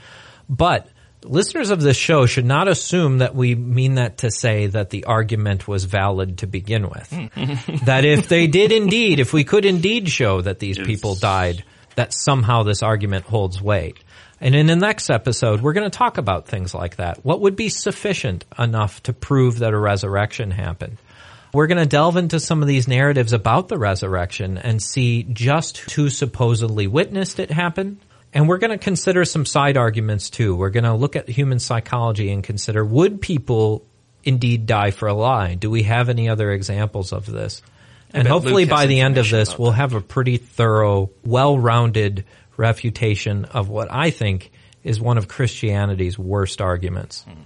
[0.48, 0.88] But
[1.24, 5.04] listeners of this show should not assume that we mean that to say that the
[5.04, 7.10] argument was valid to begin with.
[7.84, 11.64] that if they did indeed, if we could indeed show that these people died,
[11.96, 14.02] that somehow this argument holds weight.
[14.40, 17.24] And in the next episode, we're going to talk about things like that.
[17.24, 20.98] What would be sufficient enough to prove that a resurrection happened?
[21.54, 25.78] We're going to delve into some of these narratives about the resurrection and see just
[25.92, 28.00] who supposedly witnessed it happen.
[28.34, 30.56] And we're going to consider some side arguments too.
[30.56, 33.84] We're going to look at human psychology and consider would people
[34.24, 35.54] indeed die for a lie?
[35.54, 37.62] Do we have any other examples of this?
[38.14, 42.24] And hopefully by the end of this, we'll have a pretty thorough, well-rounded
[42.56, 44.52] refutation of what I think
[44.84, 47.22] is one of Christianity's worst arguments.
[47.22, 47.42] Hmm.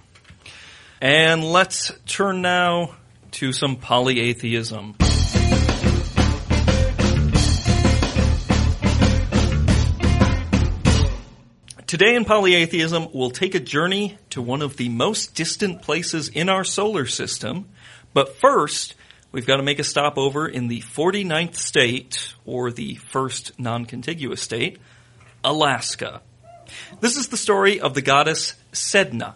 [0.99, 2.95] And let's turn now
[3.31, 5.16] to some polyatheism.
[11.87, 16.49] Today in Polyatheism, we'll take a journey to one of the most distant places in
[16.49, 17.69] our solar system.
[18.13, 18.93] But first,
[19.31, 24.41] we've got to make a stop over in the 49th state, or the first non-contiguous
[24.41, 24.79] state,
[25.45, 26.21] Alaska.
[26.99, 29.35] This is the story of the goddess Sedna,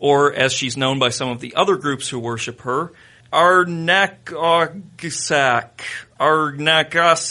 [0.00, 2.92] or as she's known by some of the other groups who worship her,
[3.34, 4.20] Arnakasak.
[6.20, 7.26] Arnakasak.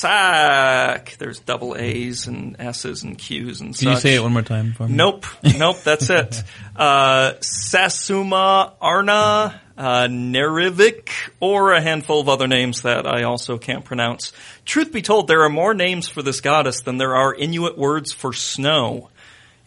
[1.17, 4.73] There's double A's and S's and Q's and Can you say it one more time
[4.73, 4.95] for me?
[4.95, 5.25] Nope,
[5.57, 6.43] nope, that's it.
[6.75, 11.09] Uh, Sasuma Arna, uh, Nerivik,
[11.39, 14.33] or a handful of other names that I also can't pronounce.
[14.65, 18.11] Truth be told, there are more names for this goddess than there are Inuit words
[18.11, 19.11] for snow.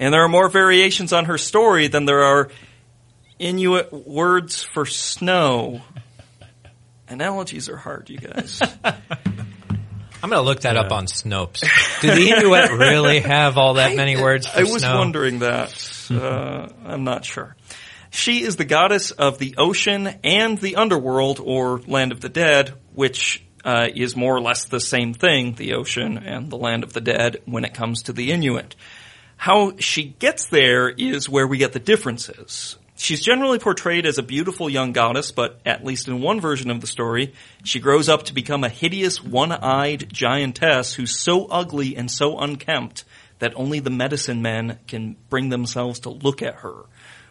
[0.00, 2.48] And there are more variations on her story than there are
[3.38, 5.82] Inuit words for snow.
[7.08, 8.60] Analogies are hard, you guys.
[10.22, 11.60] I'm going to look that up on Snopes.
[12.00, 14.98] Do the Inuit really have all that many words for I was snow?
[14.98, 16.08] wondering that.
[16.10, 17.54] Uh, I'm not sure.
[18.10, 22.74] She is the goddess of the ocean and the underworld, or land of the dead,
[22.94, 26.92] which uh, is more or less the same thing, the ocean and the land of
[26.92, 28.74] the dead, when it comes to the Inuit.
[29.36, 32.76] How she gets there is where we get the differences.
[32.98, 36.80] She's generally portrayed as a beautiful young goddess, but at least in one version of
[36.80, 42.10] the story, she grows up to become a hideous one-eyed giantess who's so ugly and
[42.10, 43.04] so unkempt
[43.38, 46.84] that only the medicine men can bring themselves to look at her.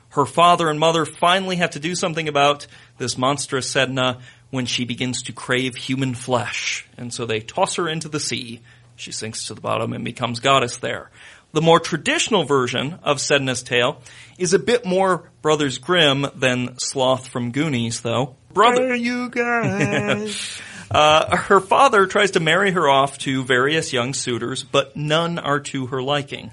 [0.09, 2.67] Her father and mother finally have to do something about
[2.99, 4.21] this monstrous Sedna
[4.51, 8.61] when she begins to crave human flesh, and so they toss her into the sea.
[8.95, 11.09] She sinks to the bottom and becomes goddess there.
[11.55, 14.01] The more traditional version of Sedna's tale
[14.37, 18.35] is a bit more Brothers Grimm than Sloth from Goonies, though.
[18.51, 20.59] Brother, you guys.
[20.91, 25.61] uh, her father tries to marry her off to various young suitors, but none are
[25.61, 26.51] to her liking.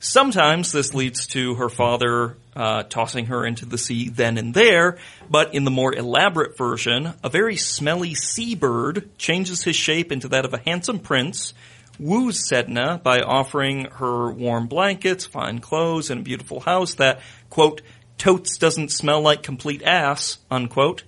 [0.00, 4.96] Sometimes this leads to her father uh, tossing her into the sea then and there,
[5.28, 10.46] but in the more elaborate version, a very smelly seabird changes his shape into that
[10.46, 11.52] of a handsome prince,
[11.98, 17.20] woos Sedna by offering her warm blankets, fine clothes, and a beautiful house that,
[17.50, 17.82] quote,
[18.16, 21.04] totes doesn't smell like complete ass, unquote.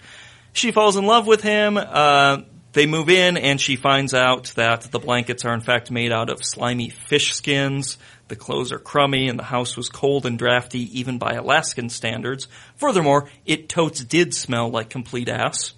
[0.53, 2.39] She falls in love with him, uh,
[2.73, 6.31] they move in and she finds out that the blankets are in fact made out
[6.31, 7.99] of slimy fish skins.
[8.29, 12.47] The clothes are crummy and the house was cold and drafty even by Alaskan standards.
[12.77, 15.75] Furthermore, it totes did smell like complete ass.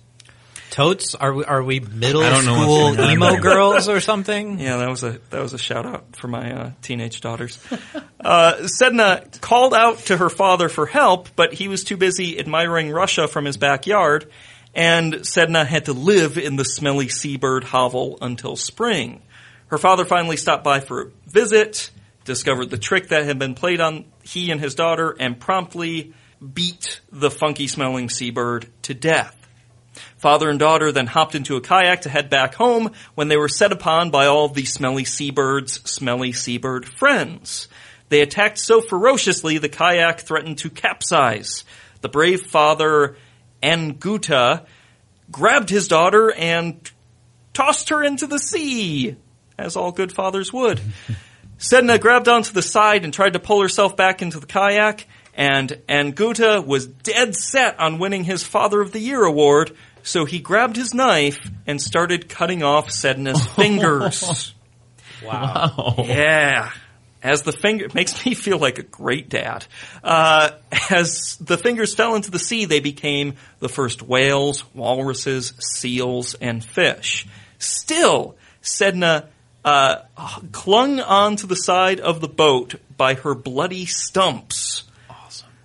[0.73, 1.15] Totes?
[1.15, 4.01] Are we, are we middle I don't know what's school going on emo girls or
[4.11, 4.59] something?
[4.59, 7.59] Yeah, that was a that was a shout out for my uh, teenage daughters.
[8.21, 12.91] uh, Sedna called out to her father for help, but he was too busy admiring
[12.91, 14.31] Russia from his backyard,
[14.75, 19.21] and Sedna had to live in the smelly seabird hovel until spring.
[19.67, 21.91] Her father finally stopped by for a visit,
[22.25, 27.03] discovered the trick that had been played on he and his daughter, and promptly beat
[27.11, 29.37] the funky smelling seabird to death.
[30.17, 33.49] Father and daughter then hopped into a kayak to head back home when they were
[33.49, 37.69] set upon by all the smelly seabird's smelly seabird friends.
[38.09, 41.65] They attacked so ferociously the kayak threatened to capsize.
[42.03, 43.17] The brave father,
[43.63, 44.67] Anguta,
[45.31, 46.91] grabbed his daughter and
[47.55, 49.17] tossed her into the sea,
[49.59, 50.81] as all good fathers would.
[51.59, 55.71] Sedna grabbed onto the side and tried to pull herself back into the kayak, and
[55.89, 60.77] Anguta was dead set on winning his Father of the Year award, so he grabbed
[60.77, 64.55] his knife and started cutting off Sedna's fingers.
[65.25, 65.95] Wow.
[65.99, 66.73] Yeah.
[67.23, 69.65] As the finger, makes me feel like a great dad.
[70.03, 70.51] Uh,
[70.91, 76.65] as the fingers fell into the sea, they became the first whales, walruses, seals, and
[76.65, 77.29] fish.
[77.61, 79.27] Still, Sedna
[79.65, 79.99] uh,
[80.51, 84.83] clung onto the side of the boat by her bloody stumps.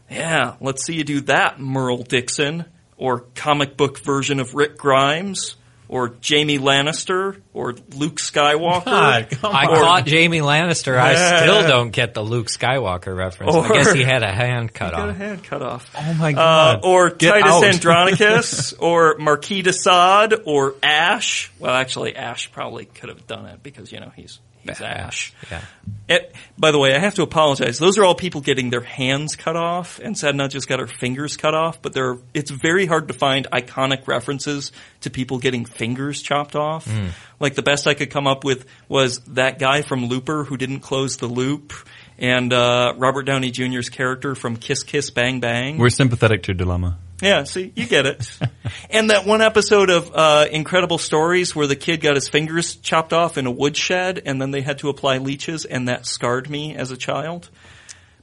[0.10, 0.20] Awesome.
[0.22, 2.66] Yeah, let's see you do that, Merle Dixon,
[2.98, 5.56] or comic book version of Rick Grimes,
[5.90, 8.86] or Jamie Lannister, or Luke Skywalker.
[8.86, 9.76] God, I on.
[9.78, 10.98] caught Jamie Lannister.
[10.98, 13.56] I still don't get the Luke Skywalker reference.
[13.56, 15.18] I guess he had a hand cut Got a off.
[15.18, 15.90] hand cut off.
[15.98, 16.80] Oh my Uh, god.
[16.84, 17.64] or Get Titus out.
[17.64, 21.52] Andronicus, or Marquis de Sade, or Ash.
[21.58, 25.34] Well, actually, Ash probably could have done it because you know he's he's Ash.
[25.52, 25.62] Yeah.
[26.10, 27.80] It, by the way, I have to apologize.
[27.80, 31.38] Those are all people getting their hands cut off, and Sedna just got her fingers
[31.38, 31.82] cut off.
[31.82, 34.72] But there, it's very hard to find iconic references
[35.02, 36.86] to people getting fingers chopped off.
[36.86, 37.08] Hmm.
[37.40, 40.80] Like the best I could come up with was that guy from Looper who didn't
[40.80, 41.74] close the loop,
[42.18, 45.78] and uh, Robert Downey Jr.'s character from Kiss Kiss Bang Bang.
[45.78, 46.98] We're sympathetic to dilemma.
[47.22, 48.30] Yeah, see, you get it.
[48.92, 53.12] and that one episode of uh, Incredible Stories where the kid got his fingers chopped
[53.12, 56.76] off in a woodshed, and then they had to apply leeches, and that scarred me
[56.76, 57.50] as a child.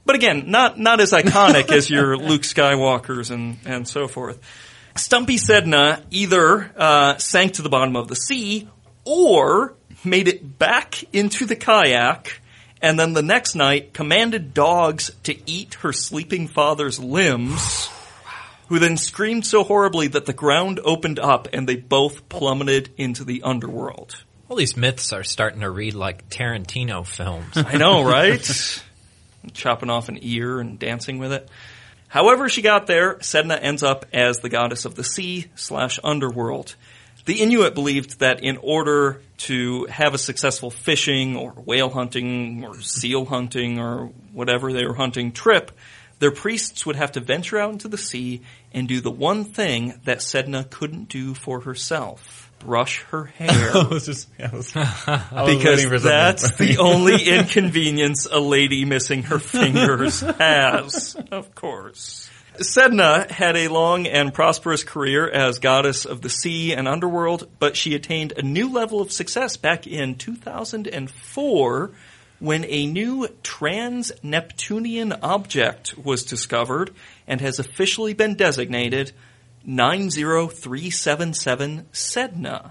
[0.05, 4.39] But again, not not as iconic as your Luke Skywalkers and and so forth.
[4.95, 8.69] Stumpy Sedna either uh, sank to the bottom of the sea
[9.03, 12.39] or made it back into the kayak,
[12.81, 17.89] and then the next night commanded dogs to eat her sleeping father's limbs.
[18.67, 23.23] Who then screamed so horribly that the ground opened up and they both plummeted into
[23.23, 24.23] the underworld.
[24.49, 27.55] All these myths are starting to read like Tarantino films.
[27.55, 28.81] I know, right?
[29.53, 31.49] Chopping off an ear and dancing with it.
[32.07, 36.75] However she got there, Sedna ends up as the goddess of the sea slash underworld.
[37.25, 42.79] The Inuit believed that in order to have a successful fishing or whale hunting or
[42.79, 45.71] seal hunting or whatever they were hunting trip,
[46.19, 48.41] their priests would have to venture out into the sea
[48.73, 52.51] and do the one thing that Sedna couldn't do for herself.
[52.59, 53.75] Brush her hair.
[53.75, 58.39] I was just, I was, I was waiting for because that's the only inconvenience a
[58.39, 62.29] lady missing her fingers has, of course.
[62.59, 67.75] Sedna had a long and prosperous career as goddess of the sea and underworld, but
[67.75, 71.91] she attained a new level of success back in 2004
[72.45, 76.93] when a new trans-Neptunian object was discovered
[77.27, 79.11] and has officially been designated
[79.65, 82.69] 90377 Sedna.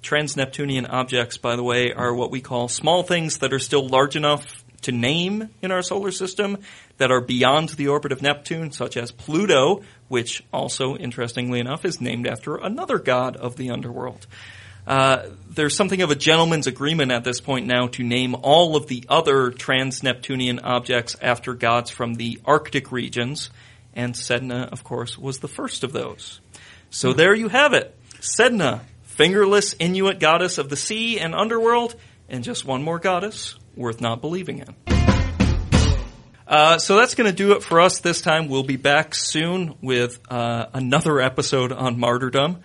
[0.00, 4.16] Trans-Neptunian objects, by the way, are what we call small things that are still large
[4.16, 6.56] enough to name in our solar system
[6.96, 12.00] that are beyond the orbit of Neptune, such as Pluto, which also, interestingly enough, is
[12.00, 14.26] named after another god of the underworld.
[14.86, 18.86] Uh, there's something of a gentleman's agreement at this point now to name all of
[18.86, 23.50] the other trans-Neptunian objects after gods from the Arctic regions,
[23.94, 26.40] and Sedna, of course, was the first of those.
[26.90, 27.96] So there you have it.
[28.20, 31.94] Sedna, fingerless Inuit goddess of the sea and underworld,
[32.28, 34.74] and just one more goddess worth not believing in.
[36.46, 38.48] Uh, so that's going to do it for us this time.
[38.48, 42.60] We'll be back soon with uh, another episode on martyrdom.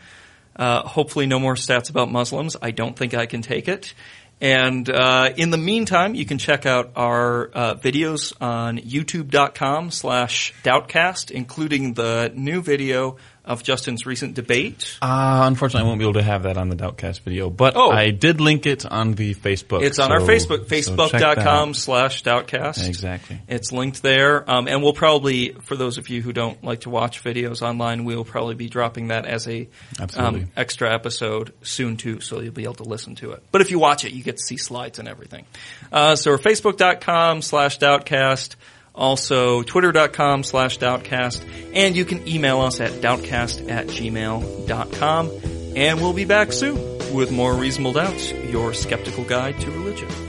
[0.60, 2.58] Uh, hopefully, no more stats about Muslims.
[2.62, 3.94] I don't think I can take it.
[4.42, 10.54] And uh, in the meantime, you can check out our uh, videos on youtube.com slash
[10.64, 13.18] doubtcast, including the new video
[13.50, 14.98] of Justin's recent debate.
[15.02, 17.90] Uh, unfortunately, I won't be able to have that on the Doubtcast video, but Oh.
[17.92, 19.82] I did link it on the Facebook.
[19.84, 21.76] It's on our so- Facebook, so check facebook.com out.
[21.76, 22.88] slash doubtcast.
[22.88, 23.42] Exactly.
[23.48, 24.50] It's linked there.
[24.50, 28.06] Um, and we'll probably, for those of you who don't like to watch videos online,
[28.06, 29.68] we'll probably be dropping that as a
[30.16, 33.44] um, extra episode soon too, so you'll be able to listen to it.
[33.52, 35.46] But if you watch it, you get to see slides and everything.
[35.92, 38.56] Uh, so we're facebook.com slash doubtcast,
[39.00, 41.44] also twitter.com slash doubtcast,
[41.74, 45.32] and you can email us at doubtcast at gmail.com.
[45.76, 46.76] And we'll be back soon
[47.14, 50.29] with more Reasonable Doubts, your skeptical guide to religion.